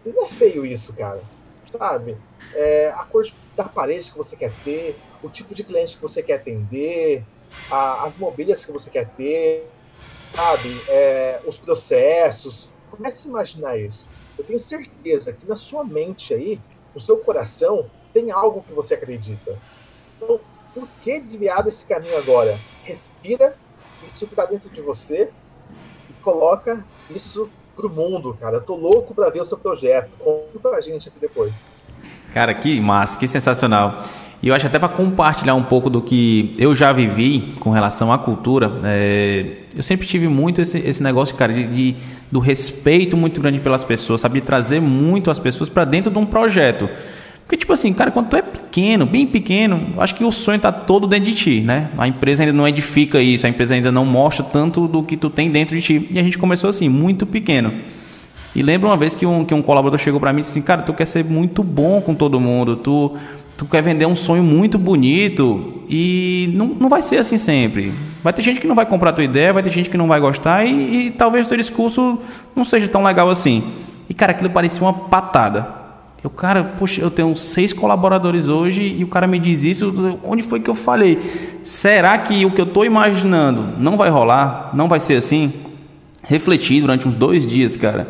Não 0.04 0.24
é 0.24 0.28
feio 0.28 0.64
isso, 0.64 0.92
cara. 0.92 1.20
Sabe? 1.66 2.16
É, 2.54 2.92
a 2.96 3.04
cor 3.04 3.24
da 3.56 3.64
parede 3.64 4.10
que 4.10 4.18
você 4.18 4.34
quer 4.36 4.52
ter, 4.64 4.96
o 5.22 5.28
tipo 5.28 5.54
de 5.54 5.62
cliente 5.62 5.96
que 5.96 6.02
você 6.02 6.22
quer 6.22 6.34
atender, 6.34 7.24
a, 7.70 8.04
as 8.04 8.16
mobílias 8.16 8.64
que 8.64 8.72
você 8.72 8.90
quer 8.90 9.08
ter, 9.10 9.68
sabe? 10.34 10.80
É, 10.88 11.40
os 11.46 11.58
processos. 11.58 12.68
Comece 12.90 13.28
a 13.28 13.30
imaginar 13.30 13.78
isso. 13.78 14.06
Eu 14.36 14.44
tenho 14.44 14.58
certeza 14.58 15.32
que 15.32 15.46
na 15.46 15.56
sua 15.56 15.84
mente 15.84 16.34
aí, 16.34 16.60
no 16.94 17.00
seu 17.00 17.18
coração, 17.18 17.88
tem 18.12 18.30
algo 18.30 18.64
que 18.66 18.72
você 18.72 18.94
acredita. 18.94 19.58
Então, 20.16 20.40
por 20.74 20.88
que 21.02 21.18
desviar 21.18 21.62
desse 21.62 21.84
caminho 21.84 22.16
agora? 22.16 22.58
Respira 22.84 23.56
isso 24.06 24.26
que 24.26 24.32
está 24.32 24.46
dentro 24.46 24.68
de 24.70 24.80
você 24.80 25.30
e 26.08 26.12
coloca 26.22 26.84
isso 27.10 27.50
pro 27.74 27.88
mundo, 27.88 28.36
cara. 28.38 28.58
Eu 28.58 28.62
tô 28.62 28.76
louco 28.76 29.14
para 29.14 29.30
ver 29.30 29.40
o 29.40 29.44
seu 29.44 29.58
projeto. 29.58 30.10
Conta 30.18 30.68
pra 30.68 30.80
gente 30.80 31.08
aqui 31.08 31.18
depois. 31.20 31.66
Cara, 32.32 32.54
que 32.54 32.80
massa, 32.80 33.18
que 33.18 33.26
sensacional. 33.26 34.04
E 34.42 34.48
eu 34.48 34.54
acho 34.54 34.66
até 34.66 34.78
para 34.78 34.88
compartilhar 34.88 35.54
um 35.54 35.62
pouco 35.62 35.90
do 35.90 36.00
que 36.00 36.54
eu 36.58 36.74
já 36.74 36.92
vivi 36.92 37.54
com 37.60 37.70
relação 37.70 38.10
à 38.10 38.18
cultura, 38.18 38.72
é, 38.86 39.58
eu 39.76 39.82
sempre 39.82 40.06
tive 40.06 40.28
muito 40.28 40.62
esse, 40.62 40.78
esse 40.78 41.02
negócio, 41.02 41.36
cara, 41.36 41.52
de, 41.52 41.66
de, 41.66 41.96
do 42.32 42.38
respeito 42.38 43.18
muito 43.18 43.38
grande 43.38 43.60
pelas 43.60 43.84
pessoas, 43.84 44.22
sabe? 44.22 44.40
De 44.40 44.46
trazer 44.46 44.80
muito 44.80 45.30
as 45.30 45.38
pessoas 45.38 45.68
para 45.68 45.84
dentro 45.84 46.10
de 46.10 46.16
um 46.16 46.24
projeto. 46.24 46.88
Porque, 47.50 47.58
tipo 47.58 47.72
assim, 47.72 47.92
cara, 47.92 48.12
quando 48.12 48.28
tu 48.28 48.36
é 48.36 48.42
pequeno, 48.42 49.04
bem 49.04 49.26
pequeno, 49.26 49.94
acho 49.98 50.14
que 50.14 50.22
o 50.22 50.30
sonho 50.30 50.58
está 50.58 50.70
todo 50.70 51.08
dentro 51.08 51.28
de 51.28 51.34
ti, 51.34 51.60
né? 51.60 51.90
A 51.98 52.06
empresa 52.06 52.44
ainda 52.44 52.52
não 52.52 52.68
edifica 52.68 53.20
isso, 53.20 53.44
a 53.44 53.48
empresa 53.48 53.74
ainda 53.74 53.90
não 53.90 54.06
mostra 54.06 54.44
tanto 54.44 54.86
do 54.86 55.02
que 55.02 55.16
tu 55.16 55.28
tem 55.28 55.50
dentro 55.50 55.74
de 55.74 55.82
ti. 55.82 56.08
E 56.12 56.20
a 56.20 56.22
gente 56.22 56.38
começou 56.38 56.70
assim, 56.70 56.88
muito 56.88 57.26
pequeno. 57.26 57.74
E 58.54 58.62
lembro 58.62 58.88
uma 58.88 58.96
vez 58.96 59.16
que 59.16 59.26
um, 59.26 59.44
que 59.44 59.52
um 59.52 59.62
colaborador 59.62 59.98
chegou 59.98 60.20
para 60.20 60.32
mim 60.32 60.38
e 60.38 60.40
disse 60.42 60.52
assim, 60.52 60.62
cara, 60.62 60.82
tu 60.82 60.92
quer 60.92 61.06
ser 61.06 61.24
muito 61.24 61.64
bom 61.64 62.00
com 62.00 62.14
todo 62.14 62.38
mundo, 62.38 62.76
tu, 62.76 63.16
tu 63.58 63.64
quer 63.64 63.82
vender 63.82 64.06
um 64.06 64.14
sonho 64.14 64.44
muito 64.44 64.78
bonito 64.78 65.82
e 65.88 66.52
não, 66.54 66.68
não 66.68 66.88
vai 66.88 67.02
ser 67.02 67.16
assim 67.16 67.36
sempre. 67.36 67.92
Vai 68.22 68.32
ter 68.32 68.42
gente 68.42 68.60
que 68.60 68.66
não 68.68 68.76
vai 68.76 68.86
comprar 68.86 69.12
tua 69.12 69.24
ideia, 69.24 69.52
vai 69.52 69.64
ter 69.64 69.70
gente 69.70 69.90
que 69.90 69.98
não 69.98 70.06
vai 70.06 70.20
gostar 70.20 70.64
e, 70.64 71.06
e 71.06 71.10
talvez 71.10 71.46
o 71.46 71.48
teu 71.48 71.58
discurso 71.58 72.16
não 72.54 72.62
seja 72.62 72.86
tão 72.86 73.02
legal 73.02 73.28
assim. 73.28 73.64
E, 74.08 74.14
cara, 74.14 74.30
aquilo 74.30 74.50
parecia 74.50 74.82
uma 74.82 74.92
patada. 74.92 75.79
Eu, 76.22 76.28
cara, 76.28 76.62
poxa, 76.62 77.00
eu 77.00 77.10
tenho 77.10 77.34
seis 77.34 77.72
colaboradores 77.72 78.46
hoje 78.46 78.82
e 78.82 79.02
o 79.02 79.06
cara 79.06 79.26
me 79.26 79.38
diz 79.38 79.64
isso. 79.64 80.18
Onde 80.22 80.42
foi 80.42 80.60
que 80.60 80.68
eu 80.68 80.74
falei? 80.74 81.18
Será 81.62 82.18
que 82.18 82.44
o 82.44 82.50
que 82.50 82.60
eu 82.60 82.66
estou 82.66 82.84
imaginando 82.84 83.78
não 83.78 83.96
vai 83.96 84.10
rolar? 84.10 84.70
Não 84.74 84.86
vai 84.86 85.00
ser 85.00 85.16
assim? 85.16 85.52
Refleti 86.22 86.78
durante 86.80 87.08
uns 87.08 87.14
dois 87.14 87.46
dias, 87.46 87.74
cara. 87.74 88.06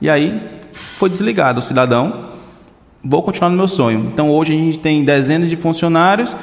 E 0.00 0.08
aí 0.08 0.40
foi 0.72 1.10
desligado 1.10 1.58
o 1.58 1.62
cidadão. 1.62 2.26
Vou 3.02 3.22
continuar 3.22 3.50
no 3.50 3.56
meu 3.56 3.66
sonho. 3.66 4.10
Então 4.12 4.30
hoje 4.30 4.54
a 4.54 4.56
gente 4.56 4.78
tem 4.78 5.04
dezenas 5.04 5.50
de 5.50 5.56
funcionários 5.56 6.36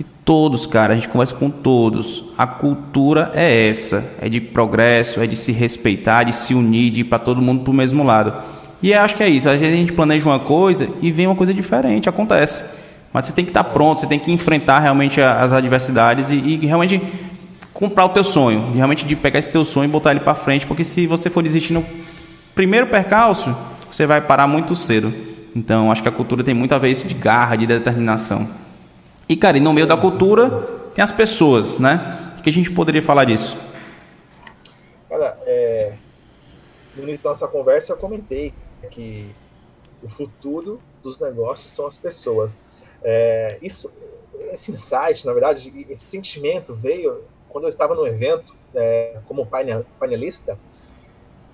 e 0.00 0.02
todos, 0.02 0.66
cara, 0.66 0.92
a 0.92 0.96
gente 0.96 1.08
conversa 1.08 1.36
com 1.36 1.50
todos. 1.50 2.24
A 2.36 2.48
cultura 2.48 3.30
é 3.32 3.68
essa: 3.68 4.12
é 4.20 4.28
de 4.28 4.40
progresso, 4.40 5.20
é 5.20 5.26
de 5.26 5.36
se 5.36 5.52
respeitar, 5.52 6.24
de 6.24 6.34
se 6.34 6.52
unir, 6.52 6.90
de 6.90 7.00
ir 7.00 7.04
para 7.04 7.20
todo 7.20 7.40
mundo 7.40 7.62
para 7.62 7.70
o 7.70 7.74
mesmo 7.74 8.02
lado. 8.02 8.57
E 8.82 8.94
acho 8.94 9.16
que 9.16 9.22
é 9.22 9.28
isso. 9.28 9.48
Às 9.48 9.60
vezes 9.60 9.74
a 9.74 9.78
gente 9.78 9.92
planeja 9.92 10.24
uma 10.24 10.38
coisa 10.38 10.88
e 11.02 11.10
vem 11.10 11.26
uma 11.26 11.34
coisa 11.34 11.52
diferente, 11.52 12.08
acontece. 12.08 12.64
Mas 13.12 13.24
você 13.24 13.32
tem 13.32 13.44
que 13.44 13.50
estar 13.50 13.64
pronto, 13.64 14.00
você 14.00 14.06
tem 14.06 14.18
que 14.18 14.30
enfrentar 14.30 14.78
realmente 14.78 15.20
as 15.20 15.52
adversidades 15.52 16.30
e, 16.30 16.36
e 16.36 16.66
realmente 16.66 17.02
comprar 17.72 18.04
o 18.04 18.08
teu 18.10 18.24
sonho, 18.24 18.72
realmente 18.72 19.06
de 19.06 19.16
pegar 19.16 19.38
esse 19.38 19.50
teu 19.50 19.64
sonho 19.64 19.88
e 19.88 19.90
botar 19.90 20.10
ele 20.10 20.20
para 20.20 20.34
frente, 20.34 20.66
porque 20.66 20.84
se 20.84 21.06
você 21.06 21.30
for 21.30 21.42
desistir 21.42 21.72
no 21.72 21.84
primeiro 22.54 22.88
percalço, 22.88 23.56
você 23.90 24.06
vai 24.06 24.20
parar 24.20 24.46
muito 24.46 24.74
cedo. 24.74 25.12
Então, 25.54 25.90
acho 25.90 26.02
que 26.02 26.08
a 26.08 26.12
cultura 26.12 26.44
tem 26.44 26.54
muito 26.54 26.74
a 26.74 26.78
ver 26.78 26.90
isso 26.90 27.06
de 27.06 27.14
garra, 27.14 27.56
de 27.56 27.66
determinação. 27.66 28.48
E, 29.28 29.36
cara, 29.36 29.56
e 29.56 29.60
no 29.60 29.72
meio 29.72 29.86
da 29.86 29.96
cultura 29.96 30.50
tem 30.94 31.02
as 31.02 31.12
pessoas, 31.12 31.78
né? 31.78 32.32
O 32.38 32.42
que 32.42 32.50
a 32.50 32.52
gente 32.52 32.70
poderia 32.70 33.02
falar 33.02 33.24
disso? 33.24 33.56
Cara, 35.08 35.36
é... 35.46 35.92
no 36.96 37.04
início 37.04 37.24
da 37.24 37.30
nossa 37.30 37.48
conversa 37.48 37.92
eu 37.92 37.96
comentei 37.96 38.52
que 38.90 39.34
O 40.02 40.08
futuro 40.08 40.80
dos 41.02 41.18
negócios 41.18 41.72
são 41.72 41.86
as 41.86 41.98
pessoas. 41.98 42.56
É, 43.02 43.58
isso, 43.60 43.90
esse 44.52 44.72
insight, 44.72 45.26
na 45.26 45.32
verdade, 45.32 45.86
esse 45.88 46.04
sentimento 46.04 46.74
veio 46.74 47.24
quando 47.48 47.64
eu 47.64 47.68
estava 47.68 47.94
no 47.94 48.06
evento 48.06 48.54
é, 48.74 49.18
como 49.26 49.46
painelista 49.98 50.58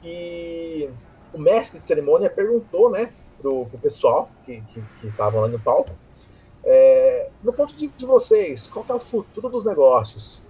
e 0.02 0.90
o 1.32 1.38
mestre 1.38 1.78
de 1.78 1.84
cerimônia 1.84 2.28
perguntou, 2.28 2.90
né, 2.90 3.12
pro, 3.40 3.66
pessoal 3.80 4.28
que, 4.44 4.60
que, 4.62 4.82
que 5.00 5.06
estavam 5.06 5.40
lá 5.40 5.48
no 5.48 5.58
palco, 5.58 5.90
é, 6.62 7.30
no 7.42 7.52
ponto 7.52 7.74
de, 7.74 7.88
de 7.88 8.06
vocês, 8.06 8.66
qual 8.66 8.84
é 8.88 8.94
o 8.94 9.00
futuro 9.00 9.48
dos 9.48 9.64
negócios? 9.64 10.42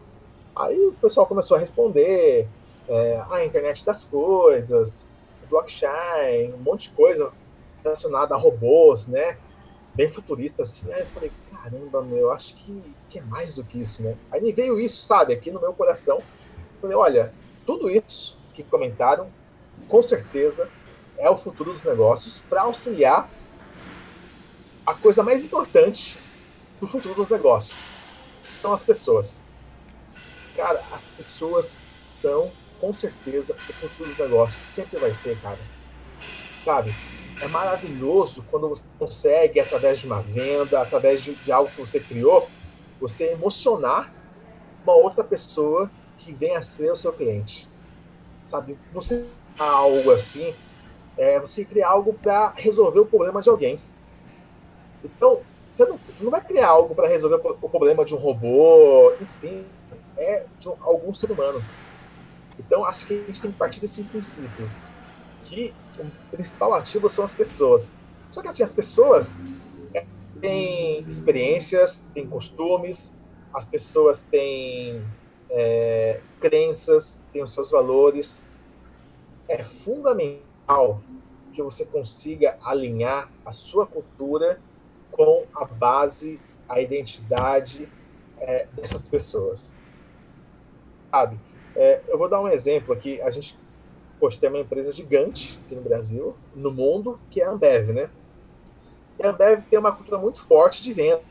Aí 0.55 0.79
o 0.79 0.93
pessoal 0.93 1.27
começou 1.27 1.57
a 1.57 1.61
responder, 1.61 2.47
é, 2.89 3.23
a 3.31 3.45
internet 3.45 3.85
das 3.85 4.05
coisas, 4.05 5.09
blockchain, 5.45 6.53
um 6.53 6.59
monte 6.59 6.89
de 6.89 6.95
coisa 6.95 7.33
relacionada 7.83 8.35
a 8.35 8.39
robôs, 8.39 9.07
né? 9.07 9.37
Bem 9.95 10.11
futurista 10.11 10.63
assim. 10.63 10.93
Aí 10.93 11.01
eu 11.01 11.07
falei, 11.07 11.31
caramba, 11.51 12.03
meu, 12.03 12.33
acho 12.33 12.55
que, 12.55 12.83
que 13.09 13.19
é 13.19 13.23
mais 13.23 13.55
do 13.55 13.65
que 13.65 13.81
isso, 13.81 14.03
né? 14.03 14.17
Aí 14.31 14.41
me 14.41 14.53
veio 14.53 14.81
isso, 14.81 15.05
sabe, 15.05 15.33
aqui 15.33 15.51
no 15.51 15.61
meu 15.61 15.73
coração. 15.73 16.17
Eu 16.17 16.81
falei, 16.81 16.97
olha, 16.97 17.33
tudo 17.65 17.91
isso 17.91 18.39
que 18.53 18.63
comentaram, 18.63 19.29
com 19.89 20.03
certeza, 20.03 20.69
é 21.17 21.31
o 21.31 21.37
futuro 21.37 21.73
dos 21.73 21.85
negócios 21.85 22.41
para 22.49 22.63
auxiliar 22.63 23.29
a 24.85 24.95
coisa 24.95 25.23
mais 25.23 25.45
importante 25.45 26.19
do 26.81 26.87
futuro 26.87 27.15
dos 27.15 27.31
negócios. 27.31 27.79
São 28.61 28.73
as 28.73 28.83
pessoas. 28.83 29.41
Cara, 30.57 30.83
as 30.93 31.09
pessoas 31.09 31.79
são 31.89 32.51
com 32.85 32.93
certeza 32.93 33.55
o 33.55 33.73
futuro 33.73 34.11
dos 34.11 34.19
negócios. 34.19 34.67
Sempre 34.67 34.99
vai 34.99 35.11
ser, 35.13 35.41
cara. 35.41 35.59
Sabe? 36.63 36.95
É 37.41 37.49
maravilhoso 37.49 38.45
quando 38.51 38.69
você 38.69 38.83
consegue, 38.99 39.59
através 39.59 40.01
de 40.01 40.07
uma 40.07 40.21
venda, 40.21 40.83
através 40.83 41.23
de, 41.23 41.35
de 41.35 41.51
algo 41.51 41.71
que 41.71 41.81
você 41.81 41.99
criou, 41.99 42.47
você 43.01 43.33
emocionar 43.33 44.13
uma 44.83 44.95
outra 44.95 45.25
pessoa 45.25 45.91
que 46.19 46.31
venha 46.31 46.59
a 46.59 46.63
ser 46.63 46.93
o 46.93 46.97
seu 46.97 47.13
cliente. 47.13 47.67
Sabe? 48.45 48.79
Você 48.93 49.25
algo 49.59 50.11
assim, 50.11 50.55
é, 51.17 51.41
você 51.41 51.65
cria 51.65 51.87
algo 51.87 52.13
para 52.13 52.53
resolver 52.55 53.01
o 53.01 53.07
problema 53.07 53.41
de 53.41 53.49
alguém. 53.49 53.81
Então, 55.03 55.41
você 55.71 55.87
não, 55.87 55.99
não 56.21 56.31
vai 56.31 56.43
criar 56.43 56.69
algo 56.69 56.95
para 56.95 57.09
resolver 57.09 57.41
o 57.63 57.69
problema 57.69 58.05
de 58.05 58.15
um 58.15 58.19
robô, 58.19 59.13
enfim, 59.21 59.65
é 60.19 60.45
de 60.61 60.69
algum 60.69 61.15
ser 61.15 61.31
humano. 61.31 61.63
Então, 62.59 62.85
acho 62.85 63.07
que 63.07 63.15
a 63.15 63.27
gente 63.27 63.41
tem 63.41 63.51
que 63.51 63.59
partir 63.59 63.81
desse 63.81 64.03
princípio, 64.05 64.71
que 65.45 65.75
o 65.99 66.07
principal 66.31 66.75
ativo 66.75 67.09
são 67.09 67.25
as 67.25 67.35
pessoas. 67.35 67.93
Só 68.31 68.43
que, 68.43 68.49
assim, 68.49 68.63
as 68.63 68.73
pessoas 68.73 69.41
é, 69.93 70.05
têm 70.41 71.01
experiências, 71.09 72.05
têm 72.13 72.27
costumes, 72.27 73.13
as 73.53 73.67
pessoas 73.67 74.23
têm 74.23 75.05
é, 75.51 76.21
crenças, 76.41 77.23
têm 77.33 77.43
os 77.43 77.53
seus 77.53 77.71
valores. 77.71 78.43
É 79.49 79.63
fundamental 79.63 81.01
que 81.53 81.63
você 81.63 81.85
consiga 81.85 82.59
alinhar 82.65 83.29
a 83.45 83.53
sua 83.53 83.87
cultura 83.87 84.61
com 85.13 85.45
a 85.55 85.65
base, 85.65 86.41
a 86.69 86.81
identidade 86.81 87.89
é, 88.39 88.67
dessas 88.75 89.09
pessoas. 89.09 89.73
Sabe? 91.11 91.39
É, 91.77 92.01
eu 92.09 92.17
vou 92.17 92.29
dar 92.29 92.41
um 92.41 92.49
exemplo 92.49 92.93
aqui. 92.93 93.21
A 93.23 93.31
gente 93.31 93.57
poxa, 94.19 94.39
tem 94.41 94.49
uma 94.49 94.59
empresa 94.59 94.93
gigante 94.93 95.61
aqui 95.67 95.75
no 95.75 95.83
Brasil, 95.83 96.35
no 96.55 96.71
mundo, 96.71 97.21
que 97.31 97.41
é 97.41 97.45
a 97.45 97.51
Ambev, 97.51 97.91
né? 97.91 98.09
E 99.19 99.27
a 99.27 99.31
Ambev 99.31 99.63
tem 99.69 99.79
uma 99.79 99.93
cultura 99.93 100.19
muito 100.19 100.41
forte 100.43 100.83
de 100.83 100.93
venda, 100.93 101.23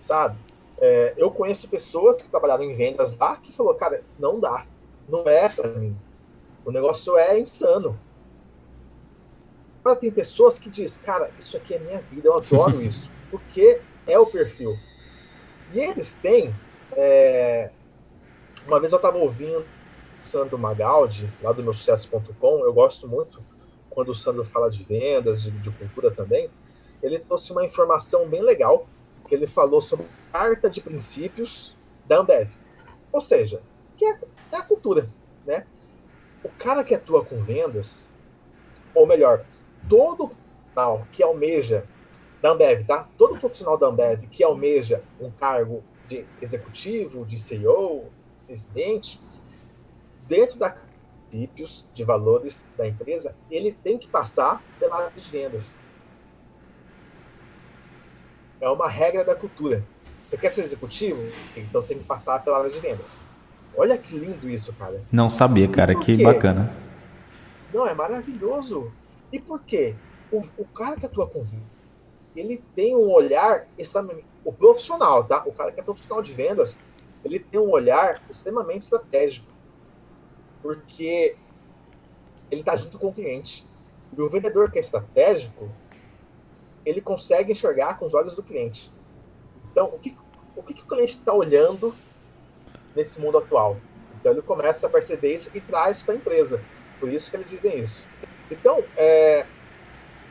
sabe? 0.00 0.36
É, 0.78 1.14
eu 1.16 1.30
conheço 1.30 1.68
pessoas 1.68 2.20
que 2.20 2.28
trabalharam 2.28 2.64
em 2.64 2.74
vendas 2.74 3.16
lá 3.16 3.36
que 3.36 3.52
falou, 3.52 3.74
cara, 3.74 4.02
não 4.18 4.38
dá, 4.38 4.66
não 5.08 5.26
é 5.26 5.48
para 5.48 5.68
mim. 5.68 5.96
O 6.64 6.70
negócio 6.70 7.16
é 7.16 7.38
insano. 7.40 7.98
Agora 9.80 9.98
tem 9.98 10.10
pessoas 10.10 10.58
que 10.58 10.68
diz, 10.68 10.98
cara, 10.98 11.30
isso 11.38 11.56
aqui 11.56 11.74
é 11.74 11.78
minha 11.78 12.00
vida, 12.00 12.28
eu 12.28 12.36
adoro 12.36 12.82
isso, 12.84 13.08
porque 13.30 13.80
é 14.06 14.18
o 14.18 14.26
perfil. 14.26 14.76
E 15.72 15.80
eles 15.80 16.14
têm 16.14 16.54
é, 16.92 17.70
uma 18.66 18.80
vez 18.80 18.92
eu 18.92 18.96
estava 18.96 19.16
ouvindo 19.18 19.64
Sandro 20.22 20.58
Magaldi, 20.58 21.32
lá 21.42 21.52
do 21.52 21.62
meu 21.62 21.72
sucesso.com, 21.72 22.58
eu 22.60 22.72
gosto 22.72 23.06
muito 23.06 23.40
quando 23.90 24.10
o 24.10 24.14
Sandro 24.14 24.44
fala 24.44 24.68
de 24.68 24.82
vendas, 24.82 25.42
de, 25.42 25.50
de 25.50 25.70
cultura 25.70 26.10
também. 26.10 26.50
Ele 27.02 27.18
trouxe 27.18 27.52
uma 27.52 27.64
informação 27.64 28.28
bem 28.28 28.42
legal, 28.42 28.86
que 29.26 29.34
ele 29.34 29.46
falou 29.46 29.80
sobre 29.80 30.06
a 30.32 30.38
carta 30.38 30.68
de 30.68 30.80
princípios 30.80 31.76
da 32.04 32.18
Ambev. 32.18 32.50
Ou 33.12 33.20
seja, 33.20 33.62
que 33.96 34.04
é, 34.04 34.18
é 34.52 34.56
a 34.56 34.62
cultura, 34.62 35.08
né? 35.46 35.66
O 36.42 36.48
cara 36.48 36.84
que 36.84 36.94
atua 36.94 37.24
com 37.24 37.42
vendas, 37.42 38.16
ou 38.94 39.06
melhor, 39.06 39.44
todo 39.88 40.28
profissional 40.28 41.06
que 41.12 41.22
almeja 41.22 41.84
da 42.42 42.50
Ambev, 42.50 42.84
tá? 42.84 43.08
Todo 43.16 43.38
profissional 43.38 43.78
da 43.78 43.86
Ambev 43.86 44.26
que 44.30 44.44
almeja 44.44 45.02
um 45.20 45.30
cargo 45.30 45.82
de 46.06 46.24
executivo, 46.40 47.24
de 47.24 47.38
CEO, 47.38 48.10
presidente, 48.46 49.20
dentro 50.28 50.56
da 50.56 50.76
princípios 51.28 51.84
de 51.92 52.04
valores 52.04 52.66
da 52.78 52.86
empresa, 52.86 53.34
ele 53.50 53.72
tem 53.72 53.98
que 53.98 54.08
passar 54.08 54.62
pela 54.78 54.96
área 54.96 55.10
de 55.10 55.28
vendas. 55.28 55.76
É 58.60 58.68
uma 58.68 58.88
regra 58.88 59.24
da 59.24 59.34
cultura. 59.34 59.84
Você 60.24 60.36
quer 60.36 60.50
ser 60.50 60.62
executivo? 60.62 61.20
Então 61.56 61.82
você 61.82 61.88
tem 61.88 61.98
que 61.98 62.04
passar 62.04 62.42
pela 62.42 62.58
área 62.58 62.70
de 62.70 62.78
vendas. 62.80 63.18
Olha 63.76 63.98
que 63.98 64.16
lindo 64.16 64.48
isso, 64.48 64.72
cara. 64.72 65.00
Não 65.12 65.28
sabia, 65.28 65.68
cara. 65.68 65.94
Que 65.94 66.22
bacana. 66.22 66.74
Não, 67.72 67.86
é 67.86 67.94
maravilhoso. 67.94 68.88
E 69.30 69.38
por 69.38 69.60
quê? 69.60 69.94
O, 70.32 70.42
o 70.56 70.64
cara 70.64 70.96
que 70.96 71.04
atua 71.04 71.26
com 71.26 71.44
ele 72.34 72.62
tem 72.74 72.94
um 72.94 73.10
olhar 73.10 73.66
o 74.44 74.52
profissional, 74.52 75.24
tá? 75.24 75.42
O 75.46 75.52
cara 75.52 75.72
que 75.72 75.80
é 75.80 75.82
profissional 75.82 76.22
de 76.22 76.32
vendas, 76.32 76.76
ele 77.24 77.38
tem 77.38 77.60
um 77.60 77.70
olhar 77.70 78.22
extremamente 78.28 78.82
estratégico, 78.82 79.50
porque 80.62 81.36
ele 82.50 82.60
está 82.60 82.76
junto 82.76 82.98
com 82.98 83.08
o 83.08 83.12
cliente. 83.12 83.66
E 84.16 84.20
o 84.20 84.28
vendedor 84.28 84.70
que 84.70 84.78
é 84.78 84.80
estratégico, 84.80 85.68
ele 86.84 87.00
consegue 87.00 87.52
enxergar 87.52 87.98
com 87.98 88.06
os 88.06 88.14
olhos 88.14 88.34
do 88.34 88.42
cliente. 88.42 88.92
Então, 89.70 89.86
o 89.86 89.98
que 89.98 90.16
o, 90.54 90.62
que, 90.62 90.72
que 90.72 90.82
o 90.82 90.86
cliente 90.86 91.18
está 91.18 91.34
olhando 91.34 91.94
nesse 92.94 93.20
mundo 93.20 93.38
atual? 93.38 93.76
Então, 94.18 94.32
ele 94.32 94.42
começa 94.42 94.86
a 94.86 94.90
perceber 94.90 95.34
isso 95.34 95.50
e 95.54 95.60
traz 95.60 96.02
para 96.02 96.14
a 96.14 96.16
empresa. 96.16 96.60
Por 96.98 97.12
isso 97.12 97.30
que 97.30 97.36
eles 97.36 97.50
dizem 97.50 97.78
isso. 97.78 98.06
Então, 98.50 98.82
é, 98.96 99.44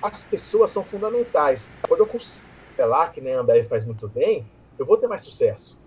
as 0.02 0.24
pessoas 0.24 0.72
são 0.72 0.84
fundamentais. 0.84 1.70
Quando 1.88 2.00
eu 2.02 2.08
consigo 2.08 2.46
lá 2.80 3.08
que 3.10 3.22
nem 3.22 3.36
a 3.36 3.40
Ambev 3.40 3.68
faz 3.68 3.86
muito 3.86 4.08
bem, 4.08 4.46
eu 4.78 4.86
vou 4.86 4.98
ter 4.98 5.08
mais 5.08 5.22
sucesso. 5.22 5.78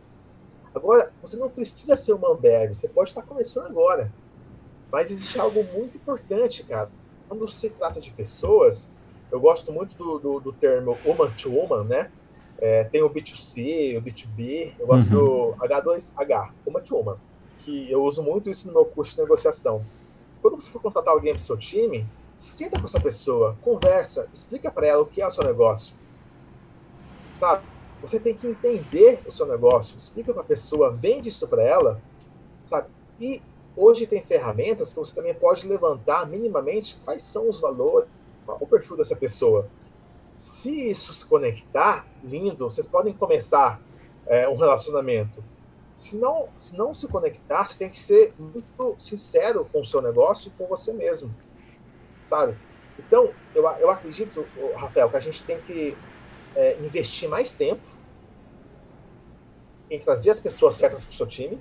Agora, 0.75 1.13
você 1.23 1.37
não 1.37 1.49
precisa 1.49 1.97
ser 1.97 2.13
uma 2.13 2.31
Ambev, 2.33 2.75
você 2.75 2.89
pode 2.89 3.11
estar 3.11 3.23
começando 3.23 3.67
agora. 3.67 4.09
Mas 4.91 5.11
existe 5.11 5.39
algo 5.39 5.63
muito 5.65 5.97
importante, 5.97 6.63
cara. 6.63 6.91
Quando 7.29 7.49
se 7.49 7.69
trata 7.71 8.01
de 8.01 8.11
pessoas, 8.11 8.91
eu 9.31 9.39
gosto 9.39 9.71
muito 9.73 9.95
do, 9.97 10.19
do, 10.19 10.41
do 10.41 10.53
termo 10.53 10.97
human 11.05 11.31
to 11.33 11.51
human, 11.51 11.85
né? 11.85 12.11
É, 12.61 12.85
tem 12.85 13.03
o 13.03 13.11
B2C, 13.11 13.99
o 13.99 14.03
B2B, 14.03 14.73
eu 14.79 14.87
gosto 14.87 15.15
uhum. 15.15 15.53
do 15.53 15.67
H2H, 15.67 16.51
human 16.67 16.81
to 16.81 16.97
human, 16.97 17.17
que 17.61 17.91
eu 17.91 18.03
uso 18.03 18.23
muito 18.23 18.51
isso 18.51 18.67
no 18.67 18.73
meu 18.73 18.85
curso 18.85 19.15
de 19.15 19.23
negociação. 19.23 19.85
Quando 20.43 20.57
você 20.57 20.71
for 20.71 20.81
contratar 20.81 21.15
alguém 21.15 21.35
para 21.35 21.41
o 21.41 21.45
seu 21.45 21.57
time, 21.57 22.07
senta 22.37 22.81
com 22.81 22.87
essa 22.87 23.01
pessoa, 23.01 23.57
conversa, 23.63 24.29
explica 24.33 24.71
para 24.71 24.87
ela 24.87 25.03
o 25.03 25.07
que 25.07 25.21
é 25.21 25.27
o 25.27 25.31
seu 25.31 25.45
negócio. 25.45 25.95
Sabe? 27.37 27.63
Você 28.01 28.21
tem 28.21 28.35
que 28.35 28.47
entender 28.47 29.21
o 29.27 29.33
seu 29.33 29.47
negócio, 29.47 29.97
explica 29.97 30.33
para 30.33 30.43
a 30.43 30.47
pessoa, 30.47 30.91
vende 30.91 31.29
isso 31.29 31.47
para 31.49 31.63
ela, 31.63 32.01
sabe? 32.65 32.89
E 33.21 33.43
hoje 33.77 34.07
tem 34.07 34.23
ferramentas 34.23 34.91
que 34.91 34.99
você 34.99 35.15
também 35.15 35.35
pode 35.35 35.67
levantar 35.67 36.27
minimamente 36.27 37.01
quais 37.05 37.23
são 37.25 37.49
os 37.49 37.61
valores, 37.61 38.09
qual 38.47 38.59
o 38.61 38.67
perfil 38.67 38.97
dessa 38.97 39.17
pessoa. 39.17 39.69
Se 40.37 40.91
isso 40.91 41.13
se 41.13 41.27
conectar, 41.27 42.07
lindo, 42.23 42.71
vocês 42.71 42.87
podem 42.87 43.13
começar 43.13 43.81
é, 44.27 44.49
um 44.49 44.57
relacionamento. 44.57 45.43
Se 45.97 46.17
não, 46.17 46.49
se 46.57 46.77
não 46.79 46.95
se 46.95 47.09
conectar, 47.09 47.65
você 47.65 47.77
tem 47.77 47.91
que 47.91 47.99
ser 47.99 48.33
muito 48.39 48.95
sincero 49.01 49.69
com 49.73 49.81
o 49.81 49.85
seu 49.85 50.01
negócio 50.01 50.49
e 50.49 50.53
com 50.57 50.69
você 50.69 50.93
mesmo, 50.93 51.35
sabe? 52.25 52.57
Então, 52.97 53.31
eu, 53.53 53.69
eu 53.79 53.91
acredito, 53.91 54.47
Rafael, 54.77 55.11
que 55.11 55.17
a 55.17 55.21
gente 55.21 55.43
tem 55.43 55.61
que 55.61 55.97
é, 56.59 56.77
investir 56.81 57.29
mais 57.29 57.53
tempo 57.53 57.81
em 59.89 59.99
trazer 59.99 60.31
as 60.31 60.41
pessoas 60.41 60.75
certas 60.75 61.05
para 61.05 61.13
o 61.13 61.15
seu 61.15 61.27
time 61.27 61.59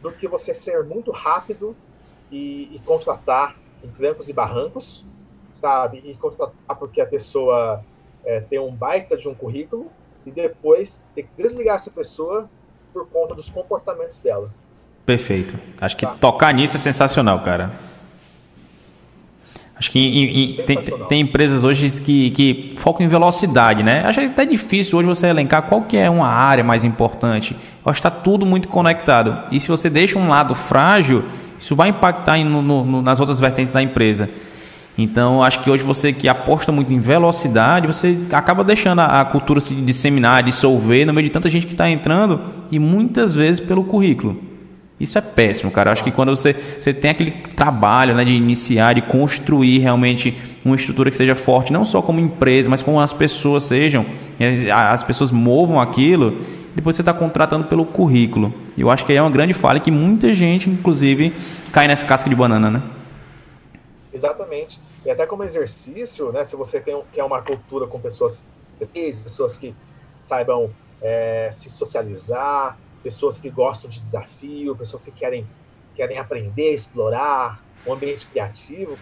do 0.00 0.10
que 0.10 0.26
você 0.26 0.54
ser 0.54 0.82
muito 0.84 1.10
rápido 1.10 1.76
e, 2.30 2.74
e 2.74 2.80
contratar 2.84 3.56
em 3.82 3.88
trancos 3.88 4.28
e 4.28 4.32
barrancos 4.32 5.04
sabe? 5.54 6.02
E 6.04 6.14
contratar 6.14 6.76
porque 6.78 7.00
a 7.00 7.06
pessoa 7.06 7.82
é, 8.24 8.40
tem 8.40 8.58
um 8.58 8.74
baita 8.74 9.16
de 9.16 9.28
um 9.28 9.34
currículo 9.34 9.90
e 10.26 10.30
depois 10.30 11.02
ter 11.14 11.22
que 11.22 11.42
desligar 11.42 11.76
essa 11.76 11.90
pessoa 11.90 12.50
por 12.92 13.08
conta 13.08 13.34
dos 13.34 13.48
comportamentos 13.48 14.18
dela. 14.18 14.50
Perfeito. 15.06 15.58
Acho 15.80 15.96
que 15.96 16.06
tá. 16.06 16.14
tocar 16.14 16.52
nisso 16.52 16.76
é 16.76 16.80
sensacional, 16.80 17.42
cara. 17.42 17.70
Acho 19.76 19.90
que 19.90 19.98
em, 19.98 20.24
em, 20.24 20.54
tem, 20.54 20.76
tem, 21.08 21.20
empresas 21.20 21.64
hoje 21.64 22.00
que, 22.00 22.30
que 22.30 22.74
focam 22.76 23.04
em 23.04 23.08
velocidade, 23.08 23.82
né? 23.82 24.04
Acho 24.06 24.20
até 24.20 24.46
difícil 24.46 24.98
hoje 24.98 25.08
você 25.08 25.26
elencar 25.26 25.62
qual 25.62 25.82
que 25.82 25.96
é 25.96 26.08
uma 26.08 26.28
área 26.28 26.62
mais 26.62 26.84
importante. 26.84 27.56
Eu 27.84 27.90
acho 27.90 28.00
que 28.00 28.06
está 28.06 28.22
tudo 28.22 28.46
muito 28.46 28.68
conectado. 28.68 29.36
E 29.50 29.58
se 29.58 29.68
você 29.68 29.90
deixa 29.90 30.16
um 30.16 30.28
lado 30.28 30.54
frágil, 30.54 31.24
isso 31.58 31.74
vai 31.74 31.88
impactar 31.88 32.38
no, 32.44 32.62
no, 32.62 33.02
nas 33.02 33.18
outras 33.18 33.40
vertentes 33.40 33.72
da 33.72 33.82
empresa. 33.82 34.30
Então, 34.96 35.42
acho 35.42 35.60
que 35.60 35.68
hoje 35.68 35.82
você 35.82 36.12
que 36.12 36.28
aposta 36.28 36.70
muito 36.70 36.92
em 36.92 37.00
velocidade, 37.00 37.88
você 37.88 38.16
acaba 38.30 38.62
deixando 38.62 39.00
a, 39.00 39.20
a 39.20 39.24
cultura 39.24 39.60
se 39.60 39.74
disseminar, 39.74 40.44
dissolver 40.44 41.04
no 41.04 41.12
meio 41.12 41.26
de 41.26 41.32
tanta 41.32 41.50
gente 41.50 41.66
que 41.66 41.72
está 41.72 41.90
entrando 41.90 42.40
e 42.70 42.78
muitas 42.78 43.34
vezes 43.34 43.58
pelo 43.58 43.82
currículo. 43.82 44.53
Isso 45.04 45.18
é 45.18 45.20
péssimo, 45.20 45.70
cara. 45.70 45.92
Acho 45.92 46.02
que 46.02 46.10
quando 46.10 46.34
você, 46.34 46.54
você 46.54 46.92
tem 46.92 47.10
aquele 47.10 47.30
trabalho 47.30 48.14
né, 48.14 48.24
de 48.24 48.32
iniciar, 48.32 48.94
de 48.94 49.02
construir 49.02 49.78
realmente 49.78 50.36
uma 50.64 50.74
estrutura 50.74 51.10
que 51.10 51.16
seja 51.16 51.34
forte, 51.34 51.72
não 51.72 51.84
só 51.84 52.00
como 52.00 52.18
empresa, 52.18 52.70
mas 52.70 52.82
como 52.82 52.98
as 52.98 53.12
pessoas 53.12 53.64
sejam, 53.64 54.06
as 54.72 55.04
pessoas 55.04 55.30
movam 55.30 55.78
aquilo, 55.78 56.42
depois 56.74 56.96
você 56.96 57.02
está 57.02 57.12
contratando 57.12 57.66
pelo 57.66 57.84
currículo. 57.84 58.52
Eu 58.76 58.90
acho 58.90 59.04
que 59.04 59.12
é 59.12 59.20
uma 59.20 59.30
grande 59.30 59.52
falha 59.52 59.78
que 59.78 59.90
muita 59.90 60.32
gente, 60.32 60.70
inclusive, 60.70 61.32
cai 61.70 61.86
nessa 61.86 62.06
casca 62.06 62.30
de 62.30 62.34
banana, 62.34 62.70
né? 62.70 62.82
Exatamente. 64.12 64.80
E 65.04 65.10
até 65.10 65.26
como 65.26 65.44
exercício, 65.44 66.32
né, 66.32 66.44
se 66.46 66.56
você 66.56 66.80
tem, 66.80 66.98
quer 67.12 67.24
uma 67.24 67.42
cultura 67.42 67.86
com 67.86 68.00
pessoas 68.00 68.42
pessoas 68.92 69.56
que 69.56 69.74
saibam 70.18 70.70
é, 71.00 71.50
se 71.52 71.70
socializar, 71.70 72.76
pessoas 73.04 73.38
que 73.38 73.50
gostam 73.50 73.90
de 73.90 74.00
desafio, 74.00 74.74
pessoas 74.74 75.04
que 75.04 75.12
querem, 75.12 75.46
querem 75.94 76.18
aprender, 76.18 76.72
explorar, 76.72 77.62
um 77.86 77.92
ambiente 77.92 78.26
criativo, 78.26 78.98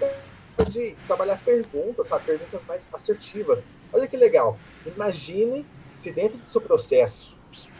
pode 0.57 0.97
trabalhar 1.07 1.41
perguntas, 1.43 2.09
sabe? 2.09 2.25
perguntas 2.25 2.65
mais 2.67 2.89
assertivas. 2.93 3.63
Olha 3.93 4.09
que 4.09 4.17
legal. 4.17 4.59
Imagine 4.85 5.65
se 6.01 6.11
dentro 6.11 6.37
do 6.37 6.47
seu 6.49 6.61
processo 6.61 7.37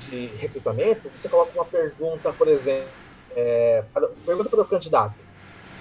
de 0.09 0.27
recrutamento, 0.37 1.11
você 1.11 1.29
coloca 1.29 1.51
uma 1.55 1.65
pergunta, 1.65 2.33
por 2.33 2.47
exemplo, 2.47 2.89
é, 3.35 3.83
pergunta 4.25 4.49
para 4.49 4.61
o 4.61 4.65
candidato. 4.65 5.15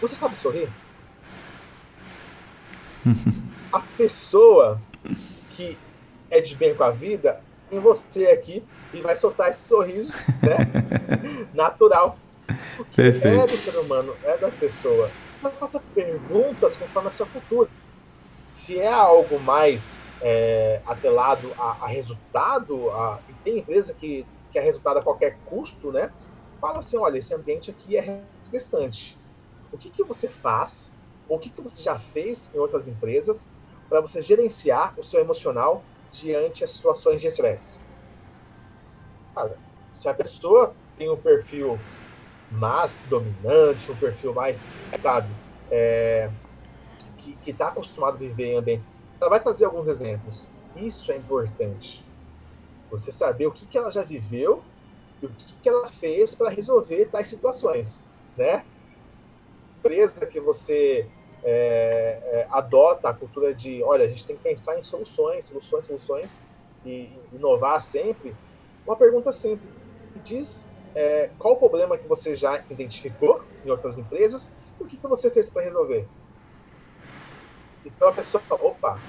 Você 0.02 0.16
sabe 0.16 0.36
sorrir? 0.36 0.70
a 3.72 3.80
pessoa 3.80 4.82
que 5.52 5.78
é 6.32 6.42
de 6.42 6.56
bem 6.56 6.74
com 6.74 6.84
a 6.84 6.90
vida 6.90 7.44
em 7.72 7.80
você 7.80 8.28
aqui 8.28 8.64
e 8.94 9.00
vai 9.00 9.16
soltar 9.16 9.50
esse 9.50 9.68
sorriso 9.68 10.12
né? 10.42 11.48
natural. 11.54 12.18
Perfeito. 12.96 13.42
É 13.42 13.48
do 13.48 13.58
ser 13.58 13.78
humano, 13.78 14.16
é 14.24 14.38
da 14.38 14.50
pessoa. 14.50 15.10
Mas 15.42 15.54
faça 15.54 15.82
perguntas 15.96 16.76
conforme 16.76 17.08
a 17.08 17.12
sua 17.12 17.26
cultura. 17.26 17.70
Se 18.50 18.78
é 18.78 18.92
algo 18.92 19.40
mais 19.40 20.02
é, 20.22 20.82
atrelado 20.86 21.52
a, 21.58 21.78
a 21.82 21.88
resultado, 21.88 22.92
a, 22.92 23.20
e 23.30 23.34
tem 23.44 23.60
empresa 23.60 23.94
que 23.94 24.26
quer 24.52 24.60
é 24.60 24.64
resultado 24.64 25.00
a 25.00 25.02
qualquer 25.02 25.38
custo, 25.46 25.92
né? 25.92 26.12
Fala 26.60 26.80
assim, 26.80 26.98
olha, 26.98 27.18
esse 27.18 27.34
ambiente 27.34 27.72
aqui 27.72 27.98
é 27.98 28.22
interessante. 28.48 29.18
O 29.72 29.78
que, 29.78 29.90
que 29.90 30.04
você 30.04 30.28
faz, 30.28 30.92
o 31.28 31.40
que, 31.40 31.50
que 31.50 31.62
você 31.62 31.82
já 31.82 31.98
fez 31.98 32.52
em 32.54 32.60
outras 32.60 32.88
empresas 32.88 33.48
para 33.90 34.02
você 34.02 34.22
gerenciar 34.22 34.94
o 35.00 35.04
seu 35.04 35.22
emocional 35.22 35.84
diante 36.12 36.64
as 36.64 36.72
situações 36.72 37.22
de 37.22 37.28
estresse. 37.28 37.80
Cara, 39.34 39.58
se 39.94 40.08
a 40.10 40.14
pessoa 40.14 40.74
tem 40.98 41.10
um 41.10 41.18
perfil 41.18 41.80
mais 42.52 43.02
dominante, 43.10 43.92
um 43.92 43.96
perfil 43.96 44.34
mais, 44.34 44.66
sabe, 45.00 45.30
é, 45.70 46.30
que 47.42 47.52
está 47.52 47.70
acostumado 47.70 48.16
a 48.16 48.18
viver 48.18 48.46
em 48.46 48.58
ambientes. 48.58 48.92
Ela 49.20 49.30
vai 49.30 49.40
trazer 49.40 49.66
alguns 49.66 49.88
exemplos. 49.88 50.48
Isso 50.76 51.12
é 51.12 51.18
importante. 51.18 52.04
Você 52.90 53.12
saber 53.12 53.48
o 53.48 53.52
que, 53.52 53.66
que 53.66 53.78
ela 53.78 53.92
já 53.92 54.04
viveu 54.04 54.64
e 55.22 55.26
o 55.26 55.30
que, 55.30 55.54
que 55.62 55.70
ela 55.70 55.88
fez 55.90 56.36
para 56.36 56.50
resolver 56.50 57.06
tais 57.06 57.28
situações, 57.28 58.04
né? 58.38 58.66
Empresa 59.80 60.26
que 60.26 60.40
você 60.40 61.08
é, 61.44 62.20
é, 62.24 62.48
adota 62.50 63.10
a 63.10 63.14
cultura 63.14 63.54
de, 63.54 63.82
olha, 63.84 64.06
a 64.06 64.08
gente 64.08 64.26
tem 64.26 64.36
que 64.36 64.42
pensar 64.42 64.78
em 64.78 64.84
soluções, 64.84 65.46
soluções, 65.46 65.86
soluções, 65.86 66.36
e 66.86 67.12
inovar 67.34 67.82
sempre, 67.82 68.36
uma 68.86 68.96
pergunta 68.96 69.32
simples. 69.32 69.70
Diz 70.24 70.68
é, 70.96 71.30
qual 71.38 71.54
o 71.54 71.58
problema 71.58 71.98
que 71.98 72.08
você 72.08 72.36
já 72.36 72.64
identificou 72.70 73.44
em 73.66 73.70
outras 73.70 73.98
empresas 73.98 74.52
e 74.80 74.84
o 74.84 74.88
que, 74.88 74.98
que 74.98 75.08
você 75.08 75.30
fez 75.30 75.50
para 75.50 75.64
resolver. 75.64 76.08
Então 77.86 78.10
a 78.10 78.12
pessoa, 78.12 78.44
opa, 78.50 79.00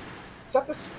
se 0.45 0.57
a 0.57 0.63
pessoa 0.63 0.95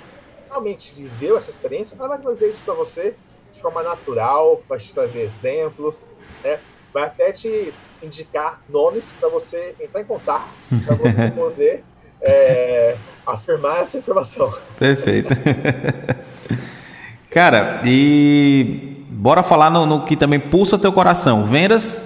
realmente 0.47 0.93
viveu 0.93 1.37
essa 1.37 1.49
experiência, 1.49 1.95
ela 1.95 2.07
vai 2.07 2.19
trazer 2.19 2.49
isso 2.49 2.61
para 2.63 2.73
você 2.73 3.15
de 3.51 3.61
forma 3.61 3.83
natural, 3.83 4.61
vai 4.67 4.79
te 4.79 4.93
trazer 4.93 5.21
exemplos, 5.21 6.07
né? 6.43 6.59
Vai 6.93 7.03
até 7.03 7.31
te 7.31 7.73
indicar 8.01 8.61
nomes 8.69 9.11
para 9.19 9.29
você 9.29 9.75
entrar 9.79 10.01
em 10.01 10.05
contato, 10.05 10.47
para 10.85 10.95
você 10.95 11.31
poder 11.35 11.83
é, 12.21 12.95
afirmar 13.25 13.81
essa 13.81 13.97
informação. 13.97 14.53
Perfeito. 14.77 15.33
Cara, 17.29 17.81
e 17.83 19.03
bora 19.09 19.41
falar 19.41 19.71
no, 19.71 19.87
no, 19.87 20.05
que 20.05 20.15
também 20.15 20.39
pulsa 20.39 20.77
teu 20.77 20.93
coração. 20.93 21.43
Vendas? 21.43 21.99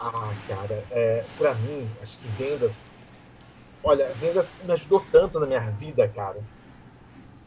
Ah, 0.00 0.32
cara, 0.48 0.84
é, 0.90 1.22
para 1.38 1.54
mim, 1.54 1.88
acho 2.02 2.18
que 2.18 2.26
vendas. 2.42 2.90
Olha, 3.84 4.08
vendas 4.20 4.58
me 4.64 4.72
ajudou 4.72 5.04
tanto 5.12 5.38
na 5.38 5.46
minha 5.46 5.60
vida, 5.60 6.08
cara. 6.08 6.38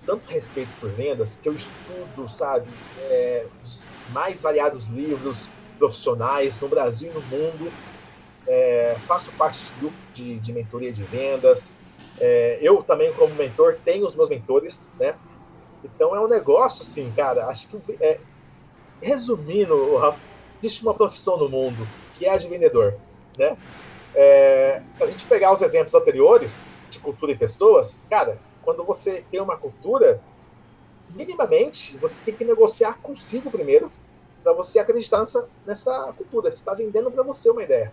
Tanto 0.05 0.25
respeito 0.29 0.69
por 0.79 0.89
vendas 0.91 1.37
que 1.41 1.49
eu 1.49 1.53
estudo, 1.53 2.29
sabe? 2.29 2.67
É, 3.09 3.45
mais 4.09 4.41
variados 4.41 4.87
livros, 4.87 5.49
profissionais 5.77 6.59
no 6.59 6.67
Brasil 6.67 7.11
e 7.11 7.13
no 7.13 7.21
mundo. 7.21 7.71
É, 8.47 8.95
faço 9.07 9.31
parte 9.31 9.63
de 9.63 9.79
grupo 9.79 9.95
de, 10.13 10.39
de 10.39 10.53
mentoria 10.53 10.91
de 10.91 11.03
vendas. 11.03 11.71
É, 12.19 12.59
eu 12.61 12.81
também, 12.83 13.11
como 13.13 13.33
mentor, 13.35 13.77
tenho 13.83 14.05
os 14.05 14.15
meus 14.15 14.29
mentores, 14.29 14.89
né? 14.99 15.15
Então 15.83 16.15
é 16.15 16.19
um 16.19 16.27
negócio 16.27 16.81
assim, 16.81 17.11
cara. 17.15 17.47
Acho 17.47 17.67
que, 17.67 17.79
é, 17.99 18.19
resumindo, 19.01 19.75
existe 20.59 20.83
uma 20.83 20.93
profissão 20.93 21.37
no 21.37 21.49
mundo 21.49 21.87
que 22.17 22.25
é 22.25 22.29
a 22.29 22.37
de 22.37 22.47
vendedor, 22.47 22.95
né? 23.37 23.57
É, 24.13 24.81
se 24.93 25.03
a 25.03 25.07
gente 25.07 25.25
pegar 25.25 25.53
os 25.53 25.61
exemplos 25.61 25.93
anteriores 25.93 26.69
de 26.89 26.99
cultura 26.99 27.33
e 27.33 27.37
pessoas, 27.37 27.99
cara, 28.09 28.39
quando 28.63 28.83
você 28.83 29.25
tem 29.29 29.41
uma 29.41 29.57
cultura, 29.57 30.21
minimamente 31.15 31.97
você 31.97 32.19
tem 32.23 32.35
que 32.35 32.43
negociar 32.43 32.99
consigo 33.01 33.49
primeiro 33.49 33.91
para 34.43 34.53
você 34.53 34.77
acreditar 34.77 35.19
nessa, 35.19 35.49
nessa 35.65 36.13
cultura. 36.17 36.51
Você 36.51 36.59
está 36.59 36.73
vendendo 36.73 37.09
para 37.09 37.23
você 37.23 37.49
uma 37.49 37.63
ideia. 37.63 37.91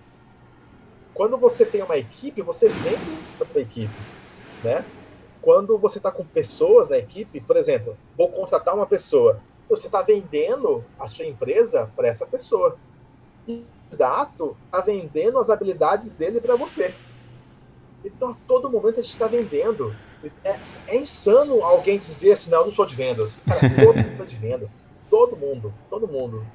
Quando 1.15 1.39
você 1.39 1.65
tem 1.65 1.83
uma 1.83 1.97
equipe, 1.97 2.43
você 2.43 2.69
vende 2.69 3.19
para 3.39 3.47
a 3.55 3.61
equipe, 3.61 3.95
né? 4.63 4.85
Quando 5.41 5.79
você 5.79 5.99
está 5.99 6.11
com 6.11 6.25
pessoas 6.25 6.89
na 6.89 6.99
equipe, 6.99 7.41
por 7.41 7.57
exemplo, 7.57 7.97
vou 8.17 8.29
contratar 8.29 8.75
uma 8.75 8.87
pessoa, 8.87 9.41
você 9.68 9.87
está 9.87 10.03
vendendo 10.03 10.85
a 10.99 11.09
sua 11.09 11.25
empresa 11.25 11.91
para 11.97 12.09
essa 12.09 12.27
pessoa. 12.27 12.77
E 13.47 13.55
o 13.55 13.64
candidato 13.91 14.57
está 14.66 14.81
vendendo 14.81 15.39
as 15.39 15.51
habilidades 15.51 16.14
dele 16.14 16.41
para 16.41 16.55
você. 16.55 16.95
Então, 18.05 18.31
a 18.31 18.37
todo 18.47 18.70
momento 18.70 19.01
a 19.01 19.03
gente 19.03 19.12
está 19.12 19.27
vendendo. 19.27 19.95
É, 20.45 20.59
é, 20.87 20.97
insano 20.97 21.62
alguém 21.62 21.99
dizer 21.99 22.33
assim, 22.33 22.51
não, 22.51 22.61
eu 22.61 22.66
não 22.66 22.73
sou 22.73 22.87
de 22.87 22.95
vendas. 22.95 23.41
Cara, 23.47 23.61
todo 23.61 23.97
mundo 23.97 24.23
é 24.23 24.27
de 24.27 24.37
vendas. 24.37 24.87
Todo 25.11 25.37
mundo, 25.37 25.75
todo 25.91 26.09
mundo. 26.09 26.47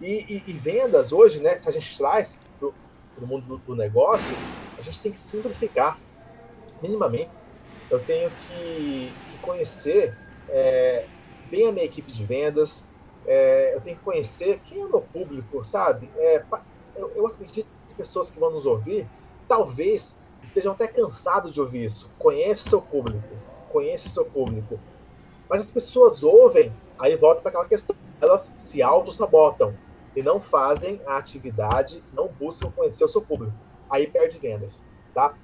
E, 0.00 0.42
e, 0.46 0.50
e 0.50 0.52
vendas 0.52 1.12
hoje, 1.12 1.40
né, 1.40 1.56
se 1.56 1.68
a 1.68 1.72
gente 1.72 1.96
traz 1.96 2.40
para 2.58 2.68
o 3.24 3.26
mundo 3.26 3.46
do, 3.46 3.58
do, 3.58 3.76
negócio, 3.76 4.34
a 4.76 4.82
gente 4.82 5.00
tem 5.00 5.12
que 5.12 5.18
simplificar, 5.18 5.98
minimamente. 6.82 7.30
Eu 7.90 8.00
tenho 8.00 8.30
que, 8.30 9.12
que 9.30 9.38
conhecer 9.40 10.16
é, 10.48 11.06
bem 11.50 11.68
a 11.68 11.72
minha 11.72 11.84
equipe 11.84 12.10
de 12.10 12.24
vendas, 12.24 12.84
é, 13.26 13.74
eu 13.74 13.80
tenho 13.80 13.96
que 13.96 14.02
conhecer 14.02 14.58
quem 14.64 14.80
é 14.80 14.84
o 14.84 14.88
meu 14.88 15.00
público, 15.00 15.64
sabe? 15.64 16.10
É, 16.16 16.44
eu, 16.96 17.10
eu 17.14 17.26
acredito 17.26 17.66
que 17.66 17.86
as 17.86 17.92
pessoas 17.92 18.30
que 18.30 18.38
vão 18.38 18.50
nos 18.50 18.66
ouvir, 18.66 19.06
talvez 19.48 20.18
estejam 20.44 20.72
até 20.72 20.86
cansados 20.86 21.52
de 21.52 21.60
ouvir 21.60 21.84
isso. 21.84 22.10
Conhece 22.18 22.68
seu 22.68 22.80
público, 22.80 23.28
conhece 23.72 24.08
seu 24.08 24.24
público. 24.24 24.78
Mas 25.48 25.60
as 25.60 25.70
pessoas 25.70 26.22
ouvem 26.22 26.72
Aí 26.98 27.16
volta 27.16 27.40
para 27.40 27.50
aquela 27.50 27.66
questão. 27.66 27.94
Elas 28.20 28.52
se 28.58 28.82
auto-sabotam 28.82 29.72
e 30.14 30.22
não 30.22 30.40
fazem 30.40 31.00
a 31.06 31.16
atividade, 31.16 32.02
não 32.12 32.28
buscam 32.28 32.70
conhecer 32.70 33.04
o 33.04 33.08
seu 33.08 33.20
público. 33.20 33.52
Aí 33.90 34.06
perde 34.06 34.38
vendas, 34.38 34.84
tá? 35.12 35.34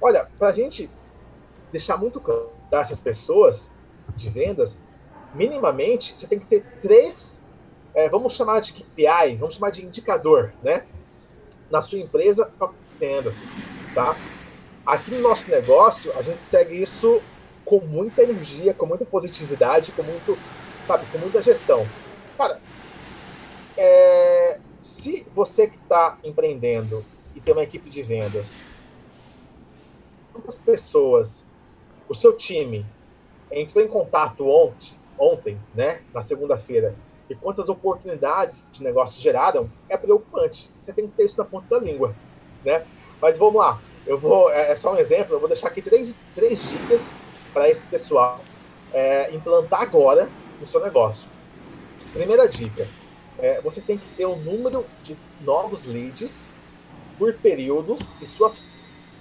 Olha, 0.00 0.28
para 0.38 0.48
a 0.48 0.52
gente 0.52 0.90
deixar 1.70 1.96
muito 1.96 2.20
claro 2.20 2.50
essas 2.70 3.00
pessoas 3.00 3.70
de 4.16 4.28
vendas, 4.28 4.82
minimamente 5.34 6.16
você 6.16 6.26
tem 6.26 6.38
que 6.38 6.46
ter 6.46 6.64
três, 6.82 7.44
é, 7.94 8.08
vamos 8.08 8.34
chamar 8.34 8.60
de 8.60 8.72
KPI, 8.72 9.36
vamos 9.38 9.54
chamar 9.54 9.70
de 9.70 9.86
indicador, 9.86 10.52
né? 10.62 10.84
Na 11.70 11.80
sua 11.80 11.98
empresa 11.98 12.52
para 12.58 12.70
vendas, 12.98 13.42
tá? 13.94 14.16
Aqui 14.88 15.10
no 15.10 15.20
nosso 15.20 15.50
negócio, 15.50 16.10
a 16.16 16.22
gente 16.22 16.40
segue 16.40 16.80
isso 16.80 17.20
com 17.62 17.78
muita 17.78 18.22
energia, 18.22 18.72
com 18.72 18.86
muita 18.86 19.04
positividade, 19.04 19.92
com 19.92 20.02
muito, 20.02 20.38
sabe, 20.86 21.04
com 21.12 21.18
muita 21.18 21.42
gestão. 21.42 21.86
Cara, 22.38 22.58
é, 23.76 24.58
se 24.80 25.26
você 25.34 25.66
que 25.66 25.76
está 25.76 26.16
empreendendo 26.24 27.04
e 27.36 27.40
tem 27.40 27.52
uma 27.52 27.64
equipe 27.64 27.90
de 27.90 28.02
vendas, 28.02 28.50
quantas 30.32 30.56
pessoas 30.56 31.44
o 32.08 32.14
seu 32.14 32.34
time 32.34 32.86
entrou 33.52 33.84
em 33.84 33.88
contato 33.88 34.48
ontem, 34.48 34.92
ontem 35.18 35.60
né, 35.74 36.00
na 36.14 36.22
segunda-feira, 36.22 36.94
e 37.28 37.34
quantas 37.34 37.68
oportunidades 37.68 38.70
de 38.72 38.82
negócio 38.82 39.20
geraram, 39.20 39.70
é 39.86 39.98
preocupante. 39.98 40.70
Você 40.82 40.94
tem 40.94 41.06
que 41.06 41.12
ter 41.14 41.26
isso 41.26 41.36
na 41.36 41.44
ponta 41.44 41.66
da 41.68 41.78
língua, 41.78 42.16
né? 42.64 42.86
Mas 43.20 43.36
vamos 43.36 43.56
lá, 43.56 43.78
eu 44.08 44.18
vou, 44.18 44.50
é, 44.50 44.72
é 44.72 44.76
só 44.76 44.94
um 44.94 44.96
exemplo, 44.96 45.34
eu 45.34 45.38
vou 45.38 45.48
deixar 45.48 45.68
aqui 45.68 45.82
três, 45.82 46.16
três 46.34 46.66
dicas 46.66 47.12
para 47.52 47.68
esse 47.68 47.86
pessoal 47.86 48.40
é, 48.92 49.30
implantar 49.34 49.82
agora 49.82 50.28
no 50.58 50.66
seu 50.66 50.82
negócio. 50.82 51.28
Primeira 52.14 52.48
dica, 52.48 52.88
é, 53.38 53.60
você 53.60 53.82
tem 53.82 53.98
que 53.98 54.08
ter 54.16 54.24
um 54.24 54.36
número 54.36 54.86
de 55.02 55.14
novos 55.42 55.84
leads 55.84 56.58
por 57.18 57.34
período 57.34 57.98
e 58.20 58.26
suas. 58.26 58.62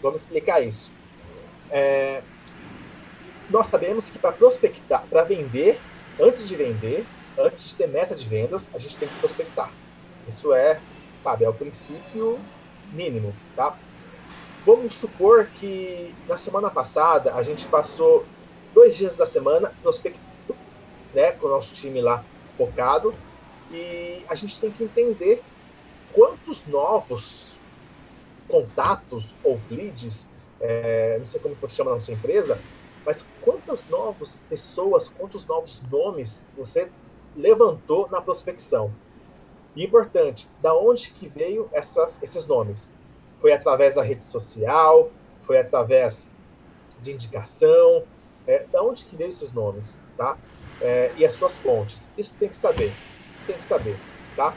Vamos 0.01 0.21
explicar 0.21 0.61
isso. 0.61 0.89
É, 1.69 2.21
nós 3.49 3.67
sabemos 3.67 4.09
que 4.09 4.17
para 4.17 4.31
prospectar, 4.31 5.05
para 5.09 5.23
vender, 5.23 5.79
antes 6.17 6.47
de 6.47 6.55
vender, 6.55 7.05
antes 7.37 7.61
de 7.63 7.75
ter 7.75 7.87
meta 7.87 8.15
de 8.15 8.25
vendas, 8.25 8.69
a 8.73 8.77
gente 8.77 8.95
tem 8.95 9.07
que 9.07 9.15
prospectar. 9.15 9.69
Isso 10.25 10.53
é, 10.53 10.79
sabe, 11.19 11.43
é 11.43 11.49
o 11.49 11.53
princípio 11.53 12.39
mínimo, 12.93 13.33
tá? 13.53 13.77
Vamos 14.67 14.95
supor 14.95 15.45
que 15.45 16.13
na 16.27 16.37
semana 16.37 16.69
passada 16.69 17.33
a 17.35 17.41
gente 17.41 17.65
passou 17.67 18.25
dois 18.73 18.97
dias 18.97 19.15
da 19.15 19.25
semana 19.25 19.71
prospectando, 19.81 20.59
né, 21.13 21.31
com 21.31 21.47
o 21.47 21.49
nosso 21.49 21.73
time 21.73 22.01
lá 22.01 22.21
focado, 22.57 23.15
e 23.71 24.25
a 24.27 24.35
gente 24.35 24.59
tem 24.59 24.69
que 24.69 24.83
entender 24.83 25.41
quantos 26.11 26.67
novos 26.67 27.53
contatos 28.49 29.33
ou 29.41 29.57
leads, 29.71 30.27
é, 30.59 31.15
não 31.17 31.25
sei 31.25 31.39
como 31.39 31.55
você 31.55 31.73
chama 31.73 31.91
na 31.91 32.01
sua 32.01 32.15
empresa, 32.15 32.59
mas 33.05 33.23
quantas 33.39 33.87
novas 33.87 34.41
pessoas, 34.49 35.07
quantos 35.07 35.45
novos 35.45 35.81
nomes 35.89 36.45
você 36.57 36.89
levantou 37.37 38.09
na 38.11 38.19
prospecção? 38.19 38.93
E 39.77 39.85
importante, 39.85 40.49
da 40.61 40.77
onde 40.77 41.09
que 41.11 41.25
veio 41.25 41.69
essas, 41.71 42.21
esses 42.21 42.45
nomes? 42.47 42.96
Foi 43.39 43.51
através 43.51 43.95
da 43.95 44.01
rede 44.01 44.23
social? 44.23 45.11
Foi 45.45 45.57
através 45.59 46.29
de 47.01 47.13
indicação? 47.13 48.03
É, 48.45 48.65
da 48.71 48.81
onde 48.81 49.05
que 49.05 49.15
veio 49.15 49.29
esses 49.29 49.51
nomes, 49.51 50.01
tá? 50.15 50.37
É, 50.81 51.11
e 51.17 51.25
as 51.25 51.33
suas 51.33 51.57
fontes. 51.57 52.09
Isso 52.17 52.35
tem 52.39 52.47
que 52.47 52.55
saber, 52.57 52.93
tem 53.45 53.57
que 53.57 53.65
saber, 53.65 53.97
tá? 54.35 54.53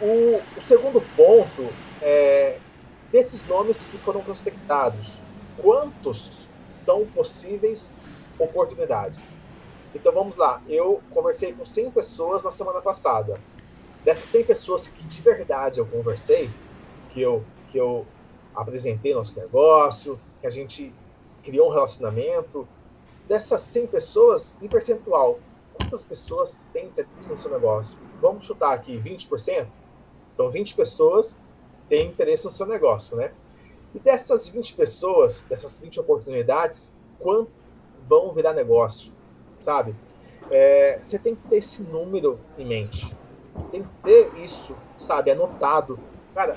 O, 0.00 0.40
o 0.56 0.62
segundo 0.62 1.00
ponto 1.16 1.68
é 2.00 2.58
desses 3.10 3.46
nomes 3.46 3.84
que 3.84 3.98
foram 3.98 4.22
prospectados, 4.22 5.18
quantos 5.60 6.46
são 6.68 7.04
possíveis 7.06 7.92
oportunidades? 8.38 9.38
Então 9.94 10.12
vamos 10.12 10.36
lá, 10.36 10.62
eu 10.66 11.02
conversei 11.10 11.52
com 11.52 11.66
100 11.66 11.90
pessoas 11.90 12.44
na 12.44 12.50
semana 12.50 12.80
passada. 12.80 13.38
Dessas 14.04 14.28
100 14.30 14.44
pessoas 14.44 14.88
que 14.88 15.04
de 15.04 15.20
verdade 15.20 15.78
eu 15.78 15.86
conversei, 15.86 16.50
que 17.10 17.20
eu 17.20 17.44
que 17.72 17.78
eu 17.78 18.06
apresentei 18.54 19.14
nosso 19.14 19.38
negócio, 19.40 20.20
que 20.40 20.46
a 20.46 20.50
gente 20.50 20.92
criou 21.42 21.70
um 21.70 21.72
relacionamento. 21.72 22.68
Dessas 23.26 23.62
100 23.62 23.86
pessoas, 23.86 24.54
em 24.60 24.68
percentual, 24.68 25.40
quantas 25.72 26.04
pessoas 26.04 26.62
têm 26.72 26.86
interesse 26.86 27.30
no 27.30 27.36
seu 27.36 27.50
negócio? 27.50 27.98
Vamos 28.20 28.44
chutar 28.44 28.74
aqui 28.74 28.98
20%? 28.98 29.66
Então, 30.34 30.50
20 30.50 30.74
pessoas 30.74 31.36
têm 31.88 32.08
interesse 32.08 32.44
no 32.44 32.52
seu 32.52 32.66
negócio, 32.66 33.16
né? 33.16 33.32
E 33.94 33.98
dessas 33.98 34.48
20 34.48 34.74
pessoas, 34.74 35.44
dessas 35.44 35.80
20 35.80 36.00
oportunidades, 36.00 36.94
quantos 37.18 37.52
vão 38.08 38.32
virar 38.32 38.52
negócio, 38.52 39.12
sabe? 39.60 39.94
É, 40.50 40.98
você 41.02 41.18
tem 41.18 41.34
que 41.34 41.42
ter 41.48 41.56
esse 41.56 41.82
número 41.82 42.38
em 42.58 42.66
mente. 42.66 43.14
Tem 43.70 43.82
que 43.82 43.88
ter 44.02 44.32
isso, 44.42 44.74
sabe, 44.98 45.30
anotado 45.30 45.98
Cara, 46.34 46.56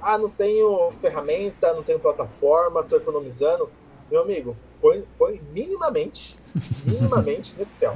ah, 0.00 0.16
não 0.16 0.30
tenho 0.30 0.90
ferramenta, 1.00 1.72
não 1.72 1.82
tenho 1.82 1.98
plataforma, 1.98 2.80
estou 2.80 2.98
economizando. 2.98 3.68
Meu 4.10 4.22
amigo, 4.22 4.56
põe, 4.80 5.04
põe 5.18 5.40
minimamente, 5.52 6.38
minimamente 6.86 7.54
no 7.56 7.62
Excel. 7.62 7.94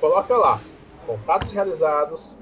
Coloca 0.00 0.36
lá, 0.36 0.60
contatos 1.06 1.52
realizados, 1.52 2.36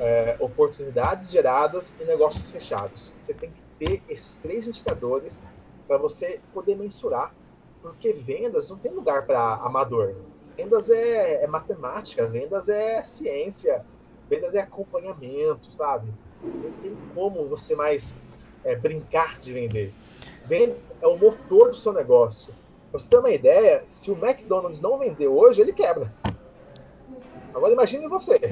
é, 0.00 0.36
oportunidades 0.40 1.30
geradas 1.30 1.94
e 2.00 2.04
negócios 2.04 2.50
fechados. 2.50 3.12
Você 3.20 3.34
tem 3.34 3.50
que 3.50 3.86
ter 3.86 4.02
esses 4.08 4.36
três 4.36 4.66
indicadores 4.66 5.44
para 5.86 5.96
você 5.96 6.40
poder 6.52 6.76
mensurar, 6.76 7.34
porque 7.82 8.12
vendas 8.12 8.68
não 8.68 8.78
tem 8.78 8.92
lugar 8.92 9.26
para 9.26 9.54
amador. 9.56 10.14
Vendas 10.56 10.90
é, 10.90 11.44
é 11.44 11.46
matemática, 11.46 12.26
vendas 12.26 12.68
é 12.68 13.02
ciência, 13.04 13.82
vendas 14.28 14.54
é 14.54 14.60
acompanhamento, 14.60 15.72
sabe? 15.72 16.12
Não 16.42 16.70
tem 16.82 16.96
como 17.14 17.46
você 17.46 17.74
mais 17.74 18.14
é, 18.64 18.74
brincar 18.74 19.38
de 19.40 19.52
vender. 19.52 19.92
Venda 20.46 20.76
é 21.00 21.06
o 21.06 21.16
motor 21.16 21.70
do 21.70 21.76
seu 21.76 21.92
negócio. 21.92 22.52
Pra 22.90 22.98
você 22.98 23.08
ter 23.08 23.18
uma 23.18 23.30
ideia, 23.30 23.84
se 23.86 24.10
o 24.10 24.18
McDonald's 24.18 24.80
não 24.80 24.98
vender 24.98 25.28
hoje, 25.28 25.60
ele 25.60 25.72
quebra. 25.72 26.12
Agora 27.54 27.72
imagine 27.72 28.08
você. 28.08 28.40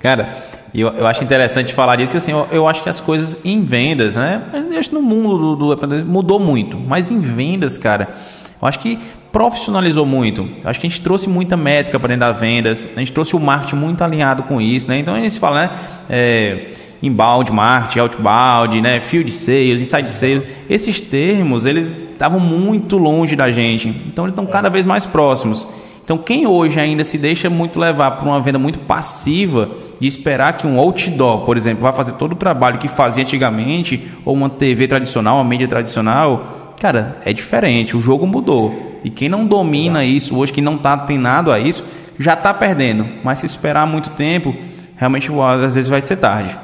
Cara, 0.00 0.36
eu, 0.74 0.88
eu 0.88 1.06
acho 1.06 1.24
interessante 1.24 1.74
falar 1.74 1.96
disso, 1.96 2.12
que 2.12 2.18
assim, 2.18 2.32
eu, 2.32 2.46
eu 2.50 2.68
acho 2.68 2.82
que 2.82 2.88
as 2.88 3.00
coisas 3.00 3.44
em 3.44 3.64
vendas, 3.64 4.16
né? 4.16 4.42
Acho 4.78 4.94
no 4.94 5.02
mundo 5.02 5.56
do, 5.56 5.74
do 5.74 6.04
mudou 6.04 6.38
muito, 6.38 6.78
mas 6.78 7.10
em 7.10 7.18
vendas, 7.18 7.78
cara, 7.78 8.14
eu 8.60 8.68
acho 8.68 8.78
que 8.78 8.98
profissionalizou 9.36 10.06
muito. 10.06 10.48
Acho 10.64 10.80
que 10.80 10.86
a 10.86 10.88
gente 10.88 11.02
trouxe 11.02 11.28
muita 11.28 11.58
métrica 11.58 12.00
para 12.00 12.08
dentro 12.08 12.20
das 12.20 12.40
vendas, 12.40 12.88
a 12.96 12.98
gente 13.00 13.12
trouxe 13.12 13.36
o 13.36 13.38
marketing 13.38 13.76
muito 13.76 14.02
alinhado 14.02 14.44
com 14.44 14.58
isso, 14.58 14.88
né? 14.88 14.98
Então 14.98 15.14
a 15.14 15.18
gente 15.18 15.34
se 15.34 15.38
fala, 15.38 15.64
né? 15.64 15.70
É, 16.08 16.68
inbound 17.02 17.52
marketing, 17.52 17.98
outbound, 17.98 18.80
né? 18.80 18.98
Field 18.98 19.30
sales, 19.30 19.82
inside 19.82 20.10
sales, 20.10 20.42
esses 20.70 21.02
termos 21.02 21.66
eles 21.66 22.04
estavam 22.10 22.40
muito 22.40 22.96
longe 22.96 23.36
da 23.36 23.50
gente, 23.50 23.88
então 24.06 24.24
eles 24.24 24.32
estão 24.32 24.46
cada 24.46 24.70
vez 24.70 24.86
mais 24.86 25.04
próximos. 25.04 25.68
Então 26.02 26.16
quem 26.16 26.46
hoje 26.46 26.80
ainda 26.80 27.04
se 27.04 27.18
deixa 27.18 27.50
muito 27.50 27.78
levar 27.78 28.12
por 28.12 28.26
uma 28.26 28.40
venda 28.40 28.58
muito 28.58 28.78
passiva 28.78 29.68
de 30.00 30.08
esperar 30.08 30.56
que 30.56 30.66
um 30.66 30.78
outdoor, 30.78 31.44
por 31.44 31.58
exemplo, 31.58 31.82
vá 31.82 31.92
fazer 31.92 32.12
todo 32.12 32.32
o 32.32 32.36
trabalho 32.36 32.78
que 32.78 32.88
fazia 32.88 33.22
antigamente 33.22 34.02
ou 34.24 34.32
uma 34.32 34.48
TV 34.48 34.88
tradicional, 34.88 35.36
uma 35.36 35.44
mídia 35.44 35.68
tradicional, 35.68 36.66
Cara, 36.80 37.18
é 37.24 37.32
diferente, 37.32 37.96
o 37.96 38.00
jogo 38.00 38.26
mudou. 38.26 38.95
E 39.06 39.10
quem 39.10 39.28
não 39.28 39.46
domina 39.46 40.04
isso 40.04 40.36
hoje, 40.36 40.52
quem 40.52 40.64
não 40.64 40.74
está 40.74 40.94
atenado 40.94 41.52
a 41.52 41.60
isso, 41.60 41.84
já 42.18 42.34
está 42.34 42.52
perdendo. 42.52 43.04
Mas 43.22 43.38
se 43.38 43.46
esperar 43.46 43.86
muito 43.86 44.10
tempo, 44.16 44.52
realmente 44.96 45.30
às 45.30 45.76
vezes 45.76 45.88
vai 45.88 46.02
ser 46.02 46.16
tarde. 46.16 46.58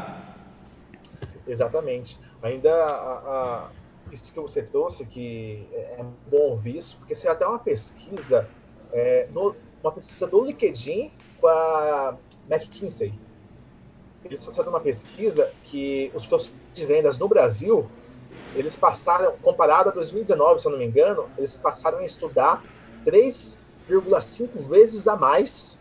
Exatamente. 1.46 2.18
Ainda 2.42 2.68
a, 2.68 2.80
a, 2.80 3.68
isso 4.10 4.32
que 4.32 4.40
você 4.40 4.60
trouxe, 4.60 5.06
que 5.06 5.68
é 5.72 6.04
bom 6.28 6.50
ouvir 6.50 6.78
isso, 6.78 6.96
porque 6.98 7.14
você 7.14 7.28
até 7.28 7.46
uma 7.46 7.60
pesquisa, 7.60 8.48
é, 8.92 9.28
no, 9.32 9.54
uma 9.80 9.92
pesquisa 9.92 10.26
do 10.26 10.44
LinkedIn 10.44 11.12
com 11.40 11.46
a 11.46 12.16
McKinsey. 12.50 13.14
Eles 14.24 14.44
fizeram 14.44 14.70
uma 14.70 14.80
pesquisa 14.80 15.48
que 15.62 16.10
os 16.12 16.26
profissionais 16.26 16.60
de 16.74 16.86
vendas 16.86 17.20
no 17.20 17.28
Brasil 17.28 17.88
eles 18.54 18.76
passaram, 18.76 19.34
comparado 19.42 19.88
a 19.88 19.92
2019, 19.92 20.60
se 20.60 20.66
eu 20.66 20.72
não 20.72 20.78
me 20.78 20.84
engano, 20.84 21.28
eles 21.38 21.54
passaram 21.54 21.98
a 21.98 22.04
estudar 22.04 22.62
3,5 23.04 24.68
vezes 24.68 25.08
a 25.08 25.16
mais 25.16 25.78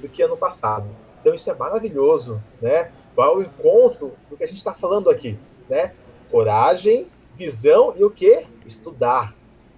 do 0.00 0.08
que 0.08 0.22
ano 0.22 0.36
passado. 0.36 0.88
Então 1.20 1.34
isso 1.34 1.50
é 1.50 1.54
maravilhoso, 1.54 2.42
né? 2.60 2.90
Vai 3.14 3.28
ao 3.28 3.42
encontro 3.42 4.14
do 4.28 4.36
que 4.36 4.44
a 4.44 4.46
gente 4.46 4.58
está 4.58 4.72
falando 4.72 5.10
aqui, 5.10 5.38
né? 5.68 5.94
Coragem, 6.30 7.06
visão 7.34 7.94
e 7.96 8.04
o 8.04 8.10
que? 8.10 8.46
Estudar. 8.66 9.34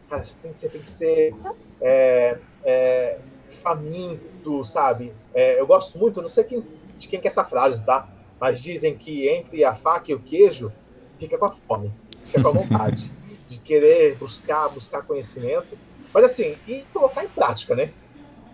Cara, 0.09 0.23
você 0.23 0.35
tem, 0.41 0.55
você 0.55 0.69
tem 0.69 0.81
que 0.81 0.91
ser 0.91 1.35
é, 1.81 2.39
é, 2.65 3.19
faminto, 3.63 4.65
sabe? 4.65 5.13
É, 5.35 5.61
eu 5.61 5.67
gosto 5.67 5.99
muito, 5.99 6.23
não 6.23 6.31
sei 6.31 6.45
quem, 6.45 6.65
de 6.97 7.09
quem 7.09 7.21
que 7.21 7.27
é 7.27 7.31
essa 7.31 7.45
frase, 7.45 7.85
tá? 7.85 8.09
Mas 8.41 8.61
dizem 8.61 8.97
que 8.97 9.29
entre 9.29 9.65
a 9.65 9.75
faca 9.75 10.11
e 10.11 10.15
o 10.15 10.21
queijo, 10.21 10.73
fica 11.19 11.37
com 11.37 11.47
a 11.47 11.51
fome 11.51 11.93
fica 12.27 12.43
com 12.43 12.49
a 12.49 12.53
vontade. 12.53 13.13
de 13.49 13.59
querer 13.59 14.17
buscar, 14.17 14.69
buscar 14.69 15.03
conhecimento, 15.03 15.79
mas 16.13 16.25
assim, 16.25 16.57
e 16.67 16.83
colocar 16.93 17.25
em 17.25 17.29
prática, 17.29 17.75
né? 17.75 17.93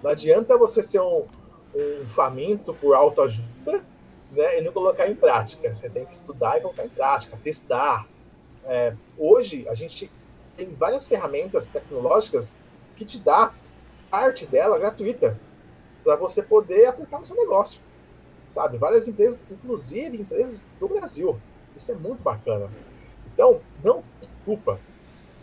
Não 0.02 0.10
adianta 0.10 0.58
você 0.58 0.82
ser 0.82 1.00
um, 1.00 1.24
um 1.74 2.06
faminto 2.06 2.74
por 2.74 2.94
autoajuda 2.94 3.84
né, 4.32 4.58
e 4.58 4.62
não 4.62 4.72
colocar 4.72 5.08
em 5.08 5.14
prática. 5.14 5.74
Você 5.74 5.88
tem 5.88 6.04
que 6.04 6.14
estudar 6.14 6.58
e 6.58 6.60
colocar 6.60 6.84
em 6.84 6.88
prática, 6.88 7.38
testar. 7.42 8.06
É, 8.64 8.94
hoje, 9.16 9.66
a 9.68 9.74
gente 9.74 10.10
tem 10.56 10.68
várias 10.74 11.06
ferramentas 11.06 11.66
tecnológicas 11.66 12.52
que 12.96 13.04
te 13.04 13.18
dá 13.18 13.52
parte 14.10 14.44
dela 14.46 14.78
gratuita 14.78 15.38
para 16.04 16.16
você 16.16 16.42
poder 16.42 16.86
aplicar 16.86 17.20
no 17.20 17.26
seu 17.26 17.36
negócio. 17.36 17.80
Sabe? 18.50 18.76
Várias 18.76 19.08
empresas, 19.08 19.46
inclusive 19.50 20.18
empresas 20.18 20.70
do 20.78 20.88
Brasil. 20.88 21.38
Isso 21.74 21.90
é 21.90 21.94
muito 21.94 22.22
bacana. 22.22 22.68
Então, 23.42 23.60
não 23.82 24.04
culpa, 24.44 24.80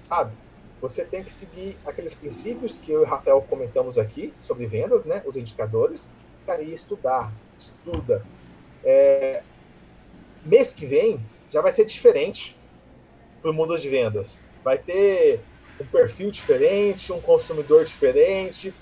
sabe? 0.05 0.31
Você 0.79 1.03
tem 1.03 1.21
que 1.21 1.33
seguir 1.33 1.77
aqueles 1.85 2.13
princípios 2.13 2.79
que 2.79 2.93
eu 2.93 3.01
e 3.01 3.03
o 3.03 3.05
Rafael 3.05 3.41
comentamos 3.41 3.97
aqui 3.97 4.33
sobre 4.37 4.65
vendas, 4.67 5.03
né? 5.03 5.21
Os 5.25 5.35
indicadores, 5.35 6.09
cara, 6.45 6.61
e 6.61 6.71
estudar. 6.71 7.29
Estuda. 7.57 8.25
É, 8.85 9.43
mês 10.45 10.73
que 10.73 10.85
vem 10.85 11.19
já 11.51 11.61
vai 11.61 11.73
ser 11.73 11.83
diferente 11.83 12.55
para 13.41 13.51
o 13.51 13.53
mundo 13.53 13.77
de 13.77 13.89
vendas. 13.89 14.41
Vai 14.63 14.77
ter 14.77 15.41
um 15.77 15.85
perfil 15.85 16.31
diferente, 16.31 17.11
um 17.11 17.19
consumidor 17.19 17.83
diferente, 17.83 18.73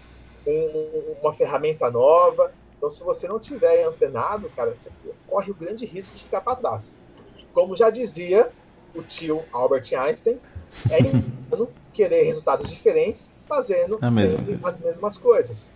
um, 0.46 1.16
uma 1.24 1.34
ferramenta 1.34 1.90
nova. 1.90 2.54
Então, 2.78 2.92
se 2.92 3.04
você 3.04 3.28
não 3.28 3.40
tiver 3.40 3.84
antenado, 3.84 4.48
cara, 4.56 4.76
você 4.76 4.92
corre 5.26 5.50
o 5.50 5.56
grande 5.56 5.88
risco 5.88 6.16
de 6.16 6.24
ficar 6.24 6.42
para 6.42 6.56
trás. 6.56 6.96
Como 7.52 7.76
já 7.76 7.90
dizia 7.90 8.52
o 8.98 9.04
tio 9.04 9.42
Albert 9.54 9.94
Einstein, 9.94 10.38
é 10.90 11.00
engano 11.06 11.70
querer 11.94 12.24
resultados 12.24 12.70
diferentes 12.70 13.32
fazendo 13.48 13.98
as 14.64 14.80
mesmas 14.82 15.18
coisas. 15.18 15.72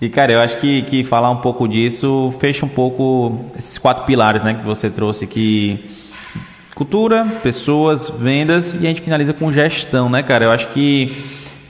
E, 0.00 0.08
cara, 0.08 0.32
eu 0.32 0.40
acho 0.40 0.58
que, 0.58 0.82
que 0.82 1.04
falar 1.04 1.30
um 1.30 1.40
pouco 1.40 1.68
disso 1.68 2.34
fecha 2.40 2.64
um 2.66 2.68
pouco 2.68 3.40
esses 3.56 3.78
quatro 3.78 4.04
pilares 4.04 4.42
né, 4.42 4.54
que 4.54 4.64
você 4.64 4.90
trouxe 4.90 5.24
aqui. 5.24 5.90
Cultura, 6.74 7.24
pessoas, 7.42 8.10
vendas 8.10 8.74
e 8.74 8.78
a 8.78 8.88
gente 8.88 9.00
finaliza 9.00 9.32
com 9.32 9.52
gestão, 9.52 10.10
né, 10.10 10.22
cara? 10.24 10.46
Eu 10.46 10.50
acho 10.50 10.68
que 10.72 11.12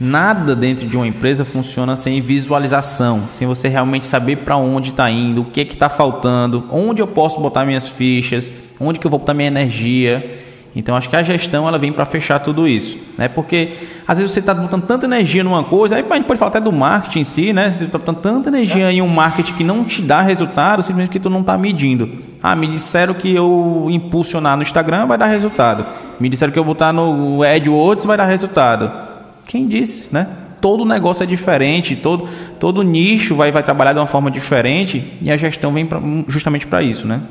nada 0.00 0.54
dentro 0.56 0.86
de 0.86 0.96
uma 0.96 1.06
empresa 1.06 1.44
funciona 1.44 1.96
sem 1.96 2.20
visualização, 2.20 3.22
sem 3.30 3.46
você 3.46 3.68
realmente 3.68 4.06
saber 4.06 4.36
para 4.36 4.56
onde 4.56 4.90
está 4.90 5.10
indo, 5.10 5.42
o 5.42 5.44
que 5.44 5.60
é 5.60 5.64
que 5.64 5.74
está 5.74 5.88
faltando, 5.88 6.64
onde 6.70 7.00
eu 7.00 7.06
posso 7.06 7.40
botar 7.40 7.64
minhas 7.64 7.88
fichas, 7.88 8.52
onde 8.80 8.98
que 8.98 9.06
eu 9.06 9.10
vou 9.10 9.20
botar 9.20 9.34
minha 9.34 9.48
energia. 9.48 10.40
Então 10.76 10.96
acho 10.96 11.08
que 11.08 11.14
a 11.14 11.22
gestão 11.22 11.68
ela 11.68 11.78
vem 11.78 11.92
para 11.92 12.04
fechar 12.04 12.40
tudo 12.40 12.66
isso, 12.66 12.98
né? 13.16 13.28
Porque 13.28 13.74
às 14.08 14.18
vezes 14.18 14.32
você 14.32 14.40
está 14.40 14.52
botando 14.52 14.82
tanta 14.82 15.06
energia 15.06 15.44
numa 15.44 15.62
coisa, 15.62 15.94
aí 15.94 16.04
a 16.08 16.14
gente 16.16 16.26
pode 16.26 16.38
falar 16.38 16.48
até 16.48 16.60
do 16.60 16.72
marketing 16.72 17.20
em 17.20 17.24
si, 17.24 17.52
né? 17.52 17.70
Você 17.70 17.84
está 17.84 17.96
botando 17.96 18.16
tanta 18.16 18.48
energia 18.48 18.90
em 18.90 19.00
um 19.00 19.06
marketing 19.06 19.52
que 19.52 19.62
não 19.62 19.84
te 19.84 20.02
dá 20.02 20.20
resultado, 20.20 20.82
simplesmente 20.82 21.12
que 21.12 21.20
tu 21.20 21.30
não 21.30 21.42
está 21.42 21.56
medindo. 21.56 22.10
Ah, 22.42 22.56
me 22.56 22.66
disseram 22.66 23.14
que 23.14 23.32
eu 23.32 23.86
impulsionar 23.88 24.56
no 24.56 24.64
Instagram 24.64 25.06
vai 25.06 25.16
dar 25.16 25.26
resultado. 25.26 25.86
Me 26.18 26.28
disseram 26.28 26.52
que 26.52 26.58
eu 26.58 26.64
botar 26.64 26.92
no 26.92 27.44
AdWords 27.44 28.04
vai 28.04 28.16
dar 28.16 28.26
resultado. 28.26 29.13
Quem 29.46 29.68
disse, 29.68 30.12
né? 30.12 30.38
Todo 30.60 30.84
negócio 30.84 31.22
é 31.22 31.26
diferente, 31.26 31.94
todo, 31.94 32.28
todo 32.58 32.82
nicho 32.82 33.34
vai, 33.34 33.52
vai 33.52 33.62
trabalhar 33.62 33.92
de 33.92 33.98
uma 33.98 34.06
forma 34.06 34.30
diferente 34.30 35.18
e 35.20 35.30
a 35.30 35.36
gestão 35.36 35.72
vem 35.72 35.86
pra, 35.86 36.00
justamente 36.26 36.66
para 36.66 36.82
isso, 36.82 37.06
né? 37.06 37.22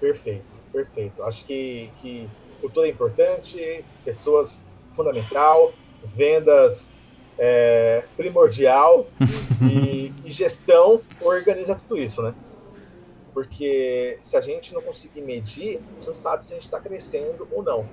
Perfeito 0.00 0.54
perfeito. 0.74 1.22
Acho 1.22 1.44
que, 1.44 1.88
que 2.02 2.28
cultura 2.60 2.88
é 2.88 2.90
importante, 2.90 3.84
pessoas 4.04 4.60
fundamental, 4.94 5.72
vendas 6.14 6.92
é, 7.38 8.02
primordial 8.16 9.06
e, 9.62 10.12
e, 10.24 10.30
gestão 10.30 11.00
organiza 11.20 11.74
tudo 11.76 11.96
isso, 11.96 12.20
né? 12.20 12.34
Porque 13.32 14.18
se 14.20 14.36
a 14.36 14.40
gente 14.40 14.74
não 14.74 14.82
conseguir 14.82 15.20
medir, 15.20 15.78
a 15.78 15.94
gente 15.94 16.08
não 16.08 16.16
sabe 16.16 16.44
se 16.44 16.52
a 16.52 16.56
gente 16.56 16.64
está 16.64 16.80
crescendo 16.80 17.48
ou 17.50 17.62
não. 17.62 17.86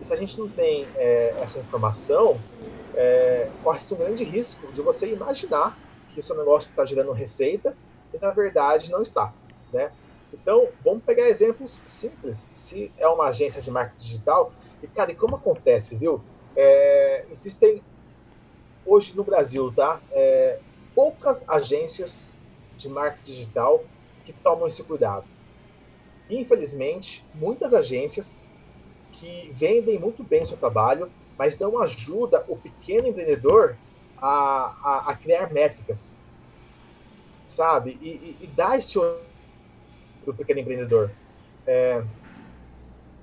E 0.00 0.04
se 0.04 0.12
a 0.12 0.16
gente 0.16 0.38
não 0.38 0.48
tem 0.48 0.86
é, 0.96 1.34
essa 1.40 1.58
informação, 1.58 2.40
é, 2.94 3.48
corre-se 3.62 3.94
um 3.94 3.96
grande 3.96 4.24
risco 4.24 4.70
de 4.72 4.80
você 4.80 5.12
imaginar 5.12 5.78
que 6.12 6.20
o 6.20 6.22
seu 6.22 6.36
negócio 6.36 6.70
está 6.70 6.84
gerando 6.84 7.12
receita 7.12 7.76
e 8.12 8.18
na 8.18 8.30
verdade 8.30 8.90
não 8.90 9.02
está, 9.02 9.32
né? 9.72 9.90
Então, 10.32 10.68
vamos 10.82 11.02
pegar 11.02 11.28
exemplos 11.28 11.72
simples. 11.84 12.48
Se 12.52 12.90
é 12.98 13.06
uma 13.06 13.26
agência 13.26 13.60
de 13.60 13.70
marketing 13.70 14.04
digital, 14.04 14.52
e, 14.82 14.86
cara, 14.86 15.12
e 15.12 15.14
como 15.14 15.36
acontece, 15.36 15.94
viu? 15.94 16.22
É, 16.56 17.24
existem, 17.30 17.82
hoje 18.84 19.14
no 19.14 19.22
Brasil, 19.22 19.72
tá? 19.74 20.00
É, 20.10 20.58
poucas 20.94 21.46
agências 21.48 22.32
de 22.78 22.88
marketing 22.88 23.32
digital 23.32 23.84
que 24.24 24.32
tomam 24.32 24.66
esse 24.66 24.82
cuidado. 24.82 25.24
Infelizmente, 26.30 27.24
muitas 27.34 27.74
agências 27.74 28.44
que 29.22 29.52
vendem 29.54 30.00
muito 30.00 30.24
bem 30.24 30.42
o 30.42 30.46
seu 30.46 30.56
trabalho, 30.56 31.08
mas 31.38 31.56
não 31.56 31.80
ajuda 31.80 32.44
o 32.48 32.56
pequeno 32.56 33.06
empreendedor 33.06 33.76
a, 34.18 34.74
a, 34.82 35.10
a 35.10 35.14
criar 35.14 35.52
métricas, 35.52 36.18
sabe? 37.46 37.96
E, 38.02 38.08
e, 38.08 38.36
e 38.40 38.46
dar 38.48 38.76
esse 38.76 38.98
do 40.26 40.34
pequeno 40.34 40.58
empreendedor. 40.58 41.12
É, 41.64 42.04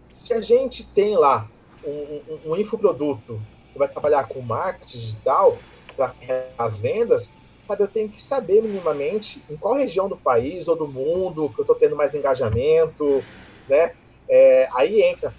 se 0.10 0.34
a 0.34 0.40
gente 0.40 0.86
tem 0.86 1.18
lá 1.18 1.50
um, 1.86 1.92
um, 1.92 2.52
um, 2.52 2.56
infoproduto 2.56 3.42
que 3.74 3.78
vai 3.78 3.90
trabalhar 3.90 4.26
com 4.26 4.40
marketing 4.42 5.00
digital 5.00 5.58
para 5.98 6.14
as 6.58 6.78
vendas, 6.78 7.30
sabe, 7.68 7.84
eu 7.84 7.88
tenho 7.90 8.08
que 8.08 8.24
saber 8.24 8.62
minimamente 8.62 9.44
em 9.50 9.58
qual 9.58 9.76
região 9.76 10.08
do 10.08 10.16
país 10.16 10.70
ou 10.70 10.78
do 10.78 10.88
mundo 10.88 11.50
que 11.50 11.60
eu 11.60 11.64
estou 11.64 11.76
tendo 11.76 11.96
mais 11.98 12.16
engajamento, 12.16 13.22
né? 13.68 13.94
É, 14.30 14.70
aí 14.74 15.02
entra, 15.02 15.34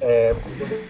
é, 0.00 0.34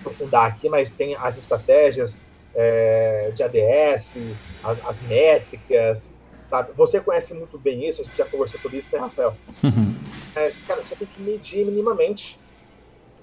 aprofundar 0.01 0.47
aqui, 0.51 0.69
mas 0.69 0.93
tem 0.93 1.15
as 1.17 1.39
estratégias 1.39 2.23
é, 2.55 3.33
de 3.35 3.43
ADS, 3.43 4.19
as, 4.63 4.85
as 4.85 5.03
métricas, 5.03 6.15
Sabe? 6.49 6.73
Você 6.77 7.01
conhece 7.01 7.35
muito 7.35 7.59
bem 7.59 7.89
isso, 7.89 8.03
a 8.03 8.05
gente 8.05 8.17
já 8.17 8.25
conversou 8.25 8.61
sobre 8.61 8.79
isso, 8.79 8.95
né, 8.95 9.01
Rafael? 9.01 9.37
Uhum. 9.65 9.97
Mas, 10.35 10.63
cara, 10.63 10.83
você 10.83 10.95
tem 10.95 11.09
que 11.09 11.21
medir 11.21 11.65
minimamente. 11.65 12.39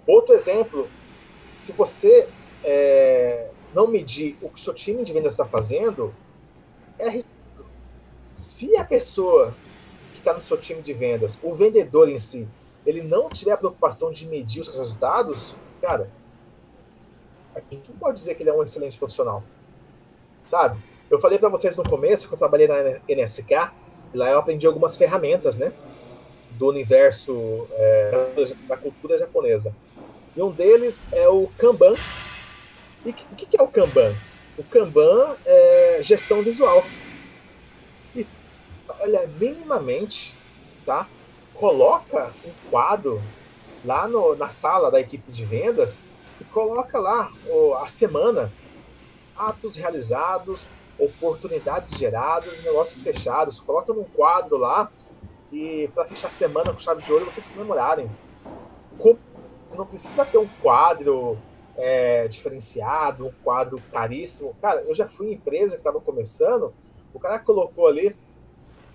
Outro 0.06 0.34
exemplo, 0.34 0.90
se 1.52 1.72
você 1.72 2.28
é, 2.64 3.48
não 3.74 3.88
medir 3.88 4.38
o 4.42 4.50
que 4.50 4.60
o 4.60 4.64
seu 4.64 4.74
time 4.74 5.06
de 5.06 5.14
vendas 5.14 5.34
está 5.34 5.46
fazendo, 5.46 6.14
é 7.00 7.10
risco. 7.10 7.30
Se 8.36 8.76
a 8.76 8.84
pessoa 8.84 9.56
que 10.12 10.20
está 10.20 10.34
no 10.34 10.42
seu 10.42 10.58
time 10.58 10.82
de 10.82 10.94
vendas, 10.94 11.38
o 11.42 11.54
vendedor 11.54 12.10
em 12.10 12.18
si, 12.18 12.48
ele 12.86 13.02
não 13.02 13.30
tiver 13.30 13.54
a 13.54 13.58
preocupação 13.58 14.12
de 14.12 14.26
medir 14.26 14.60
os 14.62 14.66
seus 14.66 14.80
resultados, 14.80 15.56
cara, 15.84 16.10
a 17.54 17.60
gente 17.60 17.92
não 17.92 17.98
pode 17.98 18.18
dizer 18.18 18.36
que 18.36 18.44
ele 18.44 18.50
é 18.50 18.54
um 18.54 18.64
excelente 18.64 18.98
profissional. 18.98 19.44
Sabe? 20.42 20.80
Eu 21.12 21.20
falei 21.20 21.38
para 21.38 21.50
vocês 21.50 21.76
no 21.76 21.84
começo 21.84 22.30
que 22.30 22.34
eu 22.34 22.38
trabalhei 22.38 22.68
na 22.70 23.02
NSK, 23.08 23.70
e 24.14 24.18
lá 24.18 24.30
eu 24.30 24.40
aprendi 24.40 24.66
algumas 24.66 24.96
ferramentas, 24.96 25.58
né? 25.58 25.74
Do 26.52 26.70
universo 26.70 27.68
é, 27.72 28.32
da 28.66 28.78
cultura 28.78 29.18
japonesa. 29.18 29.76
E 30.36 30.42
um 30.42 30.52
deles 30.52 31.04
é 31.12 31.28
o 31.28 31.50
Kanban. 31.58 31.96
E 33.06 33.10
o 33.10 33.14
que, 33.14 33.46
que 33.46 33.60
é 33.60 33.62
o 33.62 33.68
Kanban? 33.68 34.16
O 34.58 34.64
Kanban 34.64 35.36
é 35.46 36.00
gestão 36.02 36.42
visual. 36.42 36.84
E, 38.16 38.26
olha, 39.02 39.30
minimamente, 39.38 40.34
tá? 40.86 41.08
Coloca 41.54 42.32
um 42.46 42.70
quadro 42.70 43.22
lá 43.84 44.08
no, 44.08 44.36
na 44.36 44.50
sala 44.50 44.90
da 44.90 45.00
equipe 45.00 45.32
de 45.32 45.44
vendas 45.44 45.98
e 46.40 46.44
coloca 46.46 47.00
lá 47.00 47.32
a 47.82 47.88
semana, 47.88 48.52
atos 49.36 49.76
realizados, 49.76 50.62
oportunidades 50.98 51.98
geradas, 51.98 52.64
negócios 52.64 53.04
fechados. 53.04 53.60
Coloca 53.60 53.94
num 53.94 54.04
quadro 54.04 54.58
lá 54.58 54.92
e 55.52 55.90
para 55.94 56.06
fechar 56.06 56.28
a 56.28 56.32
semana 56.32 56.74
com 56.74 56.80
chave 56.80 57.04
de 57.04 57.12
ouro 57.12 57.26
vocês 57.26 57.46
comemorarem. 57.48 58.10
Não 59.76 59.86
precisa 59.86 60.26
ter 60.26 60.38
um 60.38 60.48
quadro 60.62 61.38
é, 61.76 62.28
diferenciado, 62.28 63.28
um 63.28 63.32
quadro 63.44 63.82
caríssimo. 63.92 64.56
Cara, 64.62 64.82
eu 64.82 64.94
já 64.94 65.08
fui 65.08 65.30
em 65.30 65.34
empresa 65.34 65.76
que 65.76 65.82
estava 65.82 66.00
começando, 66.00 66.74
o 67.14 67.20
cara 67.20 67.40
colocou 67.40 67.88
ali 67.88 68.16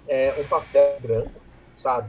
é, 0.07 0.35
um 0.39 0.45
papel 0.45 0.99
branco, 1.01 1.33
sabe? 1.77 2.09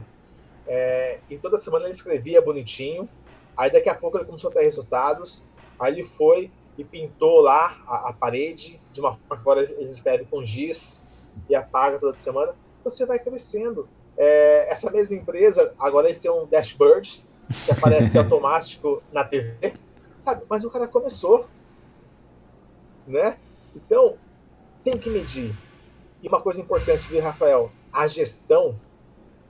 É, 0.66 1.18
e 1.28 1.38
toda 1.38 1.58
semana 1.58 1.86
ele 1.86 1.92
escrevia 1.92 2.40
bonitinho. 2.40 3.08
Aí 3.56 3.70
daqui 3.70 3.88
a 3.88 3.94
pouco 3.94 4.16
ele 4.16 4.24
começou 4.24 4.50
a 4.50 4.52
ter 4.52 4.62
resultados. 4.62 5.42
Aí 5.78 5.92
ele 5.92 6.04
foi 6.04 6.50
e 6.78 6.84
pintou 6.84 7.40
lá 7.40 7.76
a, 7.86 8.08
a 8.08 8.12
parede 8.12 8.80
de 8.92 9.00
uma 9.00 9.12
forma 9.12 9.36
que 9.36 9.40
agora 9.40 9.62
eles 9.62 9.92
escrevem 9.92 10.26
com 10.26 10.42
giz 10.42 11.06
e 11.48 11.54
apaga 11.54 11.98
toda 11.98 12.16
semana, 12.16 12.54
você 12.82 13.04
vai 13.04 13.18
crescendo. 13.18 13.88
É, 14.16 14.70
essa 14.70 14.90
mesma 14.90 15.16
empresa, 15.16 15.74
agora 15.78 16.08
eles 16.08 16.18
têm 16.18 16.30
um 16.30 16.46
dashboard 16.46 17.24
que 17.64 17.72
aparece 17.72 18.16
automático 18.18 19.02
na 19.12 19.24
TV, 19.24 19.74
sabe? 20.18 20.42
Mas 20.48 20.64
o 20.64 20.70
cara 20.70 20.86
começou, 20.86 21.46
né? 23.06 23.38
Então, 23.74 24.16
tem 24.84 24.96
que 24.98 25.10
medir. 25.10 25.54
E 26.22 26.28
uma 26.28 26.40
coisa 26.40 26.60
importante, 26.60 27.08
viu, 27.08 27.22
Rafael? 27.22 27.70
A 27.92 28.06
gestão, 28.06 28.78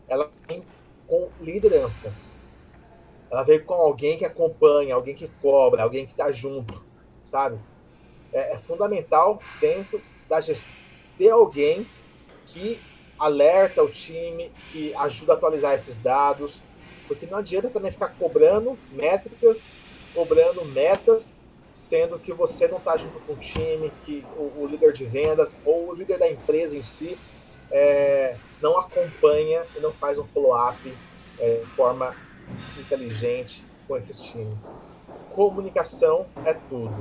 ela 0.09 0.31
vem 0.47 0.63
com 1.11 1.29
liderança. 1.41 2.15
Ela 3.29 3.43
vem 3.43 3.61
com 3.61 3.75
alguém 3.75 4.17
que 4.17 4.25
acompanha, 4.25 4.95
alguém 4.95 5.15
que 5.15 5.29
cobra, 5.43 5.83
alguém 5.83 6.07
que 6.07 6.13
está 6.13 6.31
junto, 6.31 6.81
sabe? 7.25 7.59
É, 8.33 8.55
é, 8.55 8.59
fundamental 8.59 9.41
dentro 9.61 10.01
da 10.29 10.41
gestão 10.41 10.71
ter 11.19 11.31
alguém 11.31 11.87
que 12.47 12.81
alerta 13.19 13.83
o 13.83 13.91
time, 13.91 14.51
que 14.73 14.95
ajuda 14.95 15.35
a 15.35 15.37
atualizar 15.37 15.75
esses 15.75 15.99
dados, 15.99 16.63
porque 17.07 17.27
não 17.27 17.39
adianta 17.39 17.69
também 17.69 17.91
ficar 17.91 18.15
cobrando 18.19 18.79
métricas, 18.91 19.71
cobrando 20.15 20.65
metas 20.65 21.31
sendo 21.73 22.19
que 22.19 22.33
você 22.33 22.67
não 22.67 22.79
está 22.79 22.97
junto 22.97 23.21
com 23.21 23.35
o 23.35 23.37
time, 23.37 23.93
que 24.05 24.25
o, 24.37 24.63
o, 24.63 24.67
líder 24.67 24.93
de 24.93 25.05
vendas 25.05 25.57
ou 25.65 25.89
o 25.91 25.95
líder 25.95 26.19
da 26.19 26.31
empresa 26.31 26.77
em 26.77 26.83
si 26.83 27.17
é, 27.71 28.37
não 28.61 28.79
acompanha 28.79 29.63
e 29.77 29.81
não 29.81 29.93
faz 29.93 30.19
um 30.19 30.25
follow-up 30.25 30.93
é, 31.39 31.61
de 31.61 31.67
forma 31.71 32.15
inteligente 32.79 33.65
com 33.87 33.97
esses 33.97 34.21
times. 34.21 34.71
Comunicação 35.31 36.27
é 36.45 36.55
tudo. 36.69 36.95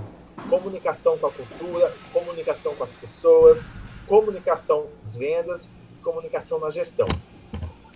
Comunicação 0.49 1.17
com 1.17 1.27
a 1.27 1.31
cultura, 1.31 1.93
comunicação 2.13 2.73
com 2.75 2.83
as 2.83 2.93
pessoas, 2.93 3.61
comunicação 4.07 4.85
nas 4.99 5.15
vendas, 5.15 5.69
comunicação 6.03 6.59
na 6.59 6.69
gestão. 6.69 7.07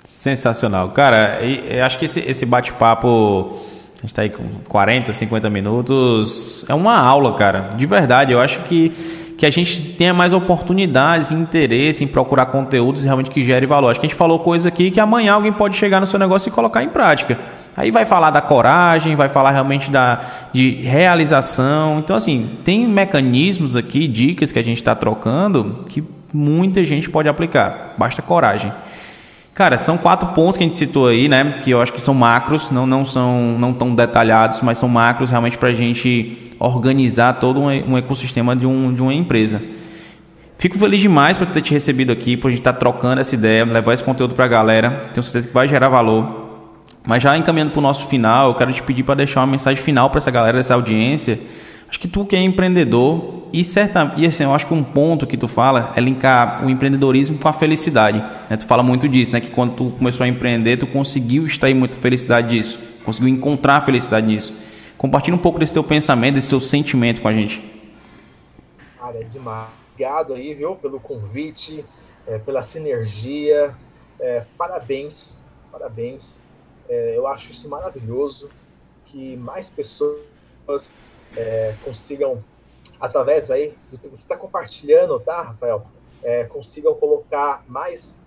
Sensacional. 0.03 0.91
Cara, 0.91 1.39
acho 1.85 1.97
que 1.97 2.05
esse, 2.05 2.19
esse 2.19 2.45
bate-papo 2.45 3.57
a 4.03 4.05
gente 4.05 4.11
está 4.11 4.21
aí 4.23 4.29
com 4.29 4.43
40, 4.67 5.13
50 5.13 5.49
minutos. 5.49 6.65
É 6.67 6.73
uma 6.73 6.97
aula, 6.97 7.35
cara. 7.35 7.69
De 7.73 7.85
verdade, 7.85 8.33
eu 8.33 8.39
acho 8.41 8.59
que, 8.63 8.89
que 9.43 9.47
a 9.47 9.49
gente 9.49 9.81
tenha 9.97 10.13
mais 10.13 10.31
oportunidades 10.31 11.29
e 11.29 11.33
interesse 11.33 12.01
em 12.01 12.07
procurar 12.07 12.45
conteúdos 12.45 13.03
realmente 13.03 13.29
que 13.29 13.43
gerem 13.43 13.67
valor. 13.67 13.89
Acho 13.89 13.99
que 13.99 14.05
a 14.05 14.09
gente 14.09 14.17
falou 14.17 14.39
coisa 14.39 14.69
aqui 14.69 14.89
que 14.89 15.01
amanhã 15.01 15.33
alguém 15.33 15.51
pode 15.51 15.75
chegar 15.75 15.99
no 15.99 16.07
seu 16.07 16.17
negócio 16.17 16.47
e 16.47 16.51
colocar 16.53 16.81
em 16.81 16.87
prática. 16.87 17.37
Aí 17.75 17.91
vai 17.91 18.05
falar 18.05 18.31
da 18.31 18.39
coragem, 18.39 19.17
vai 19.17 19.27
falar 19.27 19.51
realmente 19.51 19.91
da, 19.91 20.21
de 20.53 20.75
realização. 20.75 21.99
Então, 21.99 22.15
assim, 22.15 22.51
tem 22.63 22.87
mecanismos 22.87 23.75
aqui, 23.75 24.07
dicas 24.07 24.49
que 24.49 24.59
a 24.59 24.63
gente 24.63 24.77
está 24.77 24.95
trocando 24.95 25.83
que 25.89 26.01
muita 26.31 26.81
gente 26.81 27.09
pode 27.09 27.27
aplicar. 27.27 27.95
Basta 27.97 28.21
coragem. 28.21 28.71
Cara, 29.53 29.77
são 29.77 29.99
quatro 29.99 30.29
pontos 30.29 30.57
que 30.57 30.63
a 30.63 30.67
gente 30.67 30.77
citou 30.77 31.07
aí, 31.07 31.29
né? 31.29 31.59
Que 31.63 31.69
eu 31.69 31.79
acho 31.79 31.93
que 31.93 32.01
são 32.01 32.13
macros, 32.15 32.71
não, 32.71 32.87
não 32.87 33.05
são 33.05 33.55
não 33.59 33.71
tão 33.71 33.93
detalhados, 33.93 34.61
mas 34.61 34.79
são 34.79 34.89
macros 34.89 35.29
realmente 35.29 35.59
para 35.59 35.69
a 35.69 35.73
gente 35.73 36.51
organizar 36.59 37.33
todo 37.33 37.61
um, 37.61 37.97
ecossistema 37.97 38.55
de, 38.55 38.65
um, 38.65 38.91
de 38.91 39.01
uma 39.01 39.13
empresa. 39.13 39.61
Fico 40.57 40.79
feliz 40.79 41.01
demais 41.01 41.37
por 41.37 41.45
ter 41.47 41.61
te 41.61 41.71
recebido 41.71 42.11
aqui, 42.11 42.35
por 42.35 42.47
a 42.47 42.51
gente 42.51 42.61
estar 42.61 42.73
tá 42.73 42.79
trocando 42.79 43.21
essa 43.21 43.35
ideia, 43.35 43.63
levar 43.63 43.93
esse 43.93 44.03
conteúdo 44.03 44.33
para 44.33 44.45
a 44.45 44.47
galera. 44.47 45.09
Tenho 45.13 45.23
certeza 45.23 45.47
que 45.47 45.53
vai 45.53 45.67
gerar 45.67 45.89
valor. 45.89 46.41
Mas 47.05 47.21
já 47.21 47.37
encaminhando 47.37 47.71
para 47.71 47.79
o 47.79 47.83
nosso 47.83 48.07
final, 48.07 48.47
eu 48.47 48.55
quero 48.55 48.71
te 48.73 48.81
pedir 48.81 49.03
para 49.03 49.15
deixar 49.15 49.41
uma 49.41 49.47
mensagem 49.47 49.81
final 49.83 50.09
para 50.09 50.17
essa 50.17 50.31
galera, 50.31 50.57
essa 50.57 50.73
audiência 50.73 51.37
Acho 51.93 51.99
que 51.99 52.07
tu 52.07 52.25
que 52.25 52.35
é 52.35 52.39
empreendedor 52.39 53.43
e 53.53 53.63
certa 53.63 54.15
e 54.17 54.25
assim, 54.25 54.43
eu 54.43 54.51
acho 54.51 54.65
que 54.65 54.73
um 54.73 54.83
ponto 54.83 55.27
que 55.27 55.37
tu 55.37 55.47
fala 55.47 55.93
é 55.95 56.01
linkar 56.01 56.65
o 56.65 56.69
empreendedorismo 56.71 57.37
com 57.37 57.47
a 57.47 57.53
felicidade. 57.53 58.17
Né? 58.49 58.57
Tu 58.57 58.65
fala 58.65 58.81
muito 58.81 59.07
disso, 59.07 59.31
né? 59.31 59.39
Que 59.39 59.51
quando 59.51 59.75
tu 59.75 59.91
começou 59.91 60.23
a 60.23 60.27
empreender, 60.27 60.77
tu 60.77 60.87
conseguiu 60.87 61.45
extrair 61.45 61.75
muita 61.75 61.95
felicidade 61.95 62.49
disso, 62.49 62.79
conseguiu 63.05 63.29
encontrar 63.29 63.79
felicidade 63.81 64.25
nisso. 64.25 64.55
Compartilha 64.97 65.35
um 65.35 65.39
pouco 65.39 65.59
desse 65.59 65.71
teu 65.71 65.83
pensamento, 65.83 66.33
desse 66.33 66.49
teu 66.49 66.59
sentimento 66.59 67.21
com 67.21 67.27
a 67.27 67.31
gente. 67.31 67.61
Cara, 68.97 69.19
é 69.19 69.23
demais. 69.25 69.69
Obrigado 69.91 70.33
aí, 70.33 70.55
viu, 70.55 70.75
pelo 70.75 70.99
convite, 70.99 71.85
é, 72.25 72.39
pela 72.39 72.63
sinergia. 72.63 73.71
É, 74.19 74.43
parabéns, 74.57 75.43
parabéns. 75.71 76.39
É, 76.89 77.13
eu 77.15 77.27
acho 77.27 77.51
isso 77.51 77.69
maravilhoso 77.69 78.49
que 79.05 79.37
mais 79.37 79.69
pessoas 79.69 80.91
é, 81.35 81.75
consigam, 81.83 82.43
através 82.99 83.51
aí 83.51 83.75
do 83.89 83.97
que 83.97 84.07
você 84.07 84.23
está 84.23 84.37
compartilhando, 84.37 85.19
tá, 85.19 85.41
Rafael? 85.41 85.85
É, 86.23 86.45
consigam 86.45 86.93
colocar 86.95 87.63
mais 87.67 88.21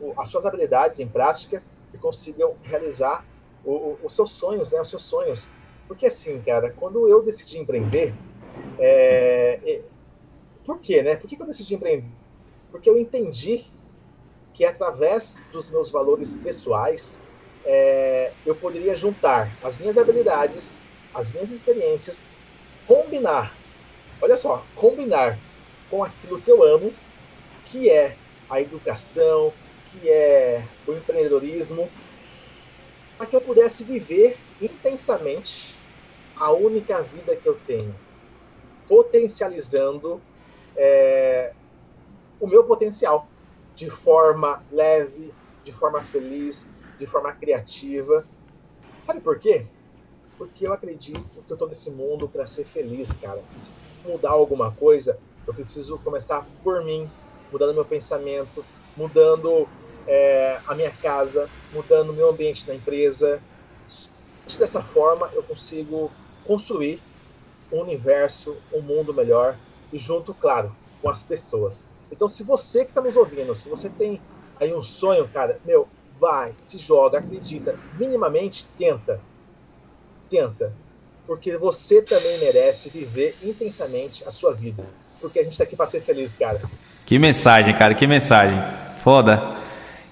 o, 0.00 0.12
as 0.20 0.28
suas 0.28 0.44
habilidades 0.44 1.00
em 1.00 1.08
prática 1.08 1.62
e 1.92 1.98
consigam 1.98 2.54
realizar 2.62 3.24
o, 3.64 3.72
o, 3.72 3.98
os 4.04 4.14
seus 4.14 4.32
sonhos, 4.32 4.72
né? 4.72 4.80
Os 4.80 4.90
seus 4.90 5.02
sonhos. 5.02 5.48
Porque 5.86 6.06
assim, 6.06 6.40
cara, 6.42 6.70
quando 6.70 7.08
eu 7.08 7.22
decidi 7.22 7.58
empreender, 7.58 8.14
é, 8.78 9.80
por 10.64 10.78
quê, 10.80 11.02
né? 11.02 11.16
Por 11.16 11.28
que 11.28 11.40
eu 11.40 11.46
decidi 11.46 11.74
empreender? 11.74 12.10
Porque 12.70 12.88
eu 12.88 12.98
entendi 12.98 13.66
que 14.52 14.64
através 14.64 15.42
dos 15.52 15.70
meus 15.70 15.90
valores 15.90 16.34
pessoais, 16.34 17.18
é, 17.64 18.32
eu 18.44 18.54
poderia 18.54 18.94
juntar 18.96 19.50
as 19.62 19.78
minhas 19.78 19.96
habilidades, 19.96 20.86
as 21.14 21.32
minhas 21.32 21.50
experiências 21.50 22.30
combinar, 22.88 23.54
olha 24.20 24.38
só, 24.38 24.64
combinar 24.74 25.38
com 25.90 26.02
aquilo 26.02 26.40
que 26.40 26.50
eu 26.50 26.62
amo, 26.62 26.92
que 27.66 27.90
é 27.90 28.16
a 28.48 28.62
educação, 28.62 29.52
que 29.92 30.08
é 30.08 30.64
o 30.86 30.92
empreendedorismo, 30.92 31.88
para 33.18 33.26
que 33.26 33.36
eu 33.36 33.42
pudesse 33.42 33.84
viver 33.84 34.38
intensamente 34.60 35.74
a 36.34 36.50
única 36.50 37.02
vida 37.02 37.36
que 37.36 37.46
eu 37.46 37.58
tenho, 37.66 37.94
potencializando 38.88 40.18
é, 40.74 41.52
o 42.40 42.46
meu 42.46 42.64
potencial 42.64 43.28
de 43.74 43.90
forma 43.90 44.64
leve, 44.72 45.34
de 45.62 45.72
forma 45.72 46.02
feliz, 46.04 46.66
de 46.98 47.06
forma 47.06 47.32
criativa. 47.32 48.26
Sabe 49.02 49.20
por 49.20 49.38
quê? 49.38 49.66
Porque 50.38 50.66
eu 50.66 50.72
acredito 50.72 51.20
que 51.44 51.52
eu 51.52 51.56
tô 51.56 51.66
nesse 51.66 51.90
mundo 51.90 52.28
para 52.28 52.46
ser 52.46 52.64
feliz, 52.64 53.12
cara. 53.12 53.42
Se 53.56 53.70
mudar 54.06 54.30
alguma 54.30 54.70
coisa, 54.70 55.18
eu 55.46 55.52
preciso 55.52 55.98
começar 55.98 56.46
por 56.62 56.84
mim, 56.84 57.10
mudando 57.50 57.74
meu 57.74 57.84
pensamento, 57.84 58.64
mudando 58.96 59.68
é, 60.06 60.60
a 60.66 60.74
minha 60.74 60.92
casa, 60.92 61.50
mudando 61.72 62.14
meu 62.14 62.30
ambiente 62.30 62.66
na 62.68 62.74
empresa. 62.74 63.42
Dessa 64.58 64.80
forma, 64.80 65.28
eu 65.34 65.42
consigo 65.42 66.10
construir 66.46 67.02
um 67.72 67.80
universo, 67.80 68.56
um 68.72 68.80
mundo 68.80 69.12
melhor 69.12 69.58
e 69.92 69.98
junto, 69.98 70.32
claro, 70.32 70.74
com 71.02 71.10
as 71.10 71.22
pessoas. 71.22 71.84
Então, 72.10 72.28
se 72.28 72.42
você 72.42 72.84
que 72.84 72.90
está 72.92 73.02
nos 73.02 73.16
ouvindo, 73.16 73.54
se 73.56 73.68
você 73.68 73.90
tem 73.90 74.20
aí 74.58 74.72
um 74.72 74.82
sonho, 74.82 75.28
cara, 75.28 75.60
meu, 75.64 75.86
vai, 76.18 76.54
se 76.56 76.78
joga, 76.78 77.18
acredita, 77.18 77.78
minimamente 77.98 78.66
tenta 78.78 79.20
tenta, 80.28 80.72
porque 81.26 81.56
você 81.56 82.00
também 82.02 82.38
merece 82.38 82.88
viver 82.88 83.36
intensamente 83.42 84.24
a 84.26 84.30
sua 84.30 84.54
vida. 84.54 84.84
Porque 85.20 85.38
a 85.38 85.42
gente 85.42 85.52
está 85.52 85.64
aqui 85.64 85.76
para 85.76 85.86
ser 85.86 86.00
feliz, 86.00 86.36
cara. 86.36 86.60
Que 87.04 87.18
mensagem, 87.18 87.74
cara, 87.74 87.94
que 87.94 88.06
mensagem. 88.06 88.58
Foda. 89.02 89.56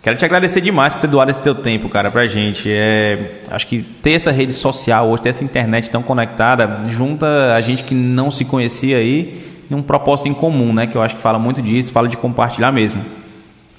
Quero 0.02 0.16
te 0.16 0.24
agradecer 0.24 0.60
demais 0.60 0.94
por 0.94 1.00
ter 1.00 1.08
doado 1.08 1.30
esse 1.30 1.40
teu 1.40 1.54
tempo, 1.54 1.88
cara, 1.88 2.10
pra 2.10 2.26
gente. 2.26 2.68
É, 2.70 3.40
acho 3.50 3.66
que 3.66 3.82
ter 3.82 4.12
essa 4.12 4.30
rede 4.30 4.52
social 4.52 5.08
hoje, 5.08 5.22
ter 5.22 5.28
essa 5.30 5.44
internet 5.44 5.90
tão 5.90 6.02
conectada, 6.02 6.82
junta 6.88 7.54
a 7.54 7.60
gente 7.60 7.82
que 7.82 7.94
não 7.94 8.30
se 8.30 8.44
conhecia 8.44 8.98
aí 8.98 9.40
em 9.70 9.74
um 9.74 9.82
propósito 9.82 10.28
em 10.28 10.34
comum, 10.34 10.72
né? 10.72 10.86
Que 10.86 10.96
eu 10.96 11.02
acho 11.02 11.16
que 11.16 11.22
fala 11.22 11.38
muito 11.38 11.60
disso, 11.60 11.92
fala 11.92 12.08
de 12.08 12.16
compartilhar 12.16 12.70
mesmo 12.70 13.04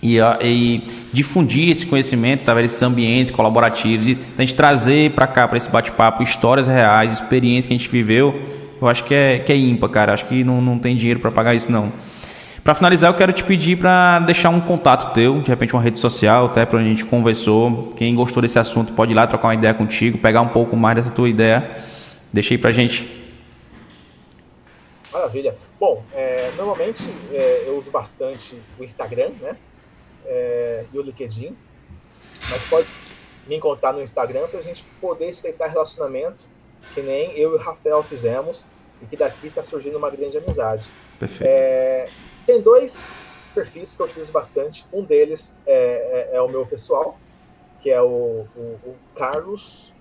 e, 0.01 0.17
e, 0.41 0.81
difundir 1.11 1.69
esse 1.69 1.85
conhecimento 1.85 2.41
através 2.41 2.67
desses 2.67 2.81
ambientes 2.81 3.31
colaborativos, 3.31 4.07
e 4.07 4.17
a 4.37 4.41
gente 4.41 4.55
trazer 4.55 5.11
para 5.11 5.27
cá, 5.27 5.47
para 5.47 5.57
esse 5.57 5.69
bate-papo, 5.69 6.21
histórias 6.21 6.67
reais, 6.67 7.13
experiências 7.13 7.65
que 7.65 7.73
a 7.73 7.77
gente 7.77 7.89
viveu, 7.89 8.39
eu 8.79 8.87
acho 8.87 9.03
que 9.03 9.13
é, 9.13 9.39
que 9.39 9.51
é 9.51 9.57
ímpar, 9.57 9.89
cara. 9.89 10.13
Acho 10.13 10.25
que 10.25 10.43
não, 10.43 10.61
não 10.61 10.77
tem 10.77 10.95
dinheiro 10.95 11.19
para 11.19 11.31
pagar 11.31 11.55
isso, 11.55 11.71
não. 11.71 11.91
Para 12.63 12.75
finalizar, 12.75 13.09
eu 13.09 13.15
quero 13.15 13.31
te 13.31 13.43
pedir 13.43 13.77
para 13.77 14.19
deixar 14.19 14.49
um 14.49 14.59
contato 14.59 15.13
teu, 15.13 15.39
de 15.39 15.47
repente 15.47 15.73
uma 15.73 15.81
rede 15.81 15.97
social, 15.97 16.47
até 16.47 16.65
para 16.65 16.79
a 16.79 16.83
gente 16.83 17.05
conversou. 17.05 17.93
Quem 17.95 18.13
gostou 18.13 18.41
desse 18.41 18.59
assunto 18.59 18.93
pode 18.93 19.13
ir 19.13 19.15
lá 19.15 19.25
trocar 19.25 19.47
uma 19.47 19.53
ideia 19.55 19.73
contigo, 19.73 20.17
pegar 20.17 20.41
um 20.41 20.49
pouco 20.49 20.75
mais 20.75 20.97
dessa 20.97 21.09
tua 21.09 21.29
ideia. 21.29 21.77
Deixa 22.31 22.53
aí 22.53 22.57
para 22.57 22.71
gente. 22.71 23.09
Maravilha. 25.11 25.55
Bom, 25.79 26.03
é, 26.13 26.51
normalmente 26.57 27.03
é, 27.31 27.63
eu 27.67 27.77
uso 27.77 27.89
bastante 27.89 28.57
o 28.77 28.83
Instagram, 28.83 29.29
né? 29.41 29.55
É, 30.27 30.85
e 30.91 30.97
o 30.97 31.01
LinkedIn, 31.01 31.57
mas 32.49 32.69
pode 32.69 32.87
me 33.47 33.55
encontrar 33.55 33.93
no 33.93 34.01
Instagram 34.01 34.47
para 34.47 34.59
a 34.59 34.63
gente 34.63 34.83
poder 35.01 35.29
estreitar 35.29 35.71
relacionamento, 35.71 36.45
que 36.93 37.01
nem 37.01 37.37
eu 37.37 37.53
e 37.53 37.55
o 37.55 37.57
Rafael 37.57 38.03
fizemos, 38.03 38.65
e 39.01 39.05
que 39.05 39.15
daqui 39.15 39.47
está 39.47 39.63
surgindo 39.63 39.97
uma 39.97 40.09
grande 40.09 40.37
amizade. 40.37 40.87
Perfeito. 41.19 41.49
É, 41.49 42.07
tem 42.45 42.61
dois 42.61 43.09
perfis 43.53 43.95
que 43.95 44.01
eu 44.01 44.05
utilizo 44.05 44.31
bastante. 44.31 44.85
Um 44.93 45.03
deles 45.03 45.55
é, 45.65 46.29
é, 46.31 46.37
é 46.37 46.41
o 46.41 46.47
meu 46.47 46.65
pessoal, 46.65 47.17
que 47.81 47.89
é 47.89 48.01
o, 48.01 48.45
o, 48.55 48.61
o 48.85 48.95
Carlos 49.15 49.93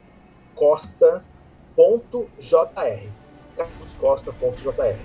carloscosta.jr. 0.56 3.08
carloscosta.jr. 3.56 4.96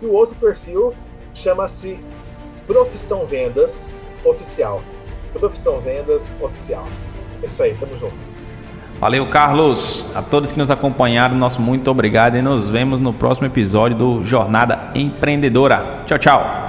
E 0.00 0.06
o 0.06 0.12
outro 0.12 0.36
perfil 0.36 0.94
chama-se 1.34 1.98
Profissão 2.66 3.26
Vendas 3.26 3.94
Oficial. 4.24 4.82
Profissão 5.32 5.80
Vendas 5.80 6.32
Oficial. 6.40 6.86
É 7.42 7.46
isso 7.46 7.62
aí, 7.62 7.74
tamo 7.78 7.96
junto. 7.98 8.14
Valeu, 8.98 9.28
Carlos. 9.28 10.06
A 10.14 10.22
todos 10.22 10.52
que 10.52 10.58
nos 10.58 10.70
acompanharam, 10.70 11.36
nosso 11.36 11.60
muito 11.60 11.90
obrigado 11.90 12.36
e 12.36 12.42
nos 12.42 12.70
vemos 12.70 12.98
no 12.98 13.12
próximo 13.12 13.46
episódio 13.46 13.96
do 13.96 14.24
Jornada 14.24 14.90
Empreendedora. 14.94 16.02
Tchau, 16.06 16.18
tchau. 16.18 16.65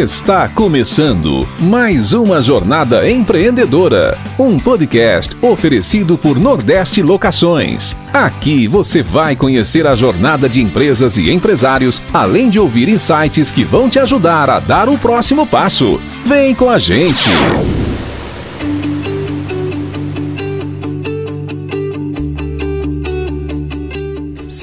Está 0.00 0.48
começando 0.48 1.46
mais 1.60 2.14
uma 2.14 2.40
jornada 2.40 3.06
empreendedora, 3.10 4.16
um 4.38 4.58
podcast 4.58 5.36
oferecido 5.42 6.16
por 6.16 6.38
Nordeste 6.38 7.02
Locações. 7.02 7.94
Aqui 8.10 8.66
você 8.66 9.02
vai 9.02 9.36
conhecer 9.36 9.86
a 9.86 9.94
jornada 9.94 10.48
de 10.48 10.62
empresas 10.62 11.18
e 11.18 11.30
empresários, 11.30 12.00
além 12.14 12.48
de 12.48 12.58
ouvir 12.58 12.88
insights 12.88 13.50
que 13.50 13.62
vão 13.62 13.90
te 13.90 13.98
ajudar 13.98 14.48
a 14.48 14.58
dar 14.58 14.88
o 14.88 14.96
próximo 14.96 15.46
passo. 15.46 16.00
Vem 16.24 16.54
com 16.54 16.70
a 16.70 16.78
gente! 16.78 17.89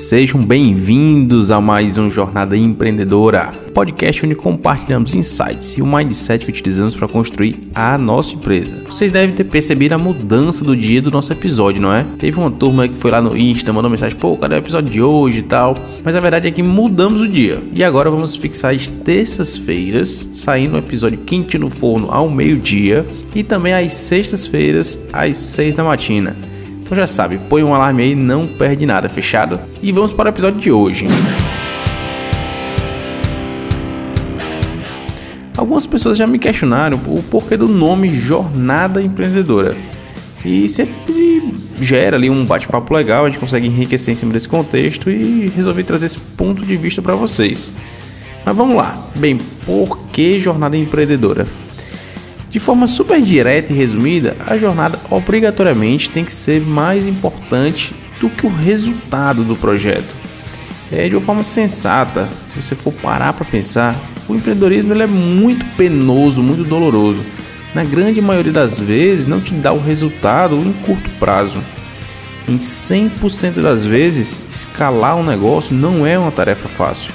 Sejam 0.08 0.42
bem-vindos 0.42 1.52
a 1.52 1.60
mais 1.60 1.98
um 1.98 2.10
Jornada 2.10 2.56
Empreendedora, 2.56 3.52
podcast 3.74 4.26
onde 4.26 4.36
compartilhamos 4.36 5.14
insights 5.14 5.78
e 5.78 5.82
o 5.82 5.86
mindset 5.86 6.46
que 6.46 6.50
utilizamos 6.50 6.96
para 6.96 7.10
construir 7.10 7.60
a 7.76 7.98
nossa 7.98 8.34
empresa. 8.34 8.84
Vocês 8.86 9.12
devem 9.12 9.36
ter 9.36 9.44
percebido 9.44 9.96
a 9.96 9.98
mudança 9.98 10.64
do 10.64 10.78
dia 10.78 11.02
do 11.02 11.12
nosso 11.12 11.34
episódio, 11.34 11.82
não 11.82 11.94
é? 11.94 12.06
Teve 12.18 12.40
uma 12.40 12.50
turma 12.50 12.88
que 12.88 12.98
foi 12.98 13.12
lá 13.12 13.22
no 13.22 13.36
Insta, 13.36 13.74
mandou 13.74 13.92
mensagem, 13.92 14.18
pô, 14.18 14.38
cadê 14.38 14.56
o 14.56 14.60
episódio 14.60 14.90
de 14.90 15.02
hoje 15.02 15.40
e 15.40 15.44
tal? 15.44 15.76
Mas 16.02 16.16
a 16.16 16.22
verdade 16.22 16.48
é 16.48 16.52
que 16.52 16.64
mudamos 16.64 17.22
o 17.22 17.28
dia. 17.28 17.62
E 17.74 17.84
agora 17.84 18.10
vamos 18.10 18.34
fixar 18.34 18.74
as 18.74 18.88
terças-feiras, 18.88 20.30
saindo 20.34 20.76
um 20.76 20.80
episódio 20.80 21.20
quente 21.20 21.58
no 21.58 21.70
forno 21.70 22.08
ao 22.12 22.30
meio-dia 22.30 23.06
e 23.36 23.44
também 23.44 23.74
às 23.74 23.92
sextas-feiras, 23.92 24.98
às 25.12 25.36
seis 25.36 25.76
da 25.76 25.84
matina. 25.84 26.38
Então 26.88 26.96
já 26.96 27.06
sabe, 27.06 27.38
põe 27.50 27.62
um 27.64 27.76
alarme 27.76 28.02
aí, 28.02 28.16
não 28.16 28.48
perde 28.48 28.86
nada, 28.86 29.10
fechado? 29.10 29.60
E 29.84 29.92
vamos 29.92 30.14
para 30.14 30.28
o 30.28 30.30
episódio 30.30 30.58
de 30.58 30.72
hoje. 30.72 31.06
Algumas 35.58 35.86
pessoas 35.86 36.18
já 36.18 36.26
me 36.26 36.40
questionaram 36.40 36.98
o 37.08 37.22
porquê 37.24 37.58
do 37.58 37.68
nome 37.68 38.08
Jornada 38.16 39.02
Empreendedora. 39.02 39.76
E 40.46 40.66
sempre 40.70 41.54
gera 41.78 42.16
ali 42.16 42.30
um 42.30 42.46
bate-papo 42.46 42.94
legal, 42.94 43.26
a 43.26 43.30
gente 43.30 43.40
consegue 43.40 43.68
enriquecer 43.68 44.14
em 44.14 44.16
cima 44.16 44.32
desse 44.32 44.48
contexto 44.48 45.12
e 45.12 45.52
resolvi 45.54 45.84
trazer 45.84 46.06
esse 46.06 46.20
ponto 46.20 46.66
de 46.66 46.78
vista 46.78 47.02
para 47.02 47.16
vocês. 47.16 47.74
Mas 48.46 48.56
vamos 48.56 48.78
lá. 48.78 48.96
Bem, 49.14 49.40
por 49.66 50.00
que 50.14 50.40
Jornada 50.40 50.78
Empreendedora? 50.78 51.46
De 52.50 52.60
forma 52.60 52.88
super 52.88 53.22
direta 53.22 53.74
e 53.74 53.76
resumida, 53.76 54.38
a 54.46 54.58
jornada 54.58 54.98
obrigatoriamente 55.10 56.10
tem 56.10 56.24
que 56.24 56.32
ser 56.32 56.62
mais 56.62 57.06
importante 57.06 57.94
do 58.22 58.30
que 58.30 58.48
o 58.48 58.50
resultado 58.50 59.44
do 59.44 59.56
projeto. 59.56 60.08
É, 60.90 61.10
de 61.10 61.16
uma 61.16 61.22
forma 61.22 61.44
sensata, 61.44 62.30
se 62.46 62.56
você 62.56 62.74
for 62.74 62.94
parar 62.94 63.34
para 63.34 63.44
pensar, 63.44 64.00
o 64.30 64.34
empreendedorismo 64.34 64.94
ele 64.94 65.04
é 65.04 65.08
muito 65.08 65.66
penoso, 65.76 66.42
muito 66.42 66.64
doloroso. 66.64 67.22
Na 67.76 67.84
grande 67.84 68.22
maioria 68.22 68.54
das 68.54 68.80
vezes, 68.80 69.28
não 69.28 69.42
te 69.42 69.54
dá 69.54 69.74
o 69.74 69.84
resultado 69.84 70.58
em 70.58 70.72
curto 70.72 71.10
prazo. 71.20 71.62
Em 72.48 72.58
100% 72.58 73.62
das 73.62 73.84
vezes, 73.84 74.40
escalar 74.50 75.18
um 75.18 75.24
negócio 75.24 75.76
não 75.76 76.08
é 76.08 76.18
uma 76.18 76.32
tarefa 76.32 76.70
fácil. 76.70 77.12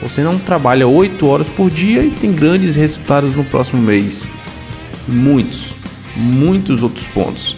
Você 0.00 0.22
não 0.22 0.38
trabalha 0.38 0.86
8 0.86 1.26
horas 1.26 1.48
por 1.48 1.68
dia 1.68 2.04
e 2.04 2.12
tem 2.12 2.32
grandes 2.32 2.76
resultados 2.76 3.34
no 3.34 3.42
próximo 3.42 3.82
mês 3.82 4.28
muitos, 5.08 5.72
muitos 6.14 6.82
outros 6.82 7.06
pontos. 7.06 7.56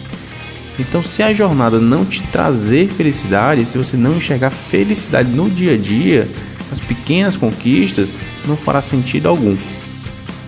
Então, 0.79 1.03
se 1.03 1.21
a 1.21 1.33
jornada 1.33 1.79
não 1.79 2.05
te 2.05 2.23
trazer 2.23 2.89
felicidade, 2.89 3.65
se 3.65 3.77
você 3.77 3.97
não 3.97 4.15
enxergar 4.15 4.49
felicidade 4.49 5.29
no 5.29 5.49
dia 5.49 5.73
a 5.73 5.77
dia, 5.77 6.27
as 6.71 6.79
pequenas 6.79 7.35
conquistas, 7.35 8.17
não 8.47 8.55
fará 8.55 8.81
sentido 8.81 9.27
algum. 9.27 9.55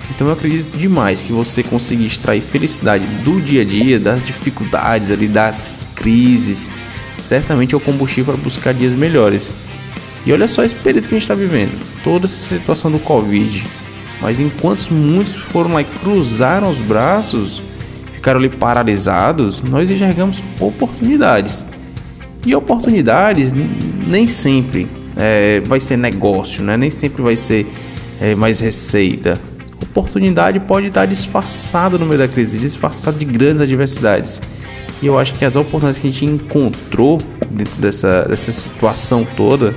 Então, 0.10 0.28
eu 0.28 0.34
acredito 0.34 0.78
demais 0.78 1.22
que 1.22 1.32
você 1.32 1.62
conseguir 1.62 2.06
extrair 2.06 2.42
felicidade 2.42 3.06
do 3.24 3.42
dia 3.42 3.62
a 3.62 3.66
dia, 3.66 4.00
das 4.00 4.26
dificuldades 4.26 5.12
ali, 5.12 5.28
das 5.28 5.70
crises, 5.96 6.70
certamente 7.18 7.74
é 7.74 7.78
o 7.78 7.82
combustível 7.82 8.34
para 8.34 8.44
buscar 8.44 8.74
dias 8.74 8.96
melhores. 8.96 9.50
E 10.26 10.32
olha 10.32 10.48
só 10.48 10.64
esse 10.64 10.76
período 10.76 11.08
que 11.08 11.16
a 11.16 11.18
gente 11.18 11.24
está 11.24 11.36
vivendo, 11.36 11.78
toda 12.04 12.26
essa 12.26 12.56
situação 12.56 12.90
do 12.90 13.00
Covid, 13.00 13.66
mas 14.24 14.40
enquanto 14.40 14.90
muitos 14.90 15.36
foram 15.36 15.74
lá 15.74 15.82
e 15.82 15.84
cruzaram 15.84 16.70
os 16.70 16.78
braços, 16.78 17.62
ficaram 18.14 18.40
ali 18.40 18.48
paralisados, 18.48 19.62
nós 19.62 19.92
enxergamos 19.92 20.42
oportunidades. 20.62 21.66
E 22.46 22.56
oportunidades 22.56 23.52
nem 23.54 24.26
sempre 24.26 24.88
é, 25.18 25.60
vai 25.66 25.82
ser 25.82 25.98
negócio, 25.98 26.64
né? 26.64 26.78
nem 26.78 26.90
sempre 26.90 27.22
vai 27.22 27.36
ser 27.36 27.68
é, 28.22 28.34
mais 28.34 28.62
receita. 28.62 29.38
Oportunidade 29.82 30.62
pode 30.62 30.88
estar 30.88 31.06
disfarçada 31.06 31.98
no 31.98 32.06
meio 32.06 32.20
da 32.20 32.28
crise, 32.28 32.58
disfarçada 32.58 33.18
de 33.18 33.26
grandes 33.26 33.60
adversidades. 33.60 34.42
E 35.02 35.06
eu 35.06 35.20
acho 35.20 35.34
que 35.34 35.44
as 35.44 35.58
oportunidades 35.58 36.02
que 36.02 36.08
a 36.08 36.10
gente 36.10 36.26
encontrou 36.26 37.20
dentro 37.52 37.76
dessa, 37.82 38.24
dessa 38.24 38.54
situação 38.54 39.28
toda 39.36 39.76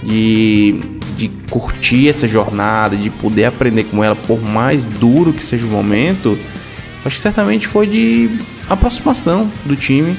de, 0.00 0.80
de 1.20 1.28
curtir 1.50 2.08
essa 2.08 2.26
jornada, 2.26 2.96
de 2.96 3.10
poder 3.10 3.44
aprender 3.44 3.84
com 3.84 4.02
ela, 4.02 4.16
por 4.16 4.40
mais 4.40 4.84
duro 4.84 5.34
que 5.34 5.44
seja 5.44 5.66
o 5.66 5.68
momento, 5.68 6.38
acho 7.04 7.16
que 7.16 7.20
certamente 7.20 7.68
foi 7.68 7.86
de 7.86 8.30
aproximação 8.70 9.50
do 9.66 9.76
time, 9.76 10.16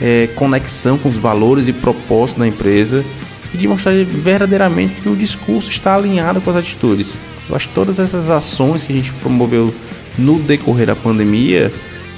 é, 0.00 0.26
conexão 0.34 0.96
com 0.96 1.10
os 1.10 1.16
valores 1.16 1.68
e 1.68 1.72
propósitos 1.72 2.40
da 2.40 2.48
empresa 2.48 3.04
e 3.52 3.58
de 3.58 3.68
mostrar 3.68 3.92
verdadeiramente 4.04 4.94
que 5.02 5.08
o 5.10 5.16
discurso 5.16 5.70
está 5.70 5.94
alinhado 5.94 6.40
com 6.40 6.48
as 6.48 6.56
atitudes. 6.56 7.18
Eu 7.46 7.54
acho 7.54 7.68
que 7.68 7.74
todas 7.74 7.98
essas 7.98 8.30
ações 8.30 8.82
que 8.82 8.90
a 8.90 8.96
gente 8.96 9.12
promoveu 9.14 9.74
no 10.16 10.38
decorrer 10.38 10.86
da 10.86 10.96
pandemia 10.96 11.70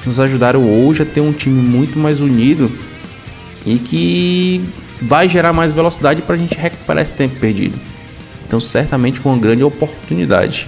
nos 0.06 0.20
ajudaram 0.20 0.72
hoje 0.72 1.02
a 1.02 1.06
ter 1.06 1.20
um 1.20 1.32
time 1.32 1.60
muito 1.60 1.98
mais 1.98 2.20
unido 2.20 2.70
e 3.66 3.76
que 3.76 4.62
vai 5.02 5.28
gerar 5.28 5.52
mais 5.52 5.72
velocidade 5.72 6.22
para 6.22 6.36
a 6.36 6.38
gente 6.38 6.56
recuperar 6.56 7.02
esse 7.02 7.12
tempo 7.12 7.34
perdido. 7.40 7.89
Então, 8.51 8.61
certamente 8.61 9.16
foi 9.16 9.30
uma 9.30 9.38
grande 9.38 9.62
oportunidade. 9.62 10.66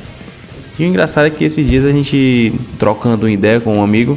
E 0.78 0.84
o 0.84 0.86
engraçado 0.86 1.26
é 1.26 1.30
que 1.30 1.42
esses 1.42 1.66
dias 1.66 1.84
a 1.84 1.90
gente 1.90 2.54
trocando 2.78 3.26
uma 3.26 3.32
ideia 3.32 3.58
com 3.58 3.76
um 3.76 3.82
amigo 3.82 4.16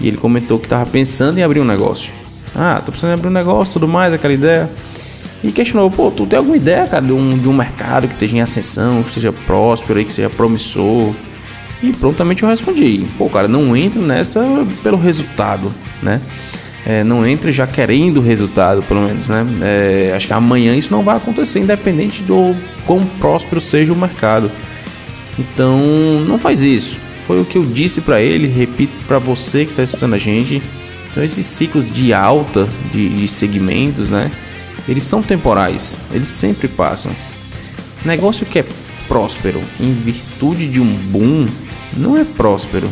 e 0.00 0.06
ele 0.06 0.16
comentou 0.16 0.56
que 0.56 0.66
estava 0.66 0.88
pensando 0.88 1.36
em 1.36 1.42
abrir 1.42 1.58
um 1.58 1.64
negócio. 1.64 2.14
Ah, 2.54 2.80
tô 2.86 2.92
pensando 2.92 3.10
em 3.10 3.14
abrir 3.14 3.26
um 3.26 3.32
negócio, 3.32 3.72
tudo 3.72 3.88
mais, 3.88 4.14
aquela 4.14 4.32
ideia. 4.32 4.70
E 5.42 5.50
questionou, 5.50 5.90
pô, 5.90 6.12
tu 6.12 6.26
tem 6.26 6.36
alguma 6.36 6.56
ideia, 6.56 6.86
cara, 6.86 7.04
de 7.04 7.12
um, 7.12 7.36
de 7.36 7.48
um 7.48 7.52
mercado 7.52 8.06
que 8.06 8.14
esteja 8.14 8.36
em 8.36 8.40
ascensão, 8.40 9.02
que 9.02 9.08
esteja 9.08 9.32
próspero 9.32 9.98
aí, 9.98 10.04
que 10.04 10.12
seja 10.12 10.30
promissor? 10.30 11.12
E 11.82 11.90
prontamente 11.90 12.44
eu 12.44 12.48
respondi, 12.48 13.04
pô, 13.18 13.28
cara, 13.28 13.48
não 13.48 13.76
entra 13.76 14.00
nessa 14.00 14.44
pelo 14.84 14.96
resultado, 14.96 15.72
né? 16.00 16.20
É, 16.86 17.02
não 17.02 17.26
entre 17.26 17.50
já 17.50 17.66
querendo 17.66 18.18
o 18.18 18.22
resultado, 18.22 18.80
pelo 18.84 19.00
menos, 19.00 19.26
né? 19.26 19.44
É, 19.60 20.12
acho 20.14 20.28
que 20.28 20.32
amanhã 20.32 20.72
isso 20.76 20.92
não 20.92 21.02
vai 21.02 21.16
acontecer, 21.16 21.58
independente 21.58 22.22
do 22.22 22.54
quão 22.86 23.00
próspero 23.18 23.60
seja 23.60 23.92
o 23.92 23.96
mercado. 23.96 24.48
Então, 25.36 25.80
não 26.24 26.38
faz 26.38 26.62
isso. 26.62 27.00
Foi 27.26 27.40
o 27.40 27.44
que 27.44 27.58
eu 27.58 27.64
disse 27.64 28.00
para 28.00 28.20
ele, 28.20 28.46
repito 28.46 28.92
para 29.08 29.18
você 29.18 29.64
que 29.64 29.72
está 29.72 29.82
escutando 29.82 30.14
a 30.14 30.18
gente. 30.18 30.62
Então, 31.10 31.24
esses 31.24 31.44
ciclos 31.44 31.92
de 31.92 32.14
alta 32.14 32.68
de, 32.92 33.08
de 33.08 33.26
segmentos, 33.26 34.08
né? 34.08 34.30
Eles 34.88 35.02
são 35.02 35.20
temporais, 35.20 35.98
eles 36.12 36.28
sempre 36.28 36.68
passam. 36.68 37.10
Negócio 38.04 38.46
que 38.46 38.60
é 38.60 38.64
próspero 39.08 39.60
em 39.80 39.92
virtude 39.92 40.68
de 40.68 40.80
um 40.80 40.86
boom 40.86 41.48
não 41.96 42.16
é 42.16 42.22
próspero, 42.22 42.88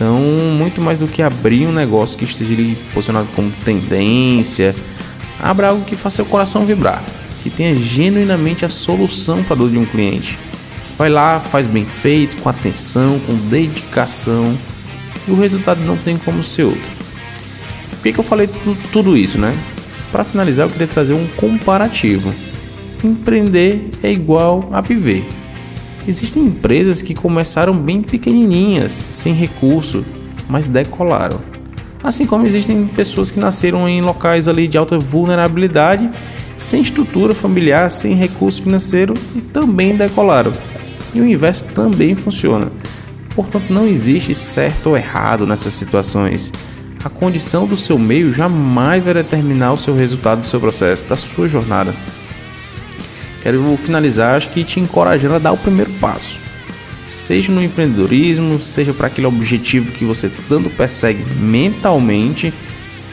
então, 0.00 0.18
muito 0.18 0.80
mais 0.80 0.98
do 0.98 1.06
que 1.06 1.20
abrir 1.20 1.66
um 1.66 1.72
negócio 1.72 2.16
que 2.16 2.24
esteja 2.24 2.54
posicionado 2.94 3.28
como 3.36 3.52
tendência, 3.66 4.74
abra 5.38 5.68
algo 5.68 5.84
que 5.84 5.94
faça 5.94 6.16
seu 6.16 6.24
coração 6.24 6.64
vibrar, 6.64 7.04
que 7.42 7.50
tenha 7.50 7.76
genuinamente 7.76 8.64
a 8.64 8.68
solução 8.70 9.44
para 9.44 9.52
a 9.52 9.58
dor 9.58 9.68
de 9.68 9.76
um 9.76 9.84
cliente. 9.84 10.38
Vai 10.96 11.10
lá, 11.10 11.38
faz 11.38 11.66
bem 11.66 11.84
feito, 11.84 12.38
com 12.38 12.48
atenção, 12.48 13.20
com 13.26 13.34
dedicação, 13.50 14.56
e 15.28 15.32
o 15.32 15.38
resultado 15.38 15.82
não 15.82 15.98
tem 15.98 16.16
como 16.16 16.42
ser 16.42 16.62
outro. 16.62 16.96
Por 17.90 18.02
que, 18.02 18.14
que 18.14 18.20
eu 18.20 18.24
falei 18.24 18.46
tudo, 18.46 18.78
tudo 18.90 19.16
isso, 19.18 19.36
né? 19.36 19.54
Para 20.10 20.24
finalizar, 20.24 20.66
eu 20.66 20.70
queria 20.70 20.88
trazer 20.88 21.12
um 21.12 21.26
comparativo. 21.36 22.32
Empreender 23.04 23.90
é 24.02 24.10
igual 24.10 24.66
a 24.72 24.80
viver. 24.80 25.28
Existem 26.08 26.44
empresas 26.44 27.02
que 27.02 27.14
começaram 27.14 27.76
bem 27.76 28.02
pequenininhas, 28.02 28.92
sem 28.92 29.34
recurso, 29.34 30.04
mas 30.48 30.66
decolaram. 30.66 31.40
Assim 32.02 32.24
como 32.24 32.46
existem 32.46 32.86
pessoas 32.86 33.30
que 33.30 33.38
nasceram 33.38 33.88
em 33.88 34.00
locais 34.00 34.48
ali 34.48 34.66
de 34.66 34.78
alta 34.78 34.98
vulnerabilidade, 34.98 36.10
sem 36.56 36.80
estrutura 36.80 37.34
familiar, 37.34 37.90
sem 37.90 38.14
recurso 38.14 38.62
financeiro 38.62 39.14
e 39.34 39.40
também 39.40 39.96
decolaram. 39.96 40.52
E 41.14 41.20
o 41.20 41.26
inverso 41.26 41.64
também 41.74 42.14
funciona. 42.14 42.72
Portanto, 43.34 43.70
não 43.70 43.86
existe 43.86 44.34
certo 44.34 44.90
ou 44.90 44.96
errado 44.96 45.46
nessas 45.46 45.74
situações. 45.74 46.52
A 47.04 47.08
condição 47.08 47.66
do 47.66 47.76
seu 47.76 47.98
meio 47.98 48.32
jamais 48.32 49.02
vai 49.02 49.14
determinar 49.14 49.72
o 49.72 49.78
seu 49.78 49.94
resultado 49.94 50.40
do 50.40 50.46
seu 50.46 50.60
processo, 50.60 51.04
da 51.04 51.16
sua 51.16 51.48
jornada. 51.48 51.94
Quero 53.42 53.76
finalizar, 53.76 54.36
acho 54.36 54.48
que 54.50 54.64
te 54.64 54.78
encorajando 54.78 55.34
a 55.34 55.38
dar 55.38 55.52
o 55.52 55.56
primeiro 55.56 55.90
passo. 55.92 56.38
Seja 57.08 57.50
no 57.50 57.62
empreendedorismo, 57.62 58.60
seja 58.60 58.92
para 58.92 59.08
aquele 59.08 59.26
objetivo 59.26 59.90
que 59.90 60.04
você 60.04 60.30
tanto 60.48 60.70
persegue 60.70 61.24
mentalmente, 61.40 62.52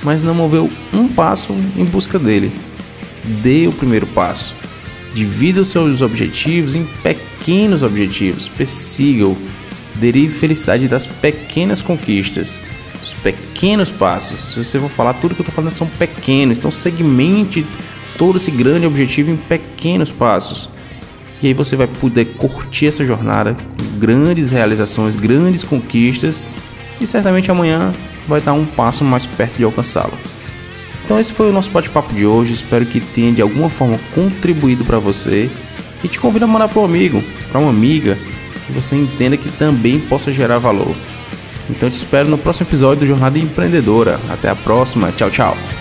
mas 0.04 0.22
não 0.22 0.36
moveu 0.36 0.70
um 0.94 1.08
passo 1.08 1.54
em 1.76 1.84
busca 1.84 2.20
dele. 2.20 2.52
Dê 3.42 3.68
o 3.68 3.72
primeiro 3.72 4.06
passo. 4.08 4.54
Divida 5.14 5.62
os 5.62 5.70
seus 5.70 6.02
objetivos 6.02 6.76
em 6.76 6.86
pequenos 7.02 7.82
objetivos. 7.82 8.48
Persiga-o. 8.48 9.36
Derive 9.96 10.32
felicidade 10.32 10.88
das 10.88 11.08
pequenas 11.08 11.82
conquistas, 11.82 12.60
dos 13.02 13.16
pequenos 13.16 13.90
passos. 13.90 14.52
Se 14.52 14.64
você 14.64 14.80
for 14.80 14.90
falar, 14.90 15.16
tudo 15.16 15.34
que 15.34 15.42
eu 15.42 15.44
estou 15.44 15.56
falando 15.56 15.72
são 15.72 15.88
pequenos. 15.88 16.60
Então 16.60 16.70
segmente 16.70 17.66
todo 18.18 18.38
esse 18.38 18.52
grande 18.52 18.86
objetivo 18.86 19.32
em 19.32 19.38
pequenos 19.38 20.12
passos. 20.12 20.70
E 21.42 21.48
aí 21.48 21.54
você 21.54 21.76
vai 21.76 21.88
poder 21.88 22.26
curtir 22.38 22.88
essa 22.88 23.06
jornada 23.06 23.54
com 23.54 24.00
grandes 24.00 24.50
realizações, 24.52 25.16
grandes 25.16 25.64
conquistas 25.64 26.44
e 27.00 27.06
certamente 27.06 27.52
amanhã 27.52 27.94
vai 28.28 28.40
estar 28.40 28.54
um 28.54 28.66
passo 28.66 29.04
mais 29.04 29.26
perto 29.26 29.58
de 29.58 29.64
alcançá-lo. 29.64 30.14
Então 31.06 31.20
esse 31.20 31.32
foi 31.32 31.50
o 31.50 31.54
nosso 31.54 31.70
bate-papo 31.70 32.14
de 32.14 32.26
hoje, 32.26 32.54
espero 32.54 32.86
que 32.86 33.00
tenha 33.00 33.32
de 33.32 33.42
alguma 33.42 33.70
forma 33.70 33.98
contribuído 34.14 34.84
para 34.84 35.00
você 35.00 35.50
e 36.04 36.08
te 36.08 36.20
convido 36.20 36.46
a 36.46 36.48
mandar 36.48 36.68
para 36.68 36.82
um 36.82 36.86
amigo, 36.86 37.24
para 37.50 37.62
uma 37.62 37.70
amiga 37.70 38.18
que 38.66 38.74
você 38.74 38.96
entenda 38.96 39.38
que 39.38 39.50
também 39.50 40.00
possa 40.00 40.32
gerar 40.32 40.58
valor. 40.58 40.94
Então 41.70 41.90
te 41.90 41.96
espero 41.96 42.30
no 42.30 42.38
próximo 42.38 42.68
episódio 42.68 43.02
do 43.02 43.06
Jornada 43.06 43.38
Empreendedora. 43.38 44.20
Até 44.30 44.50
a 44.50 44.56
próxima, 44.56 45.12
tchau, 45.12 45.30
tchau. 45.30 45.77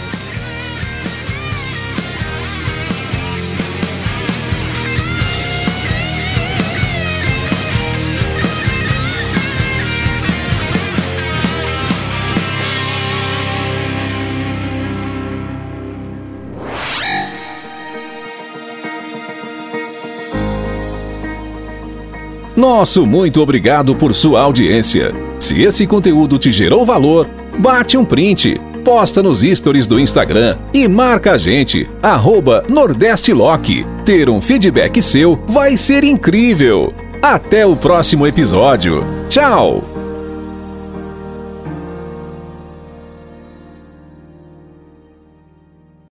Nosso 22.66 23.06
muito 23.06 23.40
obrigado 23.40 23.94
por 23.94 24.12
sua 24.12 24.40
audiência. 24.40 25.14
Se 25.38 25.62
esse 25.62 25.86
conteúdo 25.86 26.36
te 26.36 26.50
gerou 26.50 26.84
valor, 26.84 27.28
bate 27.56 27.96
um 27.96 28.04
print, 28.04 28.60
posta 28.84 29.22
nos 29.22 29.42
stories 29.42 29.86
do 29.86 30.00
Instagram 30.00 30.58
e 30.74 30.88
marca 30.88 31.34
a 31.34 31.38
gente, 31.38 31.88
arroba 32.02 32.64
Nordeste 32.68 33.32
Lock. 33.32 33.86
Ter 34.04 34.28
um 34.28 34.40
feedback 34.40 35.00
seu 35.00 35.38
vai 35.46 35.76
ser 35.76 36.02
incrível. 36.02 36.92
Até 37.22 37.64
o 37.64 37.76
próximo 37.76 38.26
episódio. 38.26 39.04
Tchau! 39.28 39.95